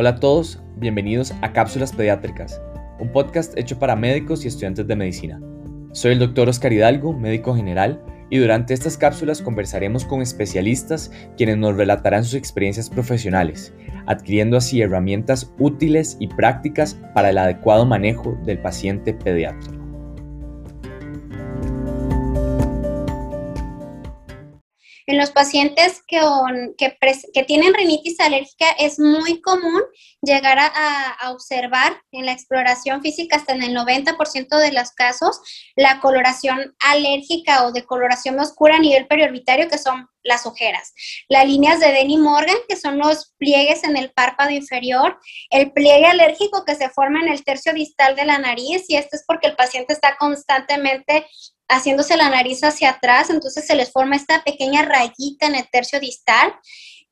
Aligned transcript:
Hola 0.00 0.10
a 0.10 0.20
todos, 0.20 0.62
bienvenidos 0.76 1.34
a 1.42 1.52
Cápsulas 1.52 1.92
Pediátricas, 1.92 2.62
un 3.00 3.10
podcast 3.10 3.58
hecho 3.58 3.80
para 3.80 3.96
médicos 3.96 4.44
y 4.44 4.46
estudiantes 4.46 4.86
de 4.86 4.94
medicina. 4.94 5.40
Soy 5.90 6.12
el 6.12 6.20
doctor 6.20 6.48
Oscar 6.48 6.72
Hidalgo, 6.72 7.12
médico 7.12 7.52
general, 7.52 8.00
y 8.30 8.38
durante 8.38 8.74
estas 8.74 8.96
cápsulas 8.96 9.42
conversaremos 9.42 10.04
con 10.04 10.22
especialistas 10.22 11.10
quienes 11.36 11.56
nos 11.56 11.76
relatarán 11.76 12.22
sus 12.22 12.34
experiencias 12.34 12.88
profesionales, 12.88 13.74
adquiriendo 14.06 14.56
así 14.56 14.80
herramientas 14.80 15.52
útiles 15.58 16.16
y 16.20 16.28
prácticas 16.28 16.96
para 17.12 17.30
el 17.30 17.38
adecuado 17.38 17.84
manejo 17.84 18.38
del 18.44 18.60
paciente 18.60 19.14
pediátrico. 19.14 19.77
En 25.08 25.16
los 25.16 25.30
pacientes 25.30 26.02
que, 26.06 26.20
tienen 27.46 27.72
rinitis 27.72 28.20
alérgica 28.20 28.66
es 28.78 28.98
muy 28.98 29.40
común 29.40 29.82
llegar 30.20 30.58
a, 30.58 31.30
observar 31.30 32.02
en 32.12 32.26
la 32.26 32.32
exploración 32.32 33.00
física 33.00 33.36
hasta 33.36 33.54
en 33.54 33.62
el 33.62 33.74
90% 33.74 34.58
de 34.58 34.72
los 34.72 34.90
casos 34.90 35.40
la 35.76 36.00
coloración 36.00 36.76
alérgica 36.80 37.64
o 37.66 37.72
de 37.72 37.86
coloración 37.86 38.38
oscura 38.38 38.76
a 38.76 38.80
nivel 38.80 39.06
periorbitario 39.06 39.68
que 39.68 39.78
son 39.78 40.10
las 40.22 40.44
ojeras. 40.44 40.92
Las 41.30 41.46
líneas 41.46 41.80
de 41.80 41.90
Denny 41.90 42.18
Morgan, 42.18 42.58
que 42.68 42.76
son 42.76 42.98
los 42.98 43.32
pliegues 43.38 43.84
en 43.84 43.96
el 43.96 44.10
párpado 44.10 44.50
inferior, 44.50 45.18
el 45.48 45.72
pliegue 45.72 46.06
alérgico 46.06 46.66
que 46.66 46.74
se 46.74 46.90
forma 46.90 47.20
en 47.22 47.28
el 47.28 47.44
tercio 47.44 47.72
distal 47.72 48.14
de 48.14 48.26
la 48.26 48.38
nariz, 48.38 48.84
y 48.88 48.96
esto 48.96 49.16
es 49.16 49.24
porque 49.26 49.46
el 49.46 49.56
paciente 49.56 49.94
está 49.94 50.18
constantemente 50.18 51.24
haciéndose 51.68 52.16
la 52.16 52.30
nariz 52.30 52.62
hacia 52.64 52.90
atrás, 52.90 53.30
entonces 53.30 53.66
se 53.66 53.74
les 53.74 53.92
forma 53.92 54.16
esta 54.16 54.42
pequeña 54.42 54.82
rayita 54.82 55.46
en 55.46 55.54
el 55.54 55.68
tercio 55.70 56.00
distal. 56.00 56.54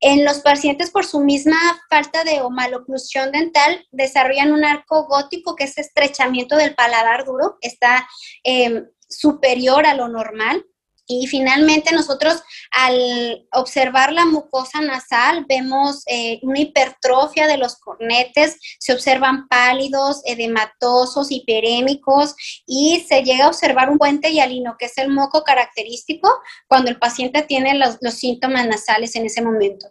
En 0.01 0.25
los 0.25 0.41
pacientes, 0.41 0.91
por 0.91 1.07
su 1.07 1.21
misma 1.21 1.57
falta 1.89 2.23
de 2.25 2.43
o 2.43 2.51
maloclusión 2.51 3.33
dental, 3.33 3.87
desarrollan 3.93 4.53
un 4.53 4.65
arco 4.65 5.07
gótico, 5.07 5.57
que 5.57 5.65
es 5.65 5.79
estrechamiento 5.79 6.57
del 6.57 6.75
paladar 6.75 7.25
duro, 7.25 7.57
está 7.63 8.07
eh, 8.45 8.83
superior 9.09 9.87
a 9.87 9.95
lo 9.95 10.09
normal. 10.09 10.65
Y 11.07 11.27
finalmente 11.27 11.95
nosotros 11.95 12.43
al 12.73 13.47
observar 13.53 14.13
la 14.13 14.25
mucosa 14.25 14.81
nasal 14.81 15.47
vemos 15.49 16.03
eh, 16.07 16.41
una 16.43 16.61
hipertrofia 16.61 17.47
de 17.47 17.59
los 17.59 17.77
cornetes, 17.77 18.59
se 18.79 18.93
observan 18.93 19.47
pálidos, 19.49 20.23
edematosos, 20.25 21.31
hiperémicos 21.31 22.35
y 22.67 23.05
se 23.07 23.23
llega 23.23 23.45
a 23.45 23.49
observar 23.49 23.91
un 23.91 23.99
puente 23.99 24.33
hialino, 24.33 24.77
que 24.79 24.87
es 24.87 24.99
el 24.99 25.11
moco 25.11 25.45
característico 25.45 26.29
cuando 26.67 26.91
el 26.91 26.99
paciente 26.99 27.43
tiene 27.43 27.79
los, 27.79 27.99
los 28.01 28.15
síntomas 28.15 28.67
nasales 28.67 29.15
en 29.17 29.27
ese 29.27 29.43
momento. 29.43 29.87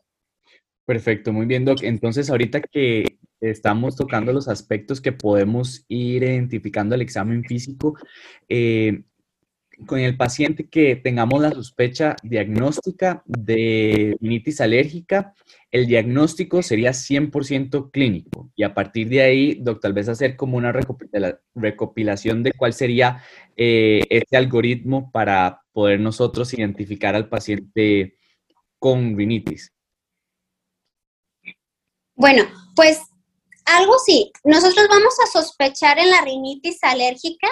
Perfecto, 0.85 1.33
muy 1.33 1.47
bien, 1.47 1.65
Doc. 1.65 1.81
Entonces, 1.81 2.29
ahorita 2.29 2.61
que 2.61 3.17
estamos 3.41 3.95
tocando 3.95 4.31
los 4.31 4.47
aspectos 4.47 5.01
que 5.01 5.11
podemos 5.11 5.83
ir 5.87 6.23
identificando 6.23 6.95
al 6.95 7.01
examen 7.01 7.43
físico, 7.43 7.95
eh, 8.49 9.03
con 9.85 9.99
el 9.99 10.15
paciente 10.17 10.67
que 10.67 10.95
tengamos 10.95 11.41
la 11.41 11.51
sospecha 11.51 12.15
diagnóstica 12.23 13.23
de 13.25 14.17
rinitis 14.21 14.61
alérgica, 14.61 15.33
el 15.71 15.87
diagnóstico 15.87 16.63
sería 16.63 16.91
100% 16.91 17.91
clínico 17.91 18.51
y 18.55 18.63
a 18.63 18.73
partir 18.73 19.09
de 19.09 19.21
ahí, 19.21 19.55
doctor, 19.55 19.81
tal 19.81 19.93
vez 19.93 20.07
hacer 20.07 20.35
como 20.35 20.57
una 20.57 20.73
recopilación 21.53 22.43
de 22.43 22.53
cuál 22.53 22.73
sería 22.73 23.21
eh, 23.57 24.03
este 24.09 24.37
algoritmo 24.37 25.11
para 25.11 25.61
poder 25.73 25.99
nosotros 25.99 26.53
identificar 26.53 27.15
al 27.15 27.27
paciente 27.27 28.17
con 28.79 29.17
rinitis. 29.17 29.71
Bueno, 32.15 32.45
pues 32.75 33.01
algo 33.65 33.97
sí, 33.99 34.31
nosotros 34.43 34.87
vamos 34.89 35.13
a 35.23 35.27
sospechar 35.27 35.99
en 35.99 36.09
la 36.09 36.21
rinitis 36.21 36.77
alérgica 36.83 37.47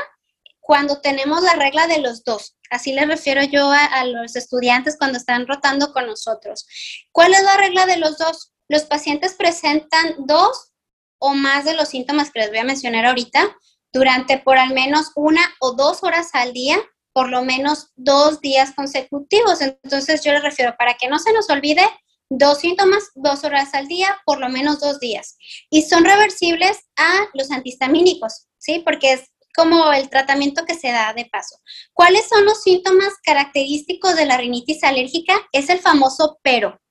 cuando 0.64 1.02
tenemos 1.02 1.44
la 1.44 1.54
regla 1.54 1.88
de 1.88 2.00
los 2.00 2.24
dos. 2.24 2.56
Así 2.70 2.94
le 2.94 3.06
refiero 3.06 3.44
yo 3.44 3.70
a, 3.70 4.06
los 4.06 4.36
estudiantes 4.38 4.96
cuando 4.98 5.18
están 5.18 5.46
rotando 5.46 5.92
con 5.92 6.08
nosotros. 6.08 6.66
¿Cuál 7.12 7.34
es 7.34 7.44
la 7.44 7.58
regla 7.58 7.86
de 7.86 7.98
los 7.98 8.18
dos? 8.18 8.54
Los 8.70 8.84
pacientes 8.84 9.36
presentan 9.36 10.16
dos 10.20 10.72
o 11.20 11.34
más 11.34 11.66
de 11.66 11.74
los 11.74 11.90
síntomas 11.90 12.32
que 12.32 12.40
les 12.40 12.50
voy 12.50 12.60
a 12.60 12.64
mencionar 12.64 13.06
ahorita 13.06 13.56
durante 13.92 14.40
por 14.40 14.58
al 14.58 14.74
menos 14.74 15.12
una 15.16 15.42
o 15.60 15.74
dos 15.74 16.02
horas 16.02 16.30
al 16.32 16.54
día, 16.54 16.78
por 17.12 17.30
lo 17.30 17.44
menos 17.44 17.92
dos 17.96 18.40
días 18.40 18.72
consecutivos. 18.74 19.60
Entonces 19.60 20.24
yo 20.24 20.32
les 20.32 20.44
refiero, 20.44 20.76
para 20.78 20.94
que 20.94 21.10
no 21.10 21.20
se 21.20 21.34
nos 21.34 21.50
olvide, 21.50 21.84
dos 22.30 22.60
síntomas, 22.60 23.12
dos 23.16 23.44
horas 23.44 23.74
al 23.74 23.88
día, 23.88 24.18
por 24.26 24.40
lo 24.40 24.48
menos 24.48 24.80
dos 24.80 25.00
días. 25.02 25.38
Y 25.70 25.84
son 25.84 26.06
reversibles 26.06 26.80
a 26.96 27.28
los 27.34 27.52
antihistamínicos, 27.52 28.48
¿sí? 28.58 28.80
Porque 28.80 29.14
es 29.14 29.33
como 29.56 29.92
el 29.94 30.10
tratamiento 30.10 30.66
que 30.66 30.76
se 30.76 30.92
da 30.92 31.14
de 31.14 31.26
paso. 31.26 31.58
¿Cuáles 31.94 32.28
son 32.28 32.46
los 32.46 32.62
síntomas 32.64 33.14
característicos 33.24 34.16
de 34.16 34.26
la 34.26 34.38
rinitis 34.38 34.84
alérgica? 34.84 35.34
Es 35.52 35.70
el 35.70 35.80
famoso 35.80 36.40
pero. 36.42 36.82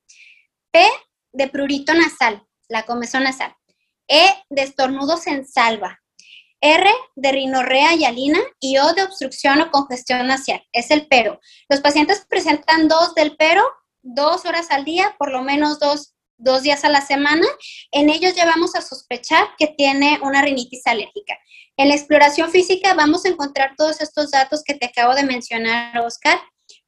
P 0.71 0.85
de 1.33 1.49
prurito 1.49 1.95
nasal, 1.95 2.47
la 2.69 2.85
comezón 2.85 3.25
nasal. 3.25 3.55
E 4.09 4.27
de 4.51 4.63
estornudos 4.63 5.27
en 5.27 5.47
salva. 5.47 5.99
R 6.61 6.89
de 7.17 7.33
rinorrea 7.33 7.95
y 7.95 8.05
alina 8.05 8.39
y 8.61 8.79
O 8.79 8.93
de 8.95 9.03
obstrucción 9.03 9.61
o 9.61 9.71
congestión 9.71 10.27
nasal. 10.27 10.63
Es 10.73 10.91
el 10.91 11.09
pero. 11.09 11.41
Los 11.69 11.81
pacientes 11.81 12.25
presentan 12.29 12.89
dos 12.89 13.15
del 13.15 13.37
pero, 13.37 13.65
dos 14.03 14.45
horas 14.45 14.71
al 14.71 14.85
día, 14.85 15.15
por 15.19 15.33
lo 15.33 15.43
menos 15.43 15.81
dos, 15.81 16.12
dos 16.43 16.63
días 16.63 16.85
a 16.85 16.89
la 16.89 17.01
semana. 17.01 17.47
En 17.91 18.11
ellos 18.11 18.35
llevamos 18.35 18.75
a 18.75 18.83
sospechar 18.83 19.49
que 19.59 19.69
tiene 19.69 20.19
una 20.23 20.43
rinitis 20.43 20.87
alérgica. 20.87 21.39
En 21.77 21.89
la 21.89 21.95
exploración 21.95 22.51
física 22.51 22.95
vamos 22.95 23.25
a 23.25 23.29
encontrar 23.29 23.75
todos 23.77 24.01
estos 24.01 24.31
datos 24.31 24.63
que 24.65 24.75
te 24.75 24.87
acabo 24.87 25.15
de 25.15 25.25
mencionar, 25.25 25.99
Oscar, 26.01 26.39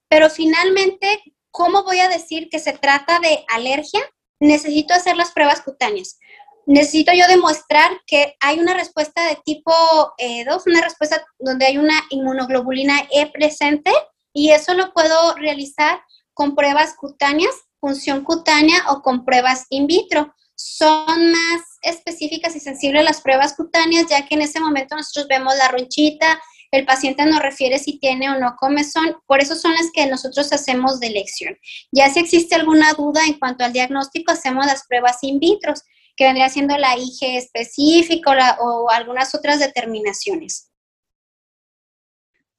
pero 0.08 0.28
finalmente, 0.30 1.22
¿cómo 1.50 1.84
voy 1.84 2.00
a 2.00 2.08
decir 2.08 2.48
que 2.50 2.58
se 2.58 2.72
trata 2.72 3.18
de 3.20 3.44
alergia? 3.48 4.00
Necesito 4.40 4.94
hacer 4.94 5.16
las 5.16 5.32
pruebas 5.32 5.62
cutáneas. 5.62 6.18
Necesito 6.66 7.12
yo 7.12 7.26
demostrar 7.28 7.90
que 8.06 8.36
hay 8.40 8.58
una 8.58 8.74
respuesta 8.74 9.24
de 9.28 9.38
tipo 9.44 9.72
E2, 10.18 10.62
una 10.66 10.80
respuesta 10.80 11.24
donde 11.38 11.66
hay 11.66 11.78
una 11.78 12.02
inmunoglobulina 12.10 13.06
E 13.10 13.26
presente 13.26 13.92
y 14.32 14.50
eso 14.50 14.74
lo 14.74 14.92
puedo 14.92 15.34
realizar 15.34 16.02
con 16.32 16.54
pruebas 16.54 16.94
cutáneas, 16.96 17.54
función 17.84 18.24
cutánea 18.24 18.78
o 18.88 19.02
con 19.02 19.26
pruebas 19.26 19.66
in 19.68 19.86
vitro 19.86 20.34
son 20.54 21.32
más 21.32 21.60
específicas 21.82 22.56
y 22.56 22.60
sensibles 22.60 23.04
las 23.04 23.20
pruebas 23.20 23.54
cutáneas, 23.54 24.06
ya 24.08 24.26
que 24.26 24.36
en 24.36 24.40
ese 24.40 24.58
momento 24.58 24.96
nosotros 24.96 25.28
vemos 25.28 25.54
la 25.58 25.68
ronchita, 25.68 26.40
el 26.70 26.86
paciente 26.86 27.26
nos 27.26 27.42
refiere 27.42 27.78
si 27.78 27.98
tiene 27.98 28.30
o 28.30 28.40
no 28.40 28.56
comezón, 28.58 29.18
por 29.26 29.42
eso 29.42 29.54
son 29.54 29.72
las 29.74 29.90
que 29.92 30.06
nosotros 30.06 30.50
hacemos 30.54 30.98
de 30.98 31.08
elección. 31.08 31.58
Ya 31.92 32.08
si 32.08 32.20
existe 32.20 32.54
alguna 32.54 32.94
duda 32.94 33.20
en 33.26 33.38
cuanto 33.38 33.66
al 33.66 33.74
diagnóstico, 33.74 34.32
hacemos 34.32 34.64
las 34.64 34.86
pruebas 34.86 35.18
in 35.20 35.38
vitro, 35.38 35.74
que 36.16 36.24
vendría 36.24 36.48
siendo 36.48 36.78
la 36.78 36.96
IG 36.96 37.36
específica 37.36 38.56
o, 38.62 38.88
algunas 38.88 39.34
otras 39.34 39.60
determinaciones. 39.60 40.70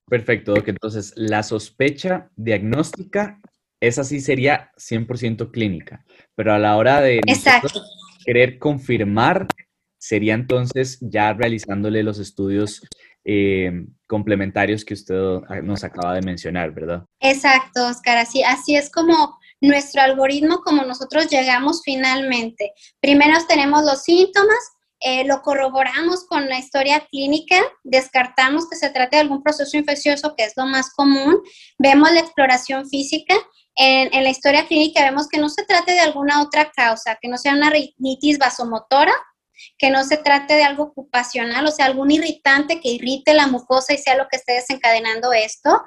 Perfecto, 0.07 0.53
Doc. 0.53 0.67
Entonces, 0.67 1.13
la 1.15 1.41
sospecha 1.41 2.29
diagnóstica, 2.35 3.41
esa 3.88 4.03
sí 4.03 4.19
sería 4.22 4.72
100% 4.78 5.51
clínica 5.51 6.06
pero 6.35 6.53
a 6.53 6.59
la 6.59 6.75
hora 6.75 7.01
de 7.01 7.22
querer 8.25 8.59
confirmar, 8.59 9.47
sería 9.97 10.34
entonces 10.34 11.00
ya 11.01 11.34
realizándole 11.34 12.03
los 12.03 12.19
estudios 12.19 12.81
eh, 13.23 13.72
complementarios 14.06 14.85
que 14.85 14.94
usted 14.94 15.16
nos 15.63 15.84
acaba 15.84 16.13
de 16.13 16.22
mencionar, 16.22 16.72
¿verdad? 16.72 17.06
Exacto, 17.19 17.88
Oscar, 17.88 18.18
así, 18.18 18.44
así 18.44 18.75
es 18.75 18.91
como 18.91 19.40
nuestro 19.61 20.02
algoritmo, 20.02 20.59
como 20.59 20.84
nosotros 20.84 21.28
llegamos 21.29 21.81
finalmente. 21.84 22.73
Primero 22.99 23.34
tenemos 23.47 23.84
los 23.84 24.03
síntomas, 24.03 24.59
eh, 24.99 25.26
lo 25.26 25.41
corroboramos 25.41 26.26
con 26.28 26.47
la 26.49 26.59
historia 26.59 27.05
clínica, 27.11 27.58
descartamos 27.84 28.70
que 28.70 28.76
se 28.76 28.90
trate 28.90 29.16
de 29.16 29.22
algún 29.23 29.41
proceso 29.41 29.76
infeccioso, 29.78 30.35
que 30.35 30.43
es 30.43 30.53
lo 30.55 30.66
más 30.66 30.91
común, 30.93 31.41
vemos 31.79 32.11
la 32.11 32.20
exploración 32.20 32.88
física 32.88 33.35
en, 33.75 34.23
la 34.23 34.29
historia 34.29 34.67
clínica 34.67 35.03
vemos 35.03 35.27
que 35.27 35.37
no 35.37 35.49
se 35.49 35.66
trate 35.66 35.91
de 35.91 35.99
alguna 35.99 36.41
otra 36.41 36.72
causa, 36.72 37.17
que 37.22 37.27
no 37.27 37.37
sea 37.37 37.53
una 37.53 37.69
rinitis 37.69 38.37
vasomotora, 38.37 39.13
que 39.77 39.89
no 39.89 40.03
se 40.03 40.17
trate 40.17 40.53
de 40.53 40.63
algo 40.63 40.83
ocupacional, 40.83 41.66
o 41.66 41.72
sea, 41.72 41.85
algún 41.85 42.11
irritante 42.11 42.79
que 42.79 42.89
irrite 42.89 43.33
la 43.33 43.47
mucosa 43.47 43.93
y 43.93 43.97
sea 43.97 44.16
lo 44.16 44.27
que 44.29 44.37
esté 44.37 44.53
desencadenando 44.53 45.33
esto, 45.33 45.81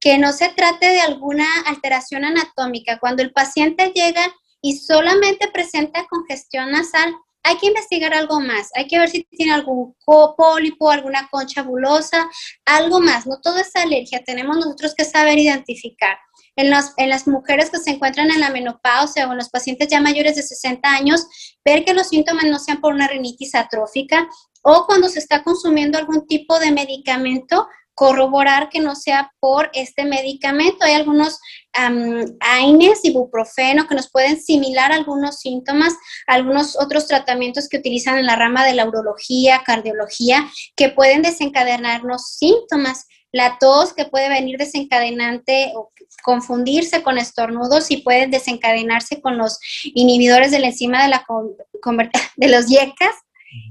que 0.00 0.18
no 0.18 0.32
se 0.32 0.48
trate 0.50 0.88
de 0.88 1.00
alguna 1.00 1.46
alteración 1.66 2.24
anatómica. 2.24 2.98
Cuando 2.98 3.22
el 3.22 3.32
paciente 3.32 3.92
llega 3.94 4.24
y 4.60 4.76
solamente 4.76 5.48
presenta 5.48 6.06
congestión 6.08 6.70
nasal, 6.72 7.14
hay 7.44 7.56
que 7.58 7.66
investigar 7.66 8.14
algo 8.14 8.40
más, 8.40 8.70
hay 8.74 8.86
que 8.86 8.98
ver 8.98 9.08
si 9.08 9.24
tiene 9.24 9.52
algún 9.52 9.96
pólipo, 10.04 10.90
alguna 10.90 11.28
concha 11.28 11.62
bulosa, 11.62 12.28
algo 12.64 13.00
más, 13.00 13.26
no 13.26 13.40
todo 13.40 13.58
es 13.58 13.74
alergia, 13.74 14.22
tenemos 14.24 14.56
nosotros 14.56 14.94
que 14.94 15.04
saber 15.04 15.38
identificar. 15.38 16.16
En 16.56 16.70
las, 16.70 16.92
en 16.96 17.08
las 17.08 17.26
mujeres 17.26 17.70
que 17.70 17.78
se 17.78 17.90
encuentran 17.90 18.30
en 18.30 18.40
la 18.40 18.50
menopausia 18.50 19.28
o 19.28 19.32
en 19.32 19.38
los 19.38 19.50
pacientes 19.50 19.88
ya 19.88 20.00
mayores 20.00 20.36
de 20.36 20.42
60 20.42 20.88
años, 20.88 21.26
ver 21.64 21.84
que 21.84 21.94
los 21.94 22.08
síntomas 22.08 22.44
no 22.44 22.58
sean 22.58 22.80
por 22.80 22.92
una 22.92 23.08
rinitis 23.08 23.54
atrófica 23.54 24.28
o 24.62 24.86
cuando 24.86 25.08
se 25.08 25.18
está 25.18 25.42
consumiendo 25.42 25.98
algún 25.98 26.26
tipo 26.26 26.58
de 26.58 26.70
medicamento, 26.70 27.66
corroborar 27.94 28.70
que 28.70 28.80
no 28.80 28.94
sea 28.94 29.32
por 29.40 29.70
este 29.74 30.04
medicamento. 30.04 30.84
Hay 30.84 30.94
algunos 30.94 31.38
um, 31.78 32.24
AINES, 32.40 33.04
ibuprofeno, 33.04 33.86
que 33.86 33.94
nos 33.94 34.10
pueden 34.10 34.40
similar 34.40 34.92
algunos 34.92 35.40
síntomas, 35.40 35.94
algunos 36.26 36.78
otros 36.80 37.06
tratamientos 37.06 37.68
que 37.68 37.78
utilizan 37.78 38.18
en 38.18 38.26
la 38.26 38.36
rama 38.36 38.64
de 38.64 38.74
la 38.74 38.86
urología, 38.86 39.62
cardiología, 39.64 40.48
que 40.74 40.88
pueden 40.88 41.22
desencadenarnos 41.22 42.36
síntomas. 42.36 43.06
La 43.32 43.56
tos 43.58 43.94
que 43.94 44.04
puede 44.04 44.28
venir 44.28 44.58
desencadenante 44.58 45.72
o 45.74 45.90
confundirse 46.22 47.02
con 47.02 47.18
estornudos 47.18 47.90
y 47.90 47.98
puede 47.98 48.26
desencadenarse 48.26 49.20
con 49.20 49.38
los 49.38 49.58
inhibidores 49.82 50.50
de 50.50 50.60
la 50.60 50.68
enzima 50.68 51.02
de, 51.02 51.08
la, 51.08 51.24
de 52.36 52.48
los 52.48 52.68
yecas, 52.68 53.14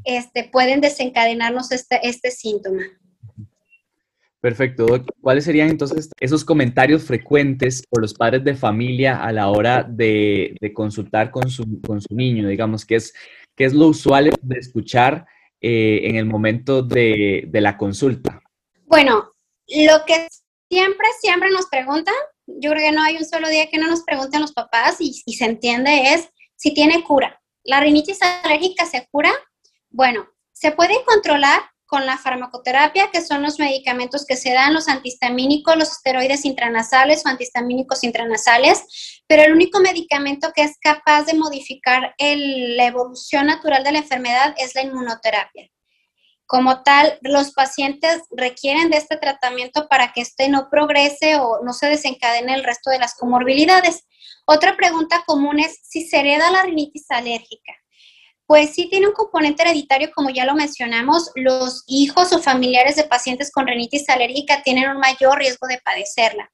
este, 0.04 0.44
pueden 0.46 0.82
desencadenarnos 0.82 1.72
este, 1.72 2.00
este 2.04 2.32
síntoma. 2.32 2.82
Perfecto. 4.42 4.88
¿Cuáles 5.22 5.44
serían 5.44 5.70
entonces 5.70 6.10
esos 6.20 6.44
comentarios 6.44 7.04
frecuentes 7.04 7.86
por 7.88 8.02
los 8.02 8.16
padres 8.16 8.44
de 8.44 8.56
familia 8.56 9.24
a 9.24 9.32
la 9.32 9.50
hora 9.50 9.84
de, 9.88 10.56
consultar 10.74 11.30
con 11.30 11.52
su, 11.52 11.80
con 11.82 12.02
su, 12.02 12.16
niño? 12.16 12.48
Digamos, 12.48 12.84
¿qué 12.84 12.96
es, 12.96 13.14
qué 13.56 13.66
es 13.66 13.74
lo 13.76 13.86
usual 13.86 14.32
de 14.42 14.58
escuchar 14.58 15.28
eh, 15.62 16.02
en 16.06 16.16
el 16.16 16.26
momento 16.26 16.82
de, 16.82 17.48
la 17.54 17.78
consulta? 17.78 18.42
Bueno, 18.88 19.31
lo 19.72 20.06
que 20.06 20.28
siempre, 20.70 21.08
siempre 21.20 21.50
nos 21.52 21.68
preguntan, 21.68 22.16
yo 22.48 22.72
creo 22.72 22.90
que 22.90 22.96
no 22.96 23.04
hay 23.04 23.18
un 23.18 23.26
solo 23.26 23.50
día 23.50 23.70
que 23.70 23.78
no 23.78 23.88
nos 23.88 24.04
pregunten 24.04 24.42
los 24.42 24.54
papás 24.54 24.98
y, 25.00 25.14
se 25.14 25.46
entiende, 25.46 26.14
es 26.14 26.30
si 26.56 26.74
tiene 26.74 27.04
cura. 27.04 27.42
¿La 27.64 27.80
rinitis 27.80 28.20
alérgica 28.22 28.86
se 28.86 29.08
cura? 29.12 29.32
Bueno, 29.90 30.28
se 30.54 30.72
puede 30.72 31.04
controlar 31.06 31.62
con 31.86 32.06
la 32.06 32.18
farmacoterapia, 32.18 33.12
que 33.12 33.22
son 33.22 33.42
los 33.42 33.60
medicamentos 33.60 34.26
que 34.26 34.38
se 34.38 34.54
dan, 34.54 34.74
los 34.74 34.88
antihistamínicos, 34.88 35.76
los 35.76 35.92
esteroides 35.92 36.46
intranasales 36.46 37.26
o 37.26 37.30
antihistamínicos 37.30 38.06
intranasales, 38.06 39.24
pero 39.28 39.44
el 39.44 39.52
único 39.52 39.82
medicamento 39.82 40.54
que 40.56 40.64
es 40.64 40.78
capaz 40.80 41.26
de 41.26 41.34
modificar 41.34 42.16
la 42.18 42.86
evolución 42.86 43.48
natural 43.48 43.84
de 43.84 43.92
la 43.92 44.00
enfermedad 44.00 44.56
es 44.58 44.74
la 44.74 44.84
inmunoterapia. 44.84 45.70
Como 46.52 46.84
tal, 46.84 47.18
los 47.22 47.54
pacientes 47.54 48.24
requieren 48.30 48.90
de 48.90 48.98
este 48.98 49.16
tratamiento 49.16 49.88
para 49.88 50.12
que 50.12 50.20
este 50.20 50.50
no 50.50 50.70
progrese 50.70 51.38
o 51.38 51.64
no 51.64 51.72
se 51.72 51.88
desencadene 51.88 52.54
el 52.54 52.66
resto 52.66 52.90
de 52.90 53.00
las 53.00 53.16
comorbilidades. 53.16 54.04
Otra 54.46 54.76
pregunta 54.76 55.24
común 55.26 55.62
es 55.62 55.80
si 55.82 56.06
se 56.06 56.20
hereda 56.20 56.52
la 56.52 56.64
rinitis 56.64 57.10
alérgica. 57.10 57.72
Pues 58.46 58.72
sí 58.72 58.90
tiene 58.90 59.08
un 59.08 59.14
componente 59.14 59.64
hereditario, 59.64 60.12
como 60.14 60.30
ya 60.30 60.44
lo 60.44 60.54
mencionamos, 60.54 61.32
los 61.36 61.86
hijos 61.88 62.34
o 62.34 62.44
familiares 62.44 62.98
de 62.98 63.06
pacientes 63.06 63.50
con 63.50 63.66
rinitis 63.66 64.10
alérgica 64.10 64.62
tienen 64.62 64.90
un 64.90 64.98
mayor 64.98 65.40
riesgo 65.40 65.68
de 65.68 65.80
padecerla. 65.80 66.52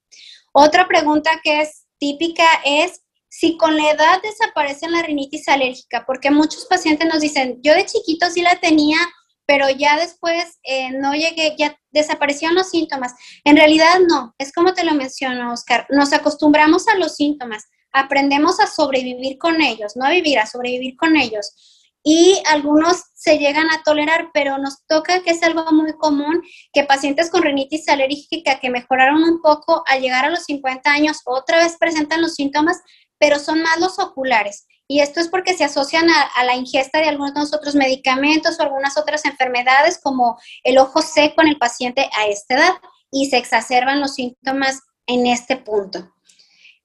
Otra 0.54 0.88
pregunta 0.88 1.42
que 1.44 1.62
es 1.62 1.88
típica 1.98 2.46
es 2.64 3.02
si 3.30 3.58
con 3.58 3.76
la 3.76 3.90
edad 3.90 4.22
desaparece 4.22 4.88
la 4.90 5.02
rinitis 5.02 5.48
alérgica, 5.48 6.04
porque 6.06 6.30
muchos 6.30 6.68
pacientes 6.68 7.08
nos 7.08 7.22
dicen, 7.22 7.58
yo 7.64 7.74
de 7.74 7.88
chiquito 7.88 8.30
sí 8.30 8.44
la 8.44 8.60
tenía, 8.60 9.00
pero 9.48 9.70
ya 9.70 9.98
después 9.98 10.60
eh, 10.64 10.92
no 10.92 11.14
llegué, 11.14 11.56
ya 11.58 11.80
desaparecieron 11.92 12.56
los 12.56 12.70
síntomas. 12.70 13.14
En 13.44 13.56
realidad 13.56 14.00
no, 14.08 14.36
es 14.38 14.52
como 14.54 14.74
te 14.74 14.84
lo 14.84 14.94
menciono, 14.94 15.54
Oscar, 15.54 15.88
nos 15.90 16.14
acostumbramos 16.14 16.88
a 16.88 16.96
los 16.96 17.16
síntomas, 17.16 17.64
aprendemos 17.92 18.60
a 18.60 18.68
sobrevivir 18.68 19.40
con 19.40 19.62
ellos, 19.62 19.94
no 19.96 20.06
a 20.06 20.12
vivir, 20.12 20.38
a 20.38 20.46
sobrevivir 20.46 20.96
con 20.98 21.16
ellos 21.16 21.78
y 22.10 22.42
algunos 22.46 23.04
se 23.16 23.38
llegan 23.38 23.70
a 23.70 23.84
tolerar, 23.84 24.30
pero 24.34 24.58
nos 24.58 24.86
toca 24.88 25.24
que 25.24 25.32
es 25.32 25.44
algo 25.44 25.70
muy 25.74 25.92
común 25.98 26.42
que 26.72 26.86
pacientes 26.86 27.30
con 27.30 27.44
rinitis 27.44 27.90
alérgica 27.90 28.62
que 28.62 28.70
mejoraron 28.70 29.24
un 29.26 29.42
poco 29.42 29.84
al 29.88 30.00
llegar 30.00 30.24
a 30.24 30.30
los 30.30 30.46
50 30.46 30.90
años 30.90 31.18
otra 31.26 31.58
vez 31.58 31.76
presentan 31.78 32.22
los 32.22 32.36
síntomas, 32.36 32.82
pero 33.18 33.40
son 33.40 33.62
más 33.62 33.82
los 33.82 34.00
oculares. 34.00 34.66
Y 34.88 35.02
esto 35.02 35.20
es 35.20 35.28
porque 35.28 35.54
se 35.54 35.66
asocian 35.66 36.10
a, 36.10 36.44
la 36.46 36.56
ingesta 36.56 37.00
de 37.00 37.10
algunos 37.10 37.54
otros 37.54 37.76
medicamentos 37.76 38.58
o 38.58 38.64
algunas 38.64 38.98
otras 38.98 39.26
enfermedades 39.26 40.00
como 40.02 40.40
el 40.64 40.78
ojo 40.78 41.02
seco 41.02 41.42
en 41.42 41.50
el 41.50 41.58
paciente 41.58 42.10
a 42.18 42.28
esta 42.28 42.56
edad 42.56 42.74
y 43.12 43.30
se 43.30 43.38
exacerban 43.38 44.00
los 44.00 44.16
síntomas 44.16 44.82
en 45.06 45.28
este 45.28 45.58
punto. 45.58 46.10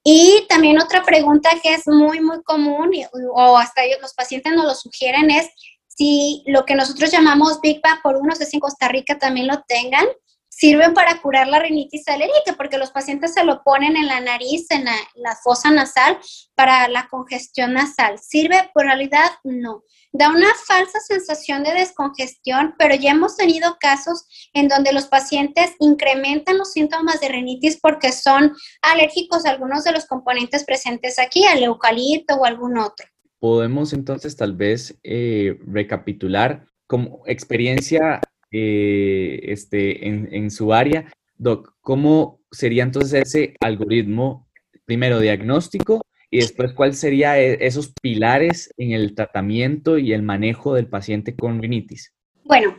Y 0.05 0.47
también 0.49 0.81
otra 0.81 1.05
pregunta 1.05 1.51
que 1.63 1.75
es 1.75 1.87
muy, 1.87 2.21
muy 2.21 2.43
común, 2.43 2.91
o 3.35 3.57
hasta 3.57 3.85
ellos, 3.85 4.01
los 4.01 4.15
pacientes 4.15 4.53
nos 4.53 4.65
lo 4.65 4.75
sugieren, 4.75 5.31
es 5.31 5.49
si 5.87 6.43
lo 6.47 6.65
que 6.65 6.75
nosotros 6.75 7.13
llamamos 7.13 7.61
Big 7.61 7.81
Bang 7.81 8.01
por 8.03 8.17
uno, 8.17 8.35
sé 8.35 8.47
si 8.47 8.57
en 8.57 8.61
Costa 8.61 8.89
Rica 8.89 9.19
también 9.19 9.47
lo 9.47 9.63
tengan, 9.63 10.07
sirven 10.55 10.93
para 10.93 11.21
curar 11.23 11.49
la 11.49 11.61
rinitis 11.61 12.07
alérgica, 12.09 12.55
porque 12.59 12.77
los 12.77 12.91
pacientes 12.91 13.33
se 13.33 13.43
lo 13.43 13.63
ponen 13.63 13.97
en 13.97 14.07
la 14.07 14.21
nariz, 14.21 14.71
en 14.71 14.85
la, 14.85 15.37
fosa 15.43 15.71
nasal, 15.71 16.19
para 16.55 16.89
la 16.89 17.09
congestión 17.09 17.73
nasal. 17.73 18.19
¿Sirve? 18.19 18.71
Por 18.75 18.85
realidad, 18.85 19.31
no. 19.45 19.83
Da 20.13 20.29
una 20.29 20.53
falsa 20.67 21.01
sensación 21.01 21.63
de 21.63 21.73
descongestión, 21.73 22.75
pero 22.79 22.95
ya 22.95 23.13
hemos 23.13 23.37
tenido 23.37 23.79
casos 23.81 24.27
en 24.53 24.69
donde 24.69 24.93
los 24.93 25.07
pacientes 25.07 25.73
incrementan 25.79 26.59
los 26.59 26.73
síntomas 26.73 27.21
de 27.21 27.29
rinitis 27.29 27.81
porque 27.81 28.13
son 28.13 28.53
alérgicos 28.83 29.47
a 29.47 29.51
algunos 29.51 29.85
de 29.85 29.93
los 29.93 30.05
componentes 30.05 30.65
presentes 30.65 31.19
aquí, 31.19 31.47
al 31.47 31.63
eucalipto 31.63 32.35
o 32.35 32.45
algún 32.45 32.77
otro. 32.77 33.07
Podemos 33.39 33.95
entonces 33.95 34.37
tal 34.37 34.55
vez 34.55 34.99
eh, 35.03 35.57
recapitular 35.67 36.67
como 36.87 37.23
experiencia 37.25 38.21
eh, 38.53 39.41
este, 39.45 40.07
en, 40.07 40.51
su 40.51 40.75
área. 40.75 41.11
Doc, 41.39 41.75
¿cómo 41.81 42.43
sería 42.51 42.83
entonces 42.83 43.23
ese 43.23 43.57
algoritmo, 43.61 44.47
primero 44.85 45.21
diagnóstico 45.21 46.03
y 46.31 46.41
después 46.41 46.75
cuáles 46.75 46.99
serían 46.99 47.37
e, 47.37 47.59
esos 47.67 47.95
pilares 48.03 48.73
en 48.77 48.93
el 48.93 49.15
tratamiento 49.15 49.97
y 49.97 50.13
el 50.13 50.23
manejo 50.23 50.75
del 50.75 50.87
paciente 50.87 51.35
con 51.35 51.63
rinitis? 51.63 52.13
Bueno, 52.45 52.77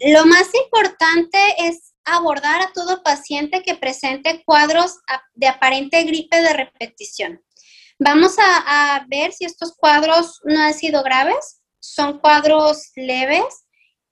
lo 0.00 0.26
más 0.26 0.50
importante 0.66 1.38
es 1.60 1.94
abordar 2.04 2.60
a 2.60 2.72
todo 2.74 3.02
paciente 3.02 3.62
que 3.62 3.74
presente 3.74 4.42
cuadros 4.44 4.98
de 5.34 5.48
aparente 5.48 6.04
gripe 6.04 6.42
de 6.42 6.52
repetición. 6.52 7.40
Vamos 7.98 8.36
a, 8.38 8.96
a 8.96 9.06
ver 9.08 9.32
si 9.32 9.46
estos 9.46 9.74
cuadros 9.78 10.40
no 10.44 10.60
han 10.60 10.74
sido 10.74 11.02
graves, 11.02 11.62
son 11.80 12.18
cuadros 12.18 12.92
leves 12.96 13.65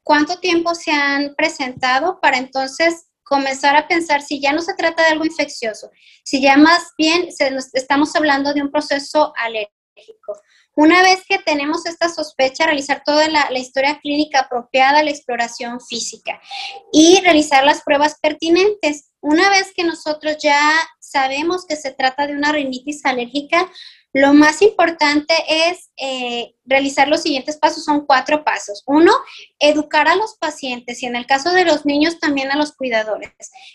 cuánto 0.05 0.39
tiempo 0.39 0.75
se 0.75 0.93
han 0.93 1.35
presentado 1.35 2.21
para 2.21 2.37
entonces 2.37 3.07
comenzar 3.25 3.75
a 3.75 3.89
pensar 3.89 4.23
si 4.23 4.41
ya 4.41 4.53
no 4.53 4.61
se 4.61 4.75
trata 4.75 5.03
de 5.03 5.09
algo 5.09 5.25
infeccioso, 5.25 5.91
si 6.23 6.41
ya 6.41 6.57
más 6.57 6.93
bien 6.97 7.29
estamos 7.73 8.15
hablando 8.15 8.53
de 8.53 8.63
un 8.63 8.71
proceso 8.71 9.33
alérgico. 9.37 10.39
Una 10.77 11.03
vez 11.03 11.25
que 11.27 11.39
tenemos 11.39 11.87
esta 11.87 12.09
sospecha, 12.09 12.67
realizar 12.67 13.03
toda 13.05 13.29
la, 13.29 13.49
la, 13.51 13.59
historia 13.61 14.01
clínica 14.03 14.41
apropiada, 14.41 15.05
la 15.05 15.11
exploración 15.11 15.81
física 15.81 16.41
y 16.93 17.21
realizar 17.21 17.65
las 17.65 17.83
pruebas 17.83 18.19
pertinentes. 18.21 19.13
Una 19.21 19.49
vez 19.51 19.73
que 19.75 19.85
nosotros 19.85 20.37
ya 20.43 20.61
sabemos 20.99 21.65
que 21.65 21.77
se 21.77 21.93
trata 21.93 22.27
de 22.27 22.35
una 22.35 22.51
rinitis 22.51 23.05
alérgica, 23.07 23.71
lo 24.15 24.33
más 24.33 24.63
importante 24.63 25.35
es 25.49 25.91
eh, 25.97 26.55
realizar 26.65 27.09
los 27.09 27.23
siguientes 27.23 27.57
pasos, 27.57 27.85
son 27.85 28.07
cuatro 28.07 28.45
pasos. 28.45 28.85
Uno, 28.87 29.11
educar 29.59 30.07
a 30.07 30.15
los 30.15 30.37
pacientes 30.39 31.03
y 31.03 31.07
en 31.07 31.17
el 31.17 31.27
caso 31.27 31.51
de 31.51 31.65
los 31.65 31.85
niños 31.85 32.21
también 32.21 32.53
a 32.53 32.57
los 32.57 32.77
cuidadores. 32.77 33.33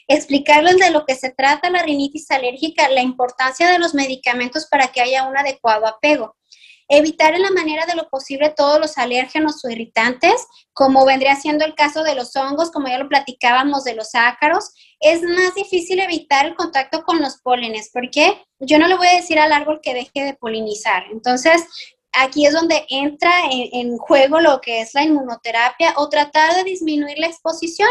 Explicarles 0.07 0.77
de 0.77 0.91
lo 0.91 1.05
que 1.05 1.15
se 1.15 1.31
trata 1.31 1.69
la 1.69 1.83
rinitis 1.83 2.31
alérgica, 2.31 2.87
la 2.87 3.01
importancia 3.01 3.69
de 3.69 3.79
los 3.79 3.93
medicamentos 3.93 4.65
para 4.67 4.87
que 4.87 5.01
haya 5.01 5.27
un 5.27 5.37
adecuado 5.37 5.85
apego. 5.85 6.37
Evitar 6.89 7.35
en 7.35 7.43
la 7.43 7.51
manera 7.51 7.85
de 7.85 7.95
lo 7.95 8.09
posible 8.09 8.53
todos 8.57 8.79
los 8.79 8.97
alérgenos 8.97 9.63
o 9.63 9.69
irritantes, 9.69 10.47
como 10.73 11.05
vendría 11.05 11.35
siendo 11.35 11.63
el 11.63 11.75
caso 11.75 12.03
de 12.03 12.15
los 12.15 12.35
hongos, 12.35 12.71
como 12.71 12.87
ya 12.87 12.97
lo 12.97 13.07
platicábamos 13.07 13.83
de 13.83 13.93
los 13.93 14.15
ácaros. 14.15 14.73
Es 14.99 15.21
más 15.21 15.53
difícil 15.55 15.99
evitar 15.99 16.47
el 16.47 16.55
contacto 16.55 17.03
con 17.03 17.21
los 17.21 17.37
pólenes, 17.37 17.91
porque 17.93 18.43
yo 18.59 18.79
no 18.79 18.87
le 18.87 18.95
voy 18.95 19.07
a 19.07 19.15
decir 19.15 19.39
al 19.39 19.53
árbol 19.53 19.79
que 19.83 19.93
deje 19.93 20.23
de 20.23 20.33
polinizar. 20.33 21.03
Entonces, 21.11 21.63
aquí 22.13 22.45
es 22.45 22.53
donde 22.53 22.85
entra 22.89 23.31
en, 23.51 23.97
juego 23.97 24.39
lo 24.39 24.59
que 24.61 24.81
es 24.81 24.93
la 24.93 25.03
inmunoterapia 25.03 25.93
o 25.97 26.09
tratar 26.09 26.55
de 26.55 26.63
disminuir 26.63 27.17
la 27.19 27.27
exposición. 27.27 27.89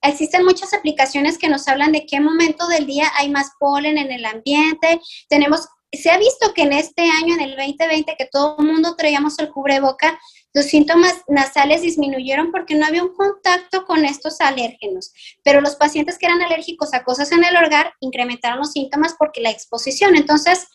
Existen 0.00 0.44
muchas 0.44 0.72
aplicaciones 0.74 1.38
que 1.38 1.48
nos 1.48 1.66
hablan 1.68 1.92
de 1.92 2.06
qué 2.06 2.20
momento 2.20 2.66
del 2.68 2.86
día 2.86 3.10
hay 3.16 3.28
más 3.28 3.50
polen 3.58 3.98
en 3.98 4.12
el 4.12 4.24
ambiente. 4.24 5.00
Tenemos 5.28 5.68
se 5.92 6.10
ha 6.10 6.18
visto 6.18 6.52
que 6.54 6.62
en 6.62 6.72
este 6.72 7.02
año, 7.02 7.34
en 7.34 7.40
el 7.40 7.56
2020, 7.56 8.14
que 8.18 8.28
todo 8.30 8.56
el 8.58 8.66
mundo 8.66 8.94
traíamos 8.96 9.38
el 9.38 9.50
cubreboca, 9.50 10.18
Los 10.54 10.66
síntomas 10.66 11.22
nasales 11.28 11.82
disminuyeron 11.82 12.50
porque 12.50 12.74
no 12.74 12.86
había 12.86 13.02
un 13.02 13.14
contacto 13.14 13.84
con 13.84 14.04
estos 14.04 14.40
alérgenos, 14.40 15.12
pero 15.44 15.60
los 15.60 15.76
pacientes 15.76 16.18
que 16.18 16.26
eran 16.26 16.42
alérgicos 16.42 16.94
a 16.94 17.04
cosas 17.04 17.30
en 17.32 17.44
el 17.44 17.56
hogar 17.56 17.92
incrementaron 18.00 18.58
los 18.58 18.72
síntomas 18.72 19.14
porque 19.18 19.42
la 19.42 19.50
exposición. 19.50 20.16
Entonces, 20.16 20.66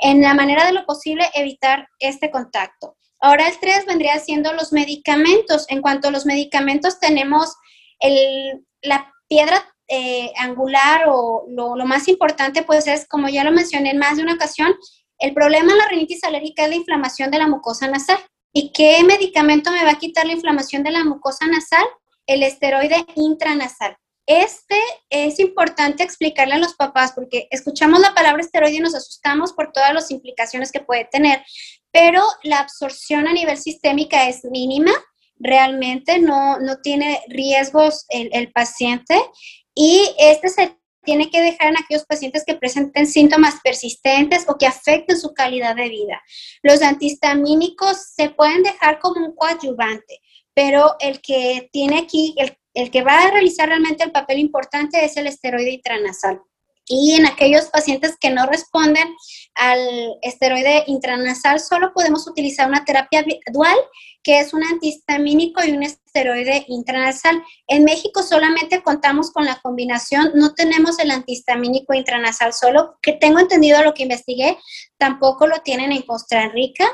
en 0.00 0.20
la 0.20 0.34
manera 0.34 0.66
de 0.66 0.72
lo 0.72 0.84
posible, 0.84 1.30
evitar 1.34 1.88
este 1.98 2.30
contacto. 2.30 2.96
Ahora 3.20 3.48
el 3.48 3.58
3 3.58 3.86
vendría 3.86 4.18
siendo 4.18 4.52
los 4.52 4.72
medicamentos. 4.72 5.64
En 5.68 5.80
cuanto 5.80 6.08
a 6.08 6.10
los 6.10 6.26
medicamentos, 6.26 6.98
tenemos 6.98 7.54
el, 8.00 8.64
la 8.82 9.12
piedra 9.28 9.71
eh, 9.94 10.32
angular 10.38 11.02
o 11.06 11.44
lo, 11.50 11.76
lo, 11.76 11.84
más 11.84 12.08
importante, 12.08 12.62
pues 12.62 12.86
es, 12.86 13.06
como 13.06 13.28
ya 13.28 13.44
lo 13.44 13.52
mencioné 13.52 13.90
en 13.90 13.98
más 13.98 14.16
de 14.16 14.22
una 14.22 14.32
ocasión, 14.32 14.74
el 15.18 15.34
problema 15.34 15.70
en 15.70 15.76
la 15.76 15.86
rinitis 15.86 16.24
alérgica 16.24 16.62
es 16.62 16.70
la 16.70 16.76
inflamación 16.76 17.30
de 17.30 17.36
la 17.36 17.46
mucosa 17.46 17.88
nasal. 17.88 18.16
¿Y 18.54 18.72
qué 18.72 19.04
medicamento 19.04 19.70
me 19.70 19.84
va 19.84 19.90
a 19.90 19.98
quitar 19.98 20.24
la 20.24 20.32
inflamación 20.32 20.82
de 20.82 20.92
la 20.92 21.04
mucosa 21.04 21.46
nasal? 21.46 21.84
El 22.26 22.42
esteroide 22.42 23.04
intranasal. 23.16 23.94
Este 24.24 24.78
es 25.10 25.38
importante 25.38 26.02
explicarle 26.02 26.54
a 26.54 26.58
los 26.58 26.72
papás 26.72 27.12
porque 27.12 27.46
escuchamos 27.50 28.00
la 28.00 28.14
palabra 28.14 28.40
esteroide 28.40 28.76
y 28.76 28.80
nos 28.80 28.94
asustamos 28.94 29.52
por 29.52 29.72
todas 29.72 29.92
las 29.92 30.10
implicaciones 30.10 30.72
que 30.72 30.80
puede 30.80 31.04
tener, 31.04 31.44
pero 31.90 32.22
la 32.44 32.60
absorción 32.60 33.28
a 33.28 33.34
nivel 33.34 33.58
sistémica 33.58 34.26
es 34.26 34.42
mínima, 34.46 34.92
realmente 35.38 36.18
no, 36.18 36.58
no 36.60 36.78
tiene 36.78 37.20
riesgos 37.28 38.06
el, 38.08 38.30
el 38.32 38.52
paciente 38.52 39.20
y 39.74 40.14
este 40.18 40.48
se 40.48 40.76
tiene 41.04 41.30
que 41.30 41.40
dejar 41.40 41.68
en 41.68 41.78
aquellos 41.78 42.04
pacientes 42.06 42.44
que 42.46 42.54
presenten 42.54 43.06
síntomas 43.06 43.56
persistentes 43.62 44.44
o 44.48 44.56
que 44.56 44.66
afecten 44.66 45.18
su 45.18 45.34
calidad 45.34 45.74
de 45.74 45.88
vida. 45.88 46.22
Los 46.62 46.82
antihistamínicos 46.82 48.12
se 48.14 48.30
pueden 48.30 48.62
dejar 48.62 49.00
como 49.00 49.24
un 49.24 49.34
coadyuvante, 49.34 50.20
pero 50.54 50.94
el 51.00 51.20
que 51.20 51.68
tiene 51.72 51.98
aquí, 51.98 52.34
el, 52.38 52.56
el 52.74 52.90
que 52.90 53.02
va 53.02 53.24
a 53.24 53.30
realizar 53.30 53.68
realmente 53.68 54.04
el 54.04 54.12
papel 54.12 54.38
importante 54.38 55.04
es 55.04 55.16
el 55.16 55.26
esteroide 55.26 55.72
intranasal. 55.72 56.40
Y 56.86 57.14
en 57.14 57.26
aquellos 57.26 57.66
pacientes 57.66 58.16
que 58.20 58.30
no 58.30 58.46
responden 58.46 59.14
al 59.54 60.16
esteroide 60.22 60.84
intranasal, 60.86 61.60
solo 61.60 61.92
podemos 61.92 62.26
utilizar 62.26 62.68
una 62.68 62.84
terapia 62.84 63.24
dual, 63.52 63.76
que 64.22 64.40
es 64.40 64.52
un 64.52 64.64
antihistamínico 64.64 65.64
y 65.64 65.72
un 65.72 65.82
esteroide 65.82 66.64
intranasal. 66.68 67.42
En 67.66 67.84
México 67.84 68.22
solamente 68.22 68.82
contamos 68.82 69.30
con 69.30 69.44
la 69.44 69.60
combinación, 69.60 70.32
no 70.34 70.54
tenemos 70.54 70.98
el 70.98 71.10
antihistamínico 71.10 71.94
intranasal 71.94 72.52
solo, 72.52 72.96
que 73.02 73.12
tengo 73.12 73.38
entendido 73.38 73.82
lo 73.82 73.94
que 73.94 74.04
investigué, 74.04 74.58
tampoco 74.98 75.46
lo 75.46 75.60
tienen 75.60 75.92
en 75.92 76.02
Costa 76.02 76.48
Rica. 76.48 76.84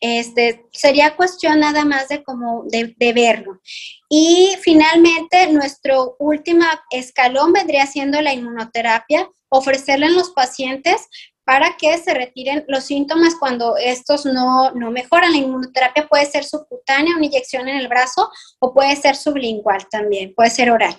Este, 0.00 0.64
sería 0.72 1.16
cuestión 1.16 1.60
nada 1.60 1.84
más 1.84 2.08
de 2.08 2.22
como 2.22 2.64
de, 2.66 2.94
de, 2.96 3.12
verlo. 3.12 3.60
Y 4.08 4.54
finalmente, 4.60 5.52
nuestro 5.52 6.16
último 6.18 6.64
escalón 6.90 7.52
vendría 7.52 7.86
siendo 7.86 8.20
la 8.22 8.32
inmunoterapia, 8.32 9.28
ofrecerle 9.48 10.06
a 10.06 10.10
los 10.10 10.30
pacientes 10.30 11.08
para 11.48 11.78
que 11.78 11.96
se 11.96 12.12
retiren 12.12 12.66
los 12.68 12.84
síntomas 12.84 13.34
cuando 13.34 13.78
estos 13.78 14.26
no, 14.26 14.70
no 14.72 14.90
mejoran. 14.90 15.32
La 15.32 15.38
inmunoterapia 15.38 16.06
puede 16.06 16.26
ser 16.26 16.44
subcutánea, 16.44 17.16
una 17.16 17.24
inyección 17.24 17.68
en 17.68 17.78
el 17.78 17.88
brazo, 17.88 18.30
o 18.58 18.74
puede 18.74 18.94
ser 18.96 19.16
sublingual 19.16 19.88
también, 19.90 20.34
puede 20.34 20.50
ser 20.50 20.70
oral. 20.70 20.94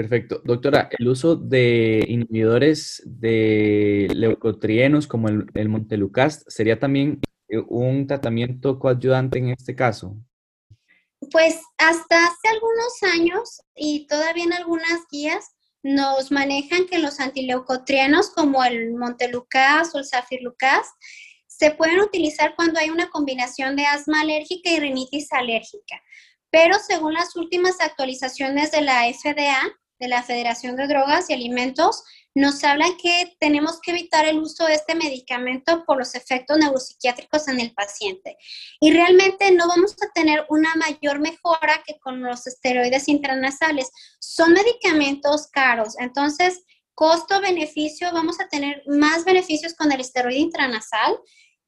Perfecto. 0.00 0.40
Doctora, 0.42 0.88
el 0.98 1.08
uso 1.08 1.36
de 1.36 2.02
inhibidores 2.08 3.02
de 3.04 4.08
leucotrienos 4.14 5.06
como 5.06 5.28
el, 5.28 5.44
el 5.52 5.68
Montelucast 5.68 6.48
sería 6.48 6.78
también 6.78 7.20
eh, 7.48 7.58
un 7.68 8.06
tratamiento 8.06 8.78
coadyuvante 8.78 9.40
en 9.40 9.50
este 9.50 9.76
caso. 9.76 10.16
Pues 11.30 11.60
hasta 11.76 12.24
hace 12.24 12.48
algunos 12.48 13.02
años 13.14 13.60
y 13.76 14.06
todavía 14.06 14.44
en 14.44 14.54
algunas 14.54 15.02
guías 15.12 15.50
nos 15.82 16.32
manejan 16.32 16.86
que 16.86 16.98
los 16.98 17.20
antileucotrienos 17.20 18.30
como 18.30 18.64
el 18.64 18.94
Montelucas 18.94 19.94
o 19.94 19.98
el 19.98 20.06
Zafirlucas 20.06 20.86
se 21.46 21.72
pueden 21.72 22.00
utilizar 22.00 22.54
cuando 22.56 22.80
hay 22.80 22.88
una 22.88 23.10
combinación 23.10 23.76
de 23.76 23.84
asma 23.84 24.22
alérgica 24.22 24.70
y 24.70 24.80
rinitis 24.80 25.30
alérgica. 25.30 26.02
Pero 26.50 26.78
según 26.78 27.12
las 27.12 27.36
últimas 27.36 27.82
actualizaciones 27.82 28.70
de 28.70 28.80
la 28.80 29.02
FDA, 29.12 29.60
de 30.00 30.08
la 30.08 30.22
Federación 30.22 30.74
de 30.76 30.88
Drogas 30.88 31.30
y 31.30 31.34
Alimentos, 31.34 32.02
nos 32.34 32.62
hablan 32.64 32.96
que 32.96 33.36
tenemos 33.38 33.80
que 33.80 33.90
evitar 33.90 34.24
el 34.24 34.38
uso 34.38 34.64
de 34.66 34.74
este 34.74 34.94
medicamento 34.94 35.84
por 35.84 35.98
los 35.98 36.14
efectos 36.14 36.58
neuropsiquiátricos 36.58 37.48
en 37.48 37.60
el 37.60 37.72
paciente. 37.74 38.36
Y 38.80 38.92
realmente 38.92 39.50
no 39.52 39.68
vamos 39.68 39.94
a 40.02 40.10
tener 40.12 40.46
una 40.48 40.74
mayor 40.76 41.20
mejora 41.20 41.82
que 41.86 41.98
con 41.98 42.22
los 42.22 42.46
esteroides 42.46 43.08
intranasales. 43.08 43.90
Son 44.20 44.52
medicamentos 44.52 45.48
caros, 45.48 45.98
entonces 45.98 46.64
costo-beneficio, 46.94 48.12
vamos 48.12 48.40
a 48.40 48.48
tener 48.48 48.82
más 48.86 49.24
beneficios 49.24 49.74
con 49.74 49.90
el 49.90 50.00
esteroide 50.00 50.38
intranasal 50.38 51.18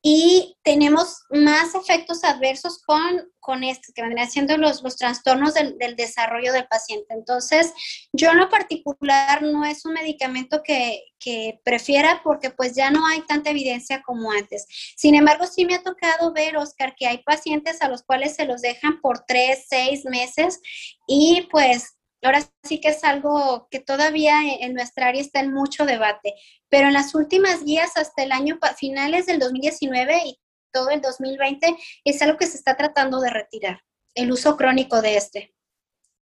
y 0.05 0.57
tenemos 0.65 1.23
más 1.31 1.77
efectos 1.77 2.25
adversos 2.25 2.83
con, 2.83 3.31
con 3.39 3.63
esto, 3.63 3.93
que 3.95 4.03
vendrían 4.03 4.29
siendo 4.29 4.57
los, 4.57 4.83
los 4.83 4.97
trastornos 4.97 5.55
del, 5.55 5.79
del, 5.79 5.95
desarrollo 5.95 6.53
del 6.53 6.67
paciente. 6.67 7.15
Entonces, 7.15 7.73
yo 8.13 8.31
en 8.31 8.39
lo 8.39 8.49
particular 8.49 9.43
no 9.43 9.65
es 9.65 9.85
un 9.85 9.93
medicamento 9.93 10.63
que, 10.65 11.05
que, 11.21 11.61
prefiera 11.65 12.21
porque 12.25 12.51
pues 12.51 12.75
ya 12.75 12.91
no 12.91 13.07
hay 13.07 13.23
tanta 13.23 13.51
evidencia 13.51 14.03
como 14.03 14.33
antes. 14.33 14.67
Sin 14.97 15.15
embargo, 15.15 15.47
sí 15.47 15.65
me 15.65 15.77
ha 15.77 15.83
tocado 15.85 16.33
ver, 16.33 16.57
Oscar, 16.57 16.97
que 16.97 17.07
hay 17.07 17.19
pacientes 17.19 17.81
a 17.81 17.89
los 17.89 18.03
cuales 18.03 18.35
se 18.35 18.45
los 18.45 18.61
dejan 18.61 19.01
por 19.01 19.25
tres, 19.25 19.67
seis 19.69 20.05
meses 20.05 20.61
y 21.07 21.47
pues 21.53 21.97
ahora 22.27 22.41
sí 22.63 22.81
que 22.81 22.89
es 22.89 23.05
algo 23.05 23.69
que 23.71 23.81
todavía 23.81 24.41
en 24.61 24.75
nuestra 24.75 25.09
área 25.09 25.21
está 25.21 25.41
en 25.41 25.53
mucho 25.53 25.85
debate, 25.85 26.35
pero 26.69 26.89
en 26.89 26.95
las 26.95 27.15
últimas 27.15 27.65
guías 27.65 27.97
hasta 27.97 28.23
el 28.23 28.33
año 28.33 28.59
finales 28.77 29.27
del 29.27 29.39
2019 29.39 30.23
y 30.27 30.39
todo 30.73 30.91
el 30.91 31.01
2020 31.01 31.77
es 32.05 32.23
algo 32.23 32.39
que 32.39 32.47
se 32.47 32.57
está 32.57 32.77
tratando 32.77 33.21
de 33.21 33.31
retirar, 33.31 33.83
el 34.15 34.33
uso 34.33 34.57
crónico 34.57 35.03
de 35.03 35.17
este. 35.17 35.55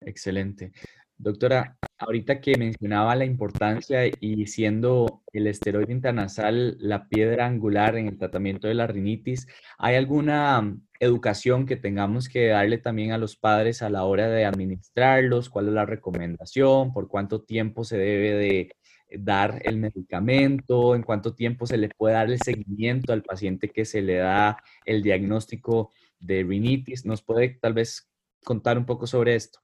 Excelente. 0.01 0.71
Doctora, 1.21 1.77
ahorita 1.99 2.41
que 2.41 2.57
mencionaba 2.57 3.15
la 3.15 3.25
importancia 3.25 4.07
y 4.07 4.47
siendo 4.47 5.21
el 5.31 5.45
esteroide 5.45 5.93
intranasal 5.93 6.77
la 6.79 7.07
piedra 7.07 7.45
angular 7.45 7.95
en 7.95 8.07
el 8.07 8.17
tratamiento 8.17 8.67
de 8.67 8.73
la 8.73 8.87
rinitis, 8.87 9.47
¿hay 9.77 9.95
alguna 9.97 10.75
educación 10.99 11.67
que 11.67 11.75
tengamos 11.75 12.27
que 12.27 12.47
darle 12.47 12.79
también 12.79 13.11
a 13.11 13.19
los 13.19 13.35
padres 13.35 13.83
a 13.83 13.91
la 13.91 14.03
hora 14.05 14.29
de 14.29 14.45
administrarlos? 14.45 15.49
¿Cuál 15.51 15.67
es 15.67 15.73
la 15.73 15.85
recomendación? 15.85 16.91
¿Por 16.91 17.07
cuánto 17.07 17.43
tiempo 17.43 17.83
se 17.83 17.99
debe 17.99 18.33
de 18.33 18.75
dar 19.19 19.61
el 19.63 19.77
medicamento? 19.77 20.95
¿En 20.95 21.03
cuánto 21.03 21.35
tiempo 21.35 21.67
se 21.67 21.77
le 21.77 21.89
puede 21.89 22.15
dar 22.15 22.31
el 22.31 22.41
seguimiento 22.41 23.13
al 23.13 23.21
paciente 23.21 23.69
que 23.69 23.85
se 23.85 24.01
le 24.01 24.15
da 24.15 24.57
el 24.85 25.03
diagnóstico 25.03 25.91
de 26.19 26.41
rinitis? 26.41 27.05
¿Nos 27.05 27.21
puede 27.21 27.59
tal 27.61 27.73
vez 27.73 28.09
contar 28.43 28.79
un 28.79 28.87
poco 28.87 29.05
sobre 29.05 29.35
esto? 29.35 29.59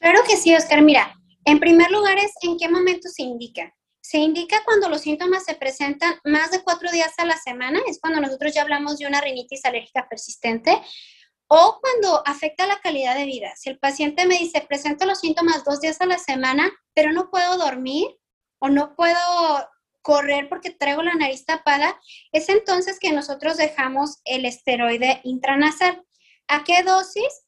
Claro 0.00 0.20
que 0.26 0.36
sí, 0.36 0.54
Oscar. 0.54 0.82
Mira, 0.82 1.14
en 1.44 1.58
primer 1.58 1.90
lugar 1.90 2.18
es 2.18 2.32
en 2.42 2.56
qué 2.56 2.68
momento 2.68 3.08
se 3.08 3.22
indica. 3.22 3.74
Se 4.00 4.18
indica 4.18 4.62
cuando 4.64 4.88
los 4.88 5.02
síntomas 5.02 5.44
se 5.44 5.54
presentan 5.54 6.14
más 6.24 6.50
de 6.50 6.62
cuatro 6.62 6.90
días 6.90 7.12
a 7.18 7.26
la 7.26 7.36
semana, 7.36 7.80
es 7.86 8.00
cuando 8.00 8.20
nosotros 8.20 8.54
ya 8.54 8.62
hablamos 8.62 8.98
de 8.98 9.06
una 9.06 9.20
rinitis 9.20 9.64
alérgica 9.64 10.06
persistente, 10.08 10.80
o 11.48 11.78
cuando 11.80 12.22
afecta 12.26 12.66
la 12.66 12.78
calidad 12.80 13.16
de 13.16 13.24
vida. 13.24 13.52
Si 13.56 13.70
el 13.70 13.78
paciente 13.78 14.26
me 14.26 14.38
dice, 14.38 14.64
presento 14.68 15.06
los 15.06 15.20
síntomas 15.20 15.64
dos 15.64 15.80
días 15.80 16.00
a 16.00 16.06
la 16.06 16.18
semana, 16.18 16.70
pero 16.94 17.12
no 17.12 17.30
puedo 17.30 17.56
dormir 17.56 18.06
o 18.60 18.68
no 18.68 18.94
puedo 18.94 19.16
correr 20.02 20.48
porque 20.48 20.70
traigo 20.70 21.02
la 21.02 21.14
nariz 21.14 21.44
tapada, 21.44 21.98
es 22.32 22.48
entonces 22.48 22.98
que 22.98 23.12
nosotros 23.12 23.56
dejamos 23.56 24.20
el 24.24 24.44
esteroide 24.44 25.20
intranasal. 25.24 26.02
¿A 26.46 26.64
qué 26.64 26.82
dosis? 26.82 27.46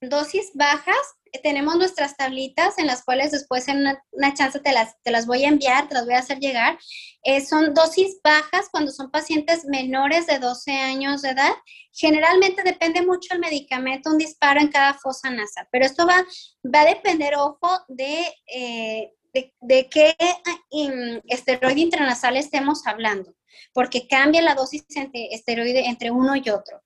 Dosis 0.00 0.50
bajas 0.54 0.96
tenemos 1.42 1.76
nuestras 1.76 2.16
tablitas 2.16 2.78
en 2.78 2.86
las 2.86 3.04
cuales 3.04 3.30
después 3.30 3.68
en 3.68 3.80
una, 4.12 4.34
chance 4.34 4.58
te 4.60 4.72
las, 4.72 5.00
te 5.02 5.10
las 5.10 5.26
voy 5.26 5.44
a 5.44 5.48
enviar, 5.48 5.88
te 5.88 5.94
las 5.94 6.04
voy 6.04 6.14
a 6.14 6.20
hacer 6.20 6.38
llegar. 6.38 6.78
Eh, 7.22 7.44
son 7.44 7.74
dosis 7.74 8.20
bajas 8.22 8.68
cuando 8.70 8.90
son 8.90 9.10
pacientes 9.10 9.64
menores 9.66 10.26
de 10.26 10.38
12 10.38 10.72
años 10.72 11.22
de 11.22 11.30
edad. 11.30 11.52
Generalmente 11.92 12.62
depende 12.62 13.02
mucho 13.02 13.34
el 13.34 13.40
medicamento, 13.40 14.10
un 14.10 14.18
disparo 14.18 14.60
en 14.60 14.68
cada 14.68 14.94
fosa 14.94 15.30
nasal, 15.30 15.66
pero 15.70 15.84
esto 15.84 16.06
va, 16.06 16.24
va 16.74 16.80
a 16.80 16.86
depender, 16.86 17.34
ojo, 17.36 17.68
de, 17.88 18.24
eh, 18.54 19.12
de, 19.32 19.52
de, 19.60 19.88
qué 19.88 20.14
um, 20.70 21.20
esteroide 21.26 21.80
intranasal 21.80 22.36
estemos 22.36 22.86
hablando, 22.86 23.34
porque 23.72 24.06
cambia 24.06 24.42
la 24.42 24.54
dosis 24.54 24.84
entre 24.94 25.28
esteroide 25.32 25.86
entre 25.86 26.10
uno 26.10 26.36
y 26.36 26.48
otro. 26.50 26.80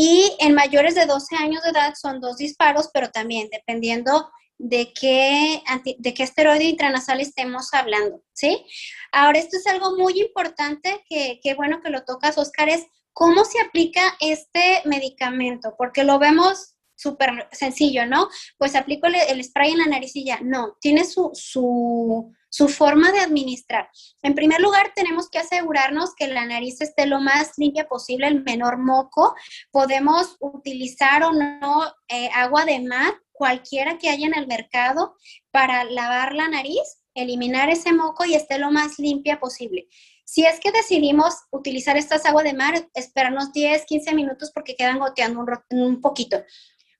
Y 0.00 0.34
en 0.38 0.54
mayores 0.54 0.94
de 0.94 1.04
12 1.04 1.36
años 1.36 1.62
de 1.62 1.70
edad 1.70 1.92
son 2.00 2.20
dos 2.20 2.38
disparos, 2.38 2.88
pero 2.92 3.10
también 3.10 3.48
dependiendo 3.52 4.30
de 4.56 4.92
qué, 4.92 5.62
de 5.98 6.14
qué 6.14 6.22
esteroide 6.22 6.64
intranasal 6.64 7.20
estemos 7.20 7.74
hablando, 7.74 8.22
¿sí? 8.32 8.64
Ahora, 9.12 9.38
esto 9.38 9.56
es 9.56 9.66
algo 9.66 9.96
muy 9.96 10.20
importante 10.20 11.04
que, 11.08 11.40
que 11.42 11.54
bueno 11.54 11.80
que 11.82 11.90
lo 11.90 12.04
tocas, 12.04 12.38
Oscar, 12.38 12.68
es 12.68 12.86
¿Cómo 13.12 13.44
se 13.44 13.60
aplica 13.60 14.00
este 14.20 14.82
medicamento? 14.84 15.74
Porque 15.76 16.04
lo 16.04 16.18
vemos 16.18 16.74
súper 16.94 17.48
sencillo, 17.52 18.06
¿no? 18.06 18.28
Pues 18.58 18.74
aplico 18.74 19.08
el, 19.08 19.44
spray 19.44 19.72
en 19.72 19.78
la 19.78 19.86
naricilla. 19.86 20.38
No, 20.42 20.76
tiene 20.80 21.04
su, 21.04 21.30
su, 21.34 22.32
su, 22.50 22.68
forma 22.68 23.12
de 23.12 23.20
administrar. 23.20 23.88
En 24.22 24.34
primer 24.34 24.60
lugar, 24.60 24.92
tenemos 24.94 25.30
que 25.30 25.38
asegurarnos 25.38 26.14
que 26.14 26.28
la 26.28 26.44
nariz 26.44 26.80
esté 26.80 27.06
lo 27.06 27.20
más 27.20 27.52
limpia 27.56 27.88
posible, 27.88 28.26
el 28.26 28.42
menor 28.42 28.78
moco. 28.78 29.34
Podemos 29.70 30.36
utilizar 30.40 31.22
o 31.22 31.32
no 31.32 31.92
eh, 32.08 32.28
agua 32.34 32.64
de 32.64 32.80
mar, 32.80 33.14
cualquiera 33.32 33.98
que 33.98 34.10
haya 34.10 34.26
en 34.26 34.36
el 34.36 34.46
mercado, 34.46 35.16
para 35.50 35.84
lavar 35.84 36.34
la 36.34 36.48
nariz, 36.48 37.02
eliminar 37.14 37.70
ese 37.70 37.92
moco 37.92 38.24
y 38.24 38.34
esté 38.34 38.58
lo 38.58 38.70
más 38.70 38.98
limpia 38.98 39.40
posible. 39.40 39.88
Si 40.24 40.44
es 40.44 40.60
que 40.60 40.70
decidimos 40.70 41.34
utilizar 41.50 41.96
estas 41.96 42.24
aguas 42.24 42.44
de 42.44 42.54
mar, 42.54 42.88
esperarnos 42.94 43.52
10, 43.52 43.84
15 43.84 44.14
minutos 44.14 44.52
porque 44.54 44.76
quedan 44.76 44.98
goteando 44.98 45.40
un, 45.40 45.48
un 45.70 46.00
poquito. 46.00 46.44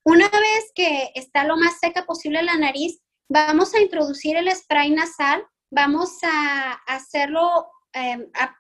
Una 0.02 0.28
vez 0.28 0.72
que 0.74 1.12
está 1.14 1.44
lo 1.44 1.56
más 1.56 1.78
seca 1.78 2.06
posible 2.06 2.42
la 2.42 2.56
nariz, 2.56 3.00
vamos 3.30 3.74
a 3.74 3.80
introducir 3.80 4.36
el 4.36 4.50
spray 4.50 4.90
nasal, 4.90 5.46
vamos 5.70 6.18
a 6.24 6.72
hacerlo, 6.86 7.70
em, 7.92 8.26
a, 8.34 8.56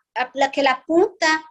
que 0.52 0.62
la 0.62 0.84
punta 0.86 1.44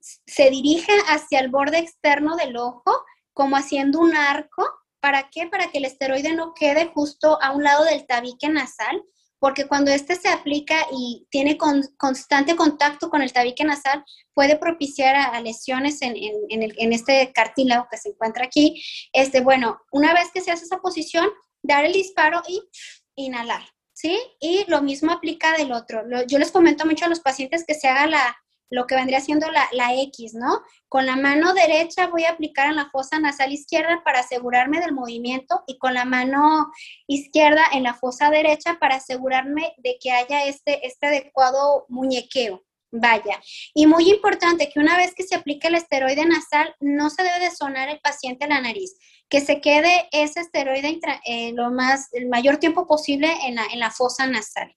se 0.00 0.50
dirija 0.50 0.92
hacia 1.08 1.38
el 1.38 1.48
borde 1.48 1.78
externo 1.78 2.34
del 2.34 2.56
ojo, 2.56 3.04
como 3.32 3.56
haciendo 3.56 4.00
un 4.00 4.16
arco. 4.16 4.68
¿Para 5.00 5.30
qué? 5.30 5.46
Para 5.46 5.70
que 5.70 5.78
el 5.78 5.84
esteroide 5.84 6.34
no 6.34 6.54
quede 6.54 6.86
justo 6.86 7.40
a 7.40 7.52
un 7.52 7.62
lado 7.62 7.84
del 7.84 8.04
tabique 8.06 8.48
nasal, 8.48 9.00
porque 9.38 9.68
cuando 9.68 9.92
este 9.92 10.16
se 10.16 10.28
aplica 10.28 10.74
y 10.90 11.26
tiene 11.30 11.56
constante 11.56 12.56
contacto 12.56 13.10
con 13.10 13.22
el 13.22 13.32
tabique 13.32 13.64
nasal, 13.64 14.04
puede 14.34 14.56
propiciar 14.56 15.14
a, 15.14 15.40
lesiones 15.40 16.00
en, 16.02 16.16
este 16.92 17.32
cartílago 17.32 17.86
que 17.88 17.98
se 17.98 18.08
encuentra 18.08 18.46
aquí. 18.46 18.82
Este, 19.12 19.40
bueno, 19.40 19.80
una 19.92 20.14
vez 20.14 20.30
que 20.32 20.40
se 20.40 20.50
hace 20.50 20.64
esa 20.64 20.78
posición, 20.78 21.28
dar 21.66 21.84
el 21.84 21.92
disparo 21.92 22.42
y 22.48 22.62
inhalar, 23.14 23.62
¿sí? 23.92 24.18
Y 24.40 24.64
lo 24.68 24.82
mismo 24.82 25.12
aplica 25.12 25.56
del 25.56 25.72
otro. 25.72 26.02
yo 26.26 26.38
les 26.38 26.50
comento 26.50 26.86
mucho 26.86 27.04
a 27.04 27.08
los 27.08 27.20
pacientes 27.20 27.64
que 27.66 27.74
se 27.74 27.88
haga 27.88 28.06
la, 28.06 28.36
lo 28.70 28.86
que 28.86 28.94
vendría 28.94 29.20
siendo 29.20 29.50
la, 29.50 29.68
la, 29.72 29.94
X, 29.94 30.34
¿no? 30.34 30.62
Con 30.88 31.06
la 31.06 31.16
mano 31.16 31.54
derecha 31.54 32.08
voy 32.08 32.24
a 32.24 32.30
aplicar 32.30 32.68
en 32.68 32.76
la 32.76 32.90
fosa 32.90 33.18
nasal 33.18 33.52
izquierda 33.52 34.02
para 34.04 34.20
asegurarme 34.20 34.80
del 34.80 34.92
movimiento 34.92 35.62
y 35.66 35.78
con 35.78 35.94
la 35.94 36.04
mano 36.04 36.70
izquierda 37.06 37.62
en 37.72 37.84
la 37.84 37.94
fosa 37.94 38.30
derecha 38.30 38.78
para 38.80 38.96
asegurarme 38.96 39.74
de 39.78 39.98
que 40.00 40.12
haya 40.12 40.46
este, 40.46 40.86
este 40.86 41.06
adecuado 41.06 41.86
muñequeo. 41.88 42.65
Vaya, 42.92 43.40
y 43.74 43.86
muy 43.86 44.08
importante 44.08 44.70
que 44.72 44.78
una 44.78 44.96
vez 44.96 45.12
que 45.14 45.24
se 45.24 45.34
aplique 45.34 45.68
el 45.68 45.74
esteroide 45.74 46.24
nasal, 46.24 46.74
no 46.80 47.10
se 47.10 47.24
debe 47.24 47.40
de 47.40 47.50
sonar 47.50 47.88
el 47.88 47.98
paciente 48.00 48.46
la 48.46 48.60
nariz, 48.60 48.96
que 49.28 49.40
se 49.40 49.60
quede 49.60 50.08
ese 50.12 50.40
esteroide 50.40 51.00
eh, 51.26 51.52
lo 51.52 51.70
más, 51.72 52.08
el 52.12 52.28
mayor 52.28 52.58
tiempo 52.58 52.86
posible 52.86 53.28
en 53.44 53.56
la, 53.56 53.66
en 53.72 53.80
la 53.80 53.90
fosa 53.90 54.26
nasal. 54.26 54.74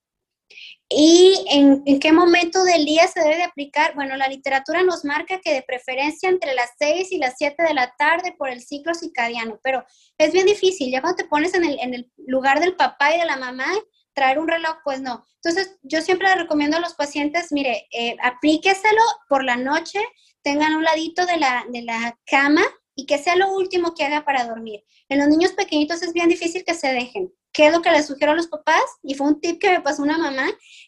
¿Y 0.92 1.46
en, 1.51 2.00
qué 2.00 2.12
momento 2.12 2.63
del 2.63 2.84
día 2.84 3.08
se 3.08 3.20
debe 3.20 3.36
de 3.38 3.44
aplicar? 3.44 3.94
Bueno, 3.94 4.18
la 4.18 4.28
literatura 4.28 4.82
nos 4.82 5.06
marca 5.06 5.39
que 5.39 5.54
de 5.54 5.62
preferencia 5.62 6.30
entre 6.30 6.56
las 6.56 6.72
6 6.80 7.12
y 7.12 7.20
las 7.20 7.36
7 7.38 7.62
de 7.62 7.75
la 7.75 7.94
tarde 7.96 8.34
por 8.36 8.50
el 8.50 8.62
ciclo 8.62 8.96
circadiano, 8.96 9.60
pero 9.63 9.86
es 10.18 10.34
bien 10.34 10.48
difícil. 10.48 10.92
Ya 10.92 11.01
cuando 11.01 11.18
te 11.18 11.30
pones 11.30 11.54
en 11.54 11.63
el, 11.63 11.80
en 11.80 11.94
el 11.94 12.12
lugar 12.18 12.60
del 12.60 12.75
papá 12.75 13.13
y 13.16 13.20
de 13.20 13.25
la 13.25 13.38
mamá, 13.38 13.72
traer 14.13 14.39
un 14.39 14.48
reloj, 14.48 14.78
pues 14.84 15.01
no. 15.01 15.25
Entonces, 15.36 15.78
yo 15.84 16.01
siempre 16.01 16.28
le 16.28 16.36
recomiendo 16.36 16.78
a 16.78 16.82
los 16.82 16.94
pacientes, 16.96 17.51
mire, 17.51 17.88
eh, 17.92 18.16
aplíqueselo 18.22 19.01
por 19.28 19.44
la 19.44 19.56
noche, 19.56 20.00
tengan 20.42 20.75
un 20.75 20.84
ladito 20.84 21.25
de 21.25 21.38
la, 21.38 21.66
de 21.70 21.82
la 21.82 22.18
cama 22.25 22.63
y 22.96 23.06
que 23.06 23.18
sea 23.18 23.36
lo 23.36 23.54
último 23.54 23.94
que 23.94 24.04
haga 24.04 24.25
para 24.25 24.46
dormir. 24.46 24.84
En 25.08 25.20
los 25.20 25.28
niños 25.28 25.54
pequeñitos 25.54 26.04
es 26.04 26.13
bien 26.13 26.28
difícil 26.28 26.63
que 26.66 26.74
se 26.74 26.89
dejen. 26.89 27.34
¿Qué 27.54 27.68
es 27.68 27.74
lo 27.74 27.82
que 27.82 27.92
les 27.92 28.08
sugiero 28.08 28.34
a 28.34 28.36
los 28.36 28.48
papás? 28.48 28.84
Y 29.04 29.16
fue 29.16 29.28
un 29.28 29.39
tip 29.39 29.60
que 29.60 29.72
me 29.72 29.82
pasó 29.82 30.04
una 30.04 30.18
mamá, 30.18 30.46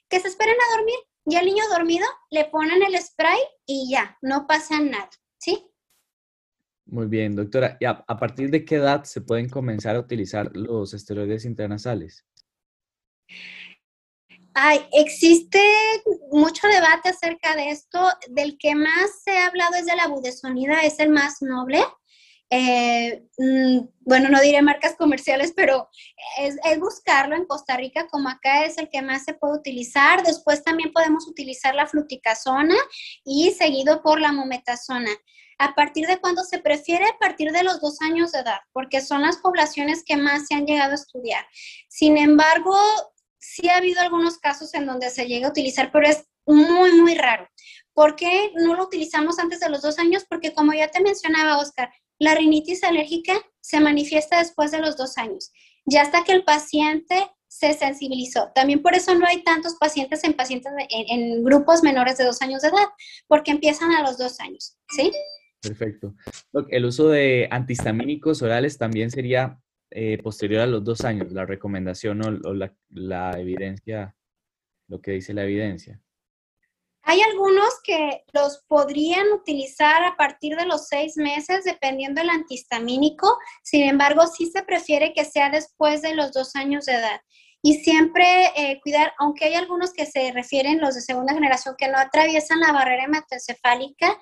que 0.10 0.20
se 0.20 0.28
esperen 0.28 0.56
a 0.56 0.78
dormir. 0.78 0.96
Y 1.26 1.36
al 1.36 1.46
niño 1.46 1.64
dormido 1.70 2.06
le 2.30 2.46
ponen 2.46 2.84
el 2.84 3.00
spray 3.00 3.40
y 3.66 3.92
ya, 3.92 4.18
no 4.22 4.48
pasa 4.48 4.80
nada, 4.80 5.10
¿sí? 5.38 5.72
Muy 6.86 7.08
bien, 7.08 7.36
doctora. 7.36 7.78
¿Y 7.80 7.86
a, 7.86 8.04
partir 8.06 8.50
de 8.50 8.66
qué 8.66 8.76
edad 8.76 9.04
se 9.06 9.22
pueden 9.22 9.48
comenzar 9.50 9.96
a 9.96 10.00
utilizar 10.00 10.52
los 10.54 10.94
esteroides 10.94 11.46
intranasales? 11.46 12.26
Ay, 14.54 14.86
existe 14.92 15.62
mucho 16.32 16.68
debate 16.68 17.10
acerca 17.10 17.56
de 17.56 17.70
esto. 17.70 18.00
Del 18.30 18.58
que 18.58 18.76
más 18.76 19.24
se 19.24 19.38
ha 19.38 19.48
hablado 19.48 19.76
es 19.76 19.86
de 19.86 19.96
la 19.96 20.08
budesonida, 20.08 20.82
es 20.82 21.00
el 21.00 21.10
más 21.10 21.42
noble. 21.42 21.82
Eh, 22.54 23.24
mm, 23.38 23.80
bueno, 24.02 24.28
no 24.28 24.42
diré 24.42 24.62
marcas 24.62 24.96
comerciales, 24.98 25.54
pero 25.56 25.88
es, 26.38 26.58
buscarlo 26.80 27.38
en 27.38 27.46
Costa 27.46 27.78
Rica, 27.78 28.08
como 28.10 28.28
acá 28.28 28.66
es 28.66 28.78
el 28.78 28.90
que 28.90 29.02
más 29.02 29.24
se 29.24 29.34
puede 29.34 29.58
utilizar. 29.58 30.22
Después 30.24 30.62
también 30.62 30.92
podemos 30.92 31.28
utilizar 31.30 31.74
la 31.74 31.88
fluticasona 31.88 32.76
y 33.24 33.52
seguido 33.52 34.02
por 34.02 34.20
la 34.20 34.34
mometasona. 34.34 35.12
¿A 35.60 35.76
partir 35.76 36.08
de 36.08 36.20
cuándo 36.20 36.44
se 36.44 36.60
prefiere? 36.60 37.06
A 37.06 37.20
partir 37.20 37.52
de 37.54 37.64
los 37.64 37.80
dos 37.80 38.02
años 38.02 38.34
de 38.34 38.40
edad, 38.40 38.60
porque 38.74 39.00
son 39.00 39.22
las 39.22 39.38
poblaciones 39.38 40.04
que 40.04 40.18
más 40.18 40.48
se 40.48 40.56
han 40.56 40.66
llegado 40.66 40.92
a 40.92 40.96
estudiar. 40.96 41.46
Sin 41.88 42.18
embargo, 42.18 42.76
sí 43.42 43.68
ha 43.68 43.78
habido 43.78 44.00
algunos 44.00 44.38
casos 44.38 44.74
en 44.74 44.86
donde 44.86 45.10
se 45.10 45.26
llega 45.26 45.48
a 45.48 45.50
utilizar, 45.50 45.92
pero 45.92 46.08
es 46.08 46.24
muy, 46.46 46.94
muy 46.94 47.16
raro. 47.16 47.48
¿Por 47.94 48.16
qué 48.16 48.52
no 48.56 48.76
lo 48.76 48.84
utilizamos 48.84 49.40
antes 49.40 49.60
de 49.60 49.70
los 49.70 49.82
dos 49.82 50.00
años? 50.00 50.26
Porque 50.30 50.54
como 50.54 50.74
ya 50.74 50.90
te 50.90 51.02
mencionaba, 51.02 51.58
Oscar, 51.58 51.92
la 52.20 52.36
rinitis 52.36 52.84
alérgica 52.84 53.34
se 53.60 53.80
manifiesta 53.80 54.40
después 54.40 54.72
de 54.72 54.80
los 54.80 54.96
dos 54.96 55.18
años, 55.18 55.52
ya 55.86 56.04
hasta 56.04 56.24
que 56.24 56.34
el 56.34 56.44
paciente 56.44 57.16
se 57.48 57.74
sensibilizó. 57.74 58.52
También 58.56 58.82
por 58.82 58.96
eso 58.96 59.14
no 59.16 59.26
hay 59.26 59.44
tantos 59.44 59.76
pacientes 59.76 60.24
en 60.24 60.34
pacientes 60.34 60.72
en, 60.90 61.44
grupos 61.44 61.84
menores 61.84 62.18
de 62.18 62.24
dos 62.24 62.42
años 62.42 62.62
de 62.62 62.70
edad, 62.70 62.88
porque 63.28 63.52
empiezan 63.52 63.92
a 63.92 64.04
los 64.04 64.18
dos 64.18 64.40
años, 64.40 64.78
¿sí? 64.96 65.12
Perfecto. 65.62 66.16
El 66.70 66.86
uso 66.86 67.10
de 67.10 67.48
antihistamínicos 67.52 68.42
orales 68.42 68.78
también 68.78 69.12
sería 69.12 69.60
eh, 69.92 70.18
posterior 70.24 70.62
a 70.62 70.68
los 70.68 70.84
dos 70.84 71.02
años, 71.06 71.32
la 71.32 71.46
recomendación 71.46 72.22
o, 72.22 72.54
la 72.90 73.32
evidencia, 73.40 74.16
lo 74.88 75.02
que 75.02 75.12
dice 75.12 75.34
la 75.34 75.44
evidencia. 75.44 76.02
Hay 77.04 77.20
algunos 77.22 77.82
que 77.84 78.24
los 78.32 78.64
podrían 78.68 79.28
utilizar 79.34 80.04
a 80.04 80.16
partir 80.16 80.56
de 80.56 80.66
los 80.66 80.88
seis 80.88 81.18
meses, 81.18 81.64
dependiendo 81.64 82.22
del 82.22 82.30
antihistamínico. 82.30 83.38
Sin 83.64 83.84
embargo, 83.84 84.28
sí 84.28 84.46
se 84.46 84.64
prefiere 84.64 85.14
que 85.14 85.26
sea 85.26 85.50
después 85.50 86.02
de 86.02 86.16
los 86.16 86.32
dos 86.32 86.56
años 86.56 86.86
de 86.86 86.94
edad. 86.94 87.22
Y 87.64 87.76
siempre 87.84 88.52
eh, 88.56 88.80
cuidar, 88.82 89.14
aunque 89.20 89.46
hay 89.46 89.56
algunos 89.56 89.94
que 89.94 90.06
se 90.06 90.32
refieren, 90.32 90.80
los 90.80 90.96
de 90.96 91.02
segunda 91.02 91.34
generación, 91.34 91.76
que 91.78 91.88
no 91.88 91.98
atraviesan 91.98 92.60
la 92.60 92.72
barrera 92.72 93.06
hematoencefálica, 93.06 94.20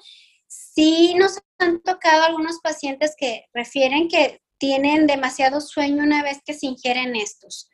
sí 0.47 1.15
nos 1.15 1.39
han 1.59 1.81
tocado 1.81 2.23
algunos 2.23 2.59
pacientes 2.59 3.13
que 3.17 3.45
refieren 3.53 4.07
que 4.07 4.41
tienen 4.59 5.07
demasiado 5.07 5.61
sueño 5.61 6.03
una 6.03 6.21
vez 6.21 6.41
que 6.45 6.53
se 6.53 6.67
ingieren 6.67 7.15
estos. 7.15 7.69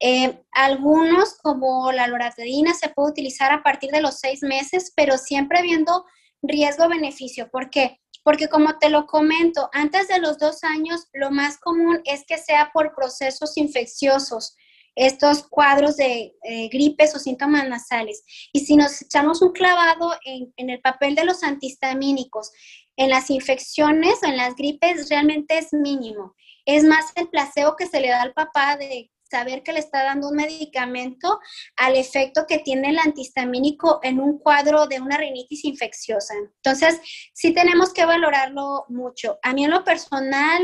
Eh, 0.00 0.42
algunos, 0.52 1.38
como 1.42 1.90
la 1.92 2.06
loratadina, 2.08 2.74
se 2.74 2.90
puede 2.90 3.12
utilizar 3.12 3.52
a 3.52 3.62
partir 3.62 3.90
de 3.90 4.02
los 4.02 4.18
seis 4.18 4.42
meses, 4.42 4.92
pero 4.94 5.16
siempre 5.16 5.62
viendo 5.62 6.04
riesgo-beneficio. 6.42 7.50
¿Por 7.50 7.70
qué? 7.70 8.00
Porque 8.22 8.48
como 8.48 8.78
te 8.78 8.90
lo 8.90 9.06
comento, 9.06 9.70
antes 9.72 10.08
de 10.08 10.18
los 10.18 10.38
dos 10.38 10.64
años, 10.64 11.06
lo 11.12 11.30
más 11.30 11.58
común 11.58 12.00
es 12.04 12.24
que 12.26 12.38
sea 12.38 12.70
por 12.74 12.94
procesos 12.94 13.56
infecciosos, 13.56 14.56
estos 14.96 15.42
cuadros 15.48 15.96
de 15.96 16.36
eh, 16.44 16.68
gripes 16.68 17.14
o 17.14 17.18
síntomas 17.18 17.68
nasales. 17.68 18.22
Y 18.52 18.60
si 18.60 18.76
nos 18.76 19.02
echamos 19.02 19.42
un 19.42 19.52
clavado 19.52 20.12
en, 20.24 20.52
en 20.56 20.70
el 20.70 20.80
papel 20.80 21.14
de 21.14 21.24
los 21.24 21.42
antihistamínicos, 21.42 22.52
en 22.96 23.10
las 23.10 23.30
infecciones 23.30 24.22
o 24.22 24.26
en 24.26 24.36
las 24.36 24.54
gripes 24.54 25.08
realmente 25.08 25.58
es 25.58 25.72
mínimo. 25.72 26.34
Es 26.64 26.84
más 26.84 27.06
el 27.16 27.28
placebo 27.28 27.76
que 27.76 27.86
se 27.86 28.00
le 28.00 28.08
da 28.08 28.22
al 28.22 28.32
papá 28.32 28.76
de 28.76 29.10
saber 29.30 29.62
que 29.62 29.72
le 29.72 29.80
está 29.80 30.04
dando 30.04 30.28
un 30.28 30.36
medicamento 30.36 31.40
al 31.76 31.96
efecto 31.96 32.44
que 32.46 32.58
tiene 32.58 32.90
el 32.90 32.98
antihistamínico 32.98 33.98
en 34.02 34.20
un 34.20 34.38
cuadro 34.38 34.86
de 34.86 35.00
una 35.00 35.16
rinitis 35.16 35.64
infecciosa. 35.64 36.34
Entonces, 36.34 37.00
sí 37.32 37.52
tenemos 37.52 37.92
que 37.92 38.04
valorarlo 38.04 38.84
mucho. 38.88 39.38
A 39.42 39.52
mí 39.52 39.64
en 39.64 39.72
lo 39.72 39.82
personal 39.82 40.62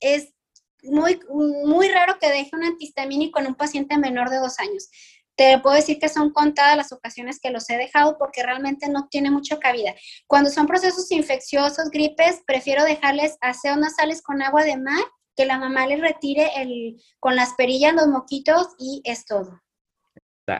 es 0.00 0.34
muy, 0.82 1.20
muy 1.64 1.88
raro 1.88 2.18
que 2.18 2.30
deje 2.30 2.50
un 2.52 2.64
antihistamínico 2.64 3.38
en 3.40 3.48
un 3.48 3.54
paciente 3.54 3.96
menor 3.96 4.30
de 4.30 4.38
dos 4.38 4.58
años. 4.58 4.88
Te 5.36 5.58
puedo 5.58 5.76
decir 5.76 5.98
que 5.98 6.08
son 6.08 6.30
contadas 6.32 6.76
las 6.76 6.92
ocasiones 6.92 7.40
que 7.40 7.50
los 7.50 7.68
he 7.70 7.76
dejado 7.76 8.18
porque 8.18 8.42
realmente 8.42 8.88
no 8.88 9.08
tiene 9.08 9.30
mucha 9.30 9.58
cabida. 9.58 9.94
Cuando 10.26 10.50
son 10.50 10.66
procesos 10.66 11.10
infecciosos, 11.10 11.90
gripes, 11.90 12.42
prefiero 12.46 12.84
dejarles 12.84 13.36
aseos 13.40 13.78
nasales 13.78 14.22
con 14.22 14.42
agua 14.42 14.64
de 14.64 14.76
mar 14.76 15.02
que 15.36 15.46
la 15.46 15.58
mamá 15.58 15.86
le 15.86 15.96
retire 15.96 16.50
el, 16.56 17.02
con 17.18 17.36
las 17.36 17.54
perillas 17.54 17.94
los 17.94 18.08
moquitos 18.08 18.68
y 18.78 19.00
es 19.04 19.24
todo. 19.24 19.60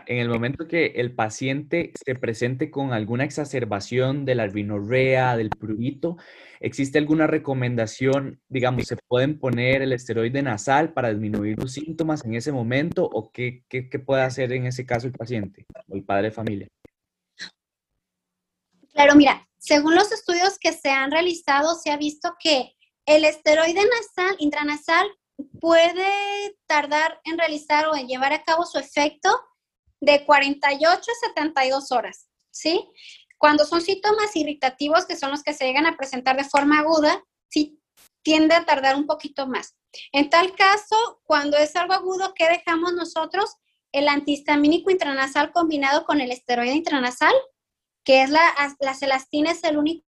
En 0.06 0.18
el 0.18 0.28
momento 0.28 0.66
que 0.66 0.86
el 0.96 1.14
paciente 1.14 1.92
se 2.04 2.14
presente 2.14 2.70
con 2.70 2.92
alguna 2.92 3.24
exacerbación 3.24 4.24
de 4.24 4.34
la 4.34 4.44
albinorrea, 4.44 5.36
del 5.36 5.50
prurito, 5.50 6.16
¿existe 6.60 6.98
alguna 6.98 7.26
recomendación? 7.26 8.40
Digamos, 8.48 8.86
¿se 8.86 8.96
pueden 9.08 9.38
poner 9.38 9.82
el 9.82 9.92
esteroide 9.92 10.42
nasal 10.42 10.92
para 10.92 11.10
disminuir 11.10 11.58
los 11.58 11.72
síntomas 11.72 12.24
en 12.24 12.34
ese 12.34 12.52
momento 12.52 13.04
o 13.04 13.30
qué, 13.30 13.64
qué, 13.68 13.88
qué 13.88 13.98
puede 13.98 14.22
hacer 14.22 14.52
en 14.52 14.66
ese 14.66 14.86
caso 14.86 15.06
el 15.06 15.12
paciente 15.12 15.66
o 15.88 15.96
el 15.96 16.04
padre 16.04 16.28
de 16.28 16.32
familia? 16.32 16.68
Claro, 18.92 19.14
mira, 19.16 19.48
según 19.58 19.94
los 19.94 20.12
estudios 20.12 20.58
que 20.58 20.72
se 20.72 20.90
han 20.90 21.10
realizado, 21.10 21.74
se 21.74 21.90
ha 21.90 21.96
visto 21.96 22.34
que 22.42 22.74
el 23.06 23.24
esteroide 23.24 23.82
nasal, 23.82 24.36
intranasal, 24.38 25.06
puede 25.60 26.56
tardar 26.66 27.20
en 27.24 27.38
realizar 27.38 27.86
o 27.88 27.96
en 27.96 28.06
llevar 28.06 28.32
a 28.32 28.42
cabo 28.42 28.64
su 28.66 28.78
efecto 28.78 29.30
de 30.00 30.24
48 30.24 30.98
a 30.98 31.28
72 31.28 31.92
horas, 31.92 32.28
¿sí? 32.50 32.88
Cuando 33.38 33.64
son 33.64 33.80
síntomas 33.80 34.34
irritativos, 34.36 35.06
que 35.06 35.16
son 35.16 35.30
los 35.30 35.42
que 35.42 35.54
se 35.54 35.66
llegan 35.66 35.86
a 35.86 35.96
presentar 35.96 36.36
de 36.36 36.44
forma 36.44 36.80
aguda, 36.80 37.22
sí 37.48 37.80
tiende 38.22 38.54
a 38.54 38.64
tardar 38.64 38.96
un 38.96 39.06
poquito 39.06 39.46
más. 39.46 39.76
En 40.12 40.30
tal 40.30 40.54
caso, 40.54 41.20
cuando 41.24 41.56
es 41.56 41.74
algo 41.76 41.94
agudo, 41.94 42.34
¿qué 42.34 42.48
dejamos 42.48 42.92
nosotros? 42.92 43.56
El 43.92 44.08
antihistamínico 44.08 44.90
intranasal 44.90 45.52
combinado 45.52 46.04
con 46.04 46.20
el 46.20 46.30
esteroide 46.30 46.74
intranasal, 46.74 47.34
que 48.04 48.22
es 48.22 48.30
la, 48.30 48.42
la 48.78 48.94
celastina, 48.94 49.50
es 49.50 49.64
el 49.64 49.78
único 49.78 50.04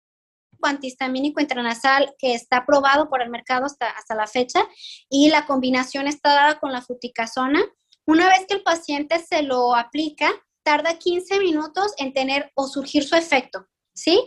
antihistamínico 0.62 1.40
intranasal 1.40 2.14
que 2.18 2.34
está 2.34 2.58
aprobado 2.58 3.08
por 3.08 3.22
el 3.22 3.30
mercado 3.30 3.66
hasta, 3.66 3.90
hasta 3.90 4.14
la 4.14 4.26
fecha 4.26 4.60
y 5.08 5.30
la 5.30 5.46
combinación 5.46 6.08
está 6.08 6.30
dada 6.30 6.58
con 6.58 6.72
la 6.72 6.82
futicasona. 6.82 7.62
Una 8.08 8.26
vez 8.28 8.46
que 8.48 8.54
el 8.54 8.62
paciente 8.62 9.18
se 9.18 9.42
lo 9.42 9.76
aplica, 9.76 10.32
tarda 10.62 10.98
15 10.98 11.40
minutos 11.40 11.92
en 11.98 12.14
tener 12.14 12.50
o 12.54 12.66
surgir 12.66 13.04
su 13.04 13.14
efecto, 13.14 13.66
¿sí? 13.94 14.18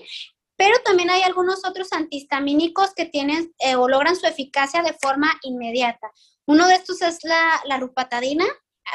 Pero 0.56 0.78
también 0.86 1.10
hay 1.10 1.24
algunos 1.24 1.66
otros 1.66 1.92
antihistamínicos 1.92 2.94
que 2.94 3.06
tienen 3.06 3.52
eh, 3.58 3.76
o 3.76 3.88
logran 3.88 4.16
su 4.16 4.28
eficacia 4.28 4.84
de 4.84 4.96
forma 5.02 5.34
inmediata. 5.42 6.12
Uno 6.46 6.68
de 6.68 6.76
estos 6.76 7.02
es 7.02 7.24
la, 7.24 7.60
la 7.66 7.80
rupatadina. 7.80 8.46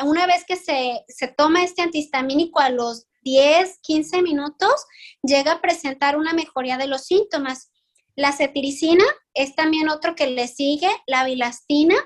Una 0.04 0.24
vez 0.24 0.44
que 0.46 0.54
se, 0.54 1.04
se 1.08 1.26
toma 1.26 1.64
este 1.64 1.82
antihistamínico 1.82 2.60
a 2.60 2.70
los 2.70 3.08
10, 3.22 3.80
15 3.82 4.22
minutos, 4.22 4.86
llega 5.20 5.54
a 5.54 5.60
presentar 5.60 6.16
una 6.16 6.32
mejoría 6.32 6.78
de 6.78 6.86
los 6.86 7.06
síntomas. 7.06 7.72
La 8.14 8.30
cetiricina 8.30 9.04
es 9.34 9.56
también 9.56 9.88
otro 9.88 10.14
que 10.14 10.28
le 10.28 10.46
sigue, 10.46 10.90
la 11.08 11.24
bilastina 11.24 11.96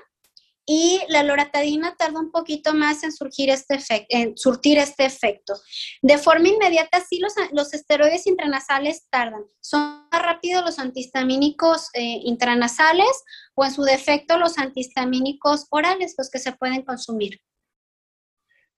y 0.73 1.01
la 1.09 1.21
loratadina 1.23 1.97
tarda 1.97 2.21
un 2.21 2.31
poquito 2.31 2.73
más 2.73 3.03
en, 3.03 3.11
surgir 3.11 3.49
este 3.49 3.77
en 4.07 4.37
surtir 4.37 4.77
este 4.77 5.03
efecto. 5.03 5.55
De 6.01 6.17
forma 6.17 6.47
inmediata, 6.47 7.01
sí, 7.01 7.19
los, 7.19 7.33
los 7.51 7.73
esteroides 7.73 8.25
intranasales 8.25 9.05
tardan. 9.09 9.43
Son 9.59 10.07
más 10.09 10.23
rápidos 10.23 10.63
los 10.63 10.79
antihistamínicos 10.79 11.89
eh, 11.93 12.21
intranasales 12.23 13.21
o 13.53 13.65
en 13.65 13.71
su 13.71 13.83
defecto 13.83 14.37
los 14.37 14.57
antihistamínicos 14.57 15.67
orales, 15.71 16.15
los 16.17 16.29
que 16.29 16.39
se 16.39 16.53
pueden 16.53 16.83
consumir. 16.83 17.41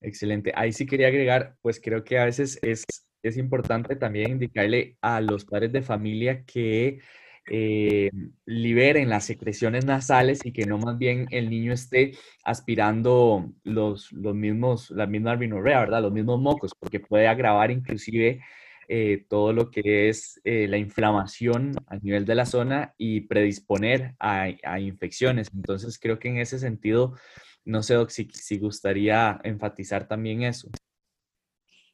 Excelente. 0.01 0.51
Ahí 0.55 0.73
sí 0.73 0.87
quería 0.87 1.09
agregar, 1.09 1.57
pues 1.61 1.79
creo 1.79 2.03
que 2.03 2.17
a 2.17 2.25
veces 2.25 2.57
es, 2.63 2.85
es 3.21 3.37
importante 3.37 3.95
también 3.97 4.31
indicarle 4.31 4.97
a 4.99 5.21
los 5.21 5.45
padres 5.45 5.71
de 5.71 5.83
familia 5.83 6.43
que 6.43 7.01
eh, 7.49 8.09
liberen 8.45 9.09
las 9.09 9.25
secreciones 9.25 9.85
nasales 9.85 10.45
y 10.45 10.53
que 10.53 10.65
no 10.65 10.77
más 10.77 10.97
bien 10.97 11.27
el 11.31 11.49
niño 11.49 11.73
esté 11.73 12.17
aspirando 12.43 13.51
los, 13.63 14.11
los 14.11 14.35
mismos, 14.35 14.91
la 14.91 15.07
misma 15.07 15.31
albinorrea, 15.31 15.79
¿verdad? 15.79 16.01
Los 16.01 16.13
mismos 16.13 16.39
mocos, 16.39 16.71
porque 16.79 16.99
puede 16.99 17.27
agravar 17.27 17.71
inclusive 17.71 18.41
eh, 18.87 19.25
todo 19.29 19.53
lo 19.53 19.71
que 19.71 20.09
es 20.09 20.41
eh, 20.43 20.67
la 20.67 20.77
inflamación 20.77 21.73
a 21.87 21.97
nivel 21.97 22.25
de 22.25 22.35
la 22.35 22.45
zona 22.45 22.93
y 22.97 23.21
predisponer 23.21 24.15
a, 24.19 24.47
a 24.63 24.79
infecciones. 24.79 25.49
Entonces 25.53 25.99
creo 25.99 26.19
que 26.19 26.29
en 26.29 26.37
ese 26.37 26.59
sentido 26.59 27.15
no 27.65 27.81
sé, 27.81 27.95
si, 28.09 28.57
gustaría 28.57 29.39
enfatizar 29.43 30.07
también 30.07 30.43
eso. 30.43 30.69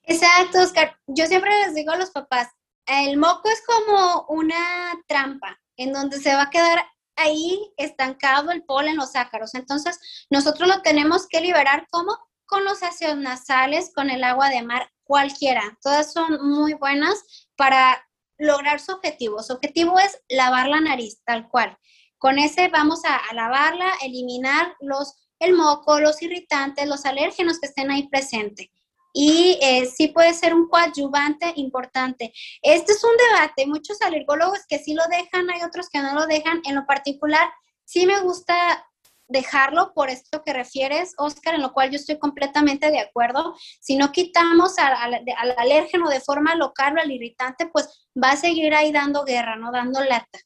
Exacto, 0.03 0.59
Oscar. 0.61 0.97
Yo 1.07 1.27
siempre 1.27 1.51
les 1.65 1.75
digo 1.75 1.91
a 1.91 1.97
los 1.97 2.09
papás, 2.11 2.47
el 2.89 3.17
moco 3.17 3.49
es 3.49 3.61
como 3.65 4.25
una 4.29 4.99
trampa 5.07 5.59
en 5.77 5.93
donde 5.93 6.19
se 6.19 6.33
va 6.33 6.43
a 6.43 6.49
quedar 6.49 6.85
ahí 7.15 7.71
estancado 7.77 8.51
el 8.51 8.63
polen, 8.63 8.97
los 8.97 9.15
ácaros. 9.15 9.53
Entonces, 9.55 9.99
nosotros 10.29 10.67
lo 10.67 10.81
tenemos 10.81 11.27
que 11.27 11.41
liberar 11.41 11.87
como 11.91 12.17
con 12.45 12.65
los 12.65 12.81
ácidos 12.81 13.17
nasales, 13.17 13.91
con 13.93 14.09
el 14.09 14.23
agua 14.23 14.49
de 14.49 14.63
mar, 14.63 14.89
cualquiera. 15.03 15.77
Todas 15.81 16.11
son 16.11 16.49
muy 16.49 16.73
buenas 16.73 17.47
para 17.55 18.03
lograr 18.37 18.79
su 18.79 18.93
objetivo. 18.93 19.43
Su 19.43 19.53
objetivo 19.53 19.99
es 19.99 20.19
lavar 20.29 20.67
la 20.67 20.81
nariz, 20.81 21.21
tal 21.25 21.47
cual. 21.47 21.77
Con 22.17 22.39
ese 22.39 22.69
vamos 22.69 23.05
a, 23.05 23.15
a 23.15 23.33
lavarla, 23.33 23.93
eliminar 24.01 24.75
los 24.79 25.15
el 25.39 25.53
moco, 25.53 25.99
los 25.99 26.21
irritantes, 26.21 26.85
los 26.87 27.05
alérgenos 27.05 27.59
que 27.59 27.67
estén 27.67 27.89
ahí 27.91 28.09
presentes. 28.09 28.67
Y 29.13 29.57
eh, 29.61 29.85
sí 29.85 30.09
puede 30.09 30.33
ser 30.33 30.53
un 30.53 30.67
coadyuvante 30.67 31.53
importante. 31.55 32.33
Este 32.61 32.91
es 32.91 33.03
un 33.03 33.11
debate, 33.17 33.65
muchos 33.65 34.01
alergólogos 34.01 34.65
que 34.67 34.79
sí 34.79 34.93
lo 34.93 35.03
dejan, 35.07 35.49
hay 35.49 35.61
otros 35.63 35.89
que 35.89 35.99
no 35.99 36.13
lo 36.13 36.27
dejan. 36.27 36.61
En 36.65 36.75
lo 36.75 36.85
particular, 36.85 37.49
sí 37.85 38.05
me 38.05 38.19
gusta 38.21 38.85
dejarlo 39.27 39.93
por 39.93 40.09
esto 40.09 40.43
que 40.43 40.53
refieres, 40.53 41.13
Oscar, 41.17 41.53
en 41.53 41.61
lo 41.61 41.71
cual 41.71 41.91
yo 41.91 41.97
estoy 41.97 42.17
completamente 42.17 42.89
de 42.91 42.99
acuerdo. 42.99 43.55
Si 43.79 43.95
no 43.95 44.11
quitamos 44.11 44.77
al, 44.79 44.93
al 45.13 45.55
alérgeno 45.57 46.09
de 46.09 46.19
forma 46.19 46.55
local 46.55 46.97
o 46.97 47.01
al 47.01 47.11
irritante, 47.11 47.67
pues 47.67 48.09
va 48.21 48.31
a 48.31 48.37
seguir 48.37 48.73
ahí 48.73 48.91
dando 48.91 49.23
guerra, 49.23 49.55
¿no? 49.55 49.71
Dando 49.71 50.03
lata. 50.03 50.39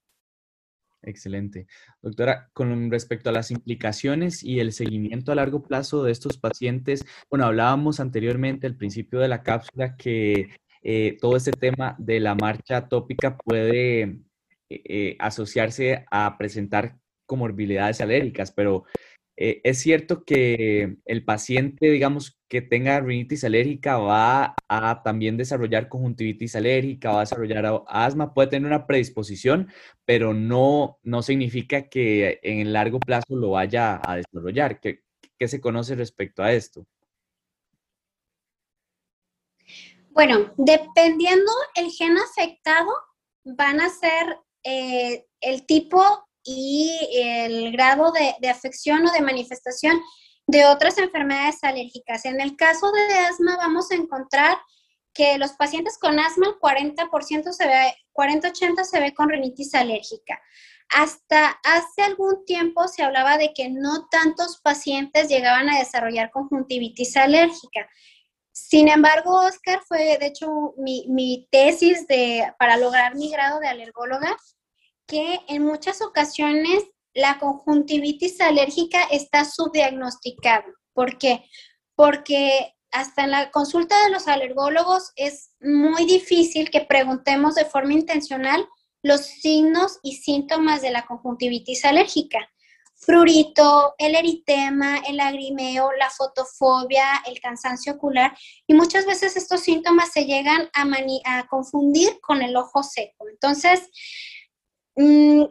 Excelente. 1.02 1.68
Doctora, 2.04 2.50
con 2.52 2.92
respecto 2.92 3.30
a 3.30 3.34
las 3.34 3.50
implicaciones 3.50 4.44
y 4.44 4.60
el 4.60 4.74
seguimiento 4.74 5.32
a 5.32 5.36
largo 5.36 5.64
plazo 5.64 6.04
de 6.04 6.12
estos 6.12 6.38
pacientes, 6.38 7.06
bueno, 7.30 7.46
hablábamos 7.46 8.02
anteriormente 8.02 8.68
al 8.68 8.76
principio 8.76 9.20
de 9.22 9.30
la 9.30 9.42
cápsula 9.42 9.96
que 9.96 10.50
eh, 10.82 11.18
todo 11.22 11.38
este 11.38 11.54
tema 11.54 11.96
de 11.98 12.20
la 12.20 12.36
marcha 12.36 12.90
tópica 12.90 13.38
puede 13.38 14.02
eh, 14.02 14.18
eh, 14.70 15.16
asociarse 15.18 16.06
a 16.12 16.38
presentar 16.38 16.98
comorbilidades 17.26 18.02
alérgicas, 18.02 18.52
pero 18.52 18.84
eh, 19.36 19.62
es 19.64 19.80
cierto 19.80 20.24
que 20.24 20.98
el 21.06 21.26
paciente, 21.26 21.90
digamos, 21.90 22.40
que 22.48 22.62
tenga 22.62 23.00
rinitis 23.00 23.44
alérgica 23.44 23.98
va 23.98 24.56
a 24.68 25.02
también 25.04 25.38
desarrollar 25.38 25.90
conjuntivitis 25.90 26.56
alérgica, 26.56 27.12
va 27.12 27.18
a 27.18 27.22
desarrollar 27.22 27.84
asma, 27.88 28.34
puede 28.34 28.50
tener 28.50 28.68
una 28.68 28.86
predisposición, 28.86 29.70
pero 30.06 30.36
no, 30.36 31.00
no 31.02 31.24
significa 31.24 31.90
que 31.90 32.40
en 32.44 32.60
el 32.60 32.74
largo 32.74 33.00
plazo 33.00 33.36
lo 33.36 33.52
vaya 33.52 34.00
a 34.04 34.18
desarrollar. 34.18 34.80
¿Qué, 34.80 35.02
se 35.48 35.60
conoce 35.60 35.96
respecto 35.96 36.42
a 36.42 36.54
esto? 36.54 36.86
Bueno, 40.12 40.54
dependiendo 40.56 41.52
el 41.76 41.90
gen 41.92 42.18
afectado, 42.18 42.92
van 43.44 43.82
a 43.82 43.90
ser 43.90 44.38
eh, 44.64 45.26
el 45.42 45.66
tipo 45.66 46.02
y 46.44 46.92
el 47.14 47.72
grado 47.72 48.12
de, 48.12 48.50
afección 48.50 49.06
o 49.06 49.12
de 49.12 49.22
manifestación 49.22 50.00
de 50.48 50.66
otras 50.66 50.98
enfermedades 50.98 51.64
alérgicas. 51.64 52.26
En 52.26 52.42
el 52.42 52.56
caso 52.56 52.92
de 52.92 53.20
asma 53.20 53.58
vamos 53.58 53.92
a 53.92 53.96
encontrar 53.96 54.58
que 55.14 55.38
los 55.38 55.54
pacientes 55.54 55.98
con 55.98 56.20
asma, 56.20 56.48
el 56.48 56.56
40% 56.56 57.52
se 57.52 57.68
ve, 57.68 57.96
40-80 58.14 58.84
se 58.84 59.00
ve 59.00 59.14
con 59.14 59.30
rinitis 59.30 59.74
alérgica. 59.76 60.42
Hasta 60.90 61.60
hace 61.64 62.02
algún 62.02 62.46
tiempo 62.46 62.88
se 62.88 63.04
hablaba 63.04 63.38
de 63.38 63.54
que 63.54 63.70
no 63.70 64.08
tantos 64.10 64.60
pacientes 64.62 65.30
llegaban 65.30 65.70
a 65.70 65.80
desarrollar 65.80 66.30
conjuntivitis 66.32 67.16
alérgica. 67.16 67.88
Sin 68.52 68.88
embargo, 68.88 69.46
Oscar, 69.46 69.82
fue 69.88 70.18
de 70.20 70.28
hecho 70.28 70.74
mi, 70.78 71.06
mi 71.10 71.48
tesis 71.52 72.06
de, 72.08 72.52
para 72.60 72.78
lograr 72.78 73.16
mi 73.16 73.32
grado 73.32 73.60
de 73.60 73.68
alergóloga, 73.68 74.36
que 75.08 75.40
en 75.48 75.64
muchas 75.64 76.02
ocasiones 76.02 76.84
la 77.14 77.40
conjuntivitis 77.40 78.42
alérgica 78.42 79.04
está 79.12 79.46
subdiagnosticada. 79.46 80.66
¿Por 80.94 81.18
qué? 81.18 81.46
Porque 81.96 82.74
hasta 82.92 83.24
en 83.24 83.32
la 83.32 83.52
consulta 83.52 84.02
de 84.04 84.12
los 84.12 84.28
alergólogos 84.28 85.12
es 85.16 85.52
muy 85.60 86.06
difícil 86.06 86.70
que 86.70 86.82
preguntemos 86.82 87.56
de 87.56 87.66
forma 87.66 87.94
intencional 87.94 88.68
los 89.02 89.22
signos 89.22 90.00
y 90.02 90.16
síntomas 90.16 90.82
de 90.82 90.92
la 90.92 91.06
conjuntivitis 91.06 91.86
alérgica. 91.86 92.40
Prurito, 93.06 93.96
el 93.98 94.16
eritema, 94.16 95.00
el 95.00 95.18
lagrimeo, 95.18 95.92
la 95.94 96.10
fotofobia, 96.10 97.22
el 97.26 97.42
cansancio 97.42 97.94
ocular 97.94 98.38
y 98.66 98.74
muchas 98.76 99.06
veces 99.06 99.36
estos 99.36 99.62
síntomas 99.62 100.12
se 100.14 100.24
llegan 100.26 100.70
a, 100.74 100.86
a 101.26 101.48
confundir 101.48 102.22
con 102.22 102.42
el 102.42 102.56
ojo 102.56 102.82
seco. 102.82 103.28
Entonces, 103.28 103.90
Mm, 104.96 105.46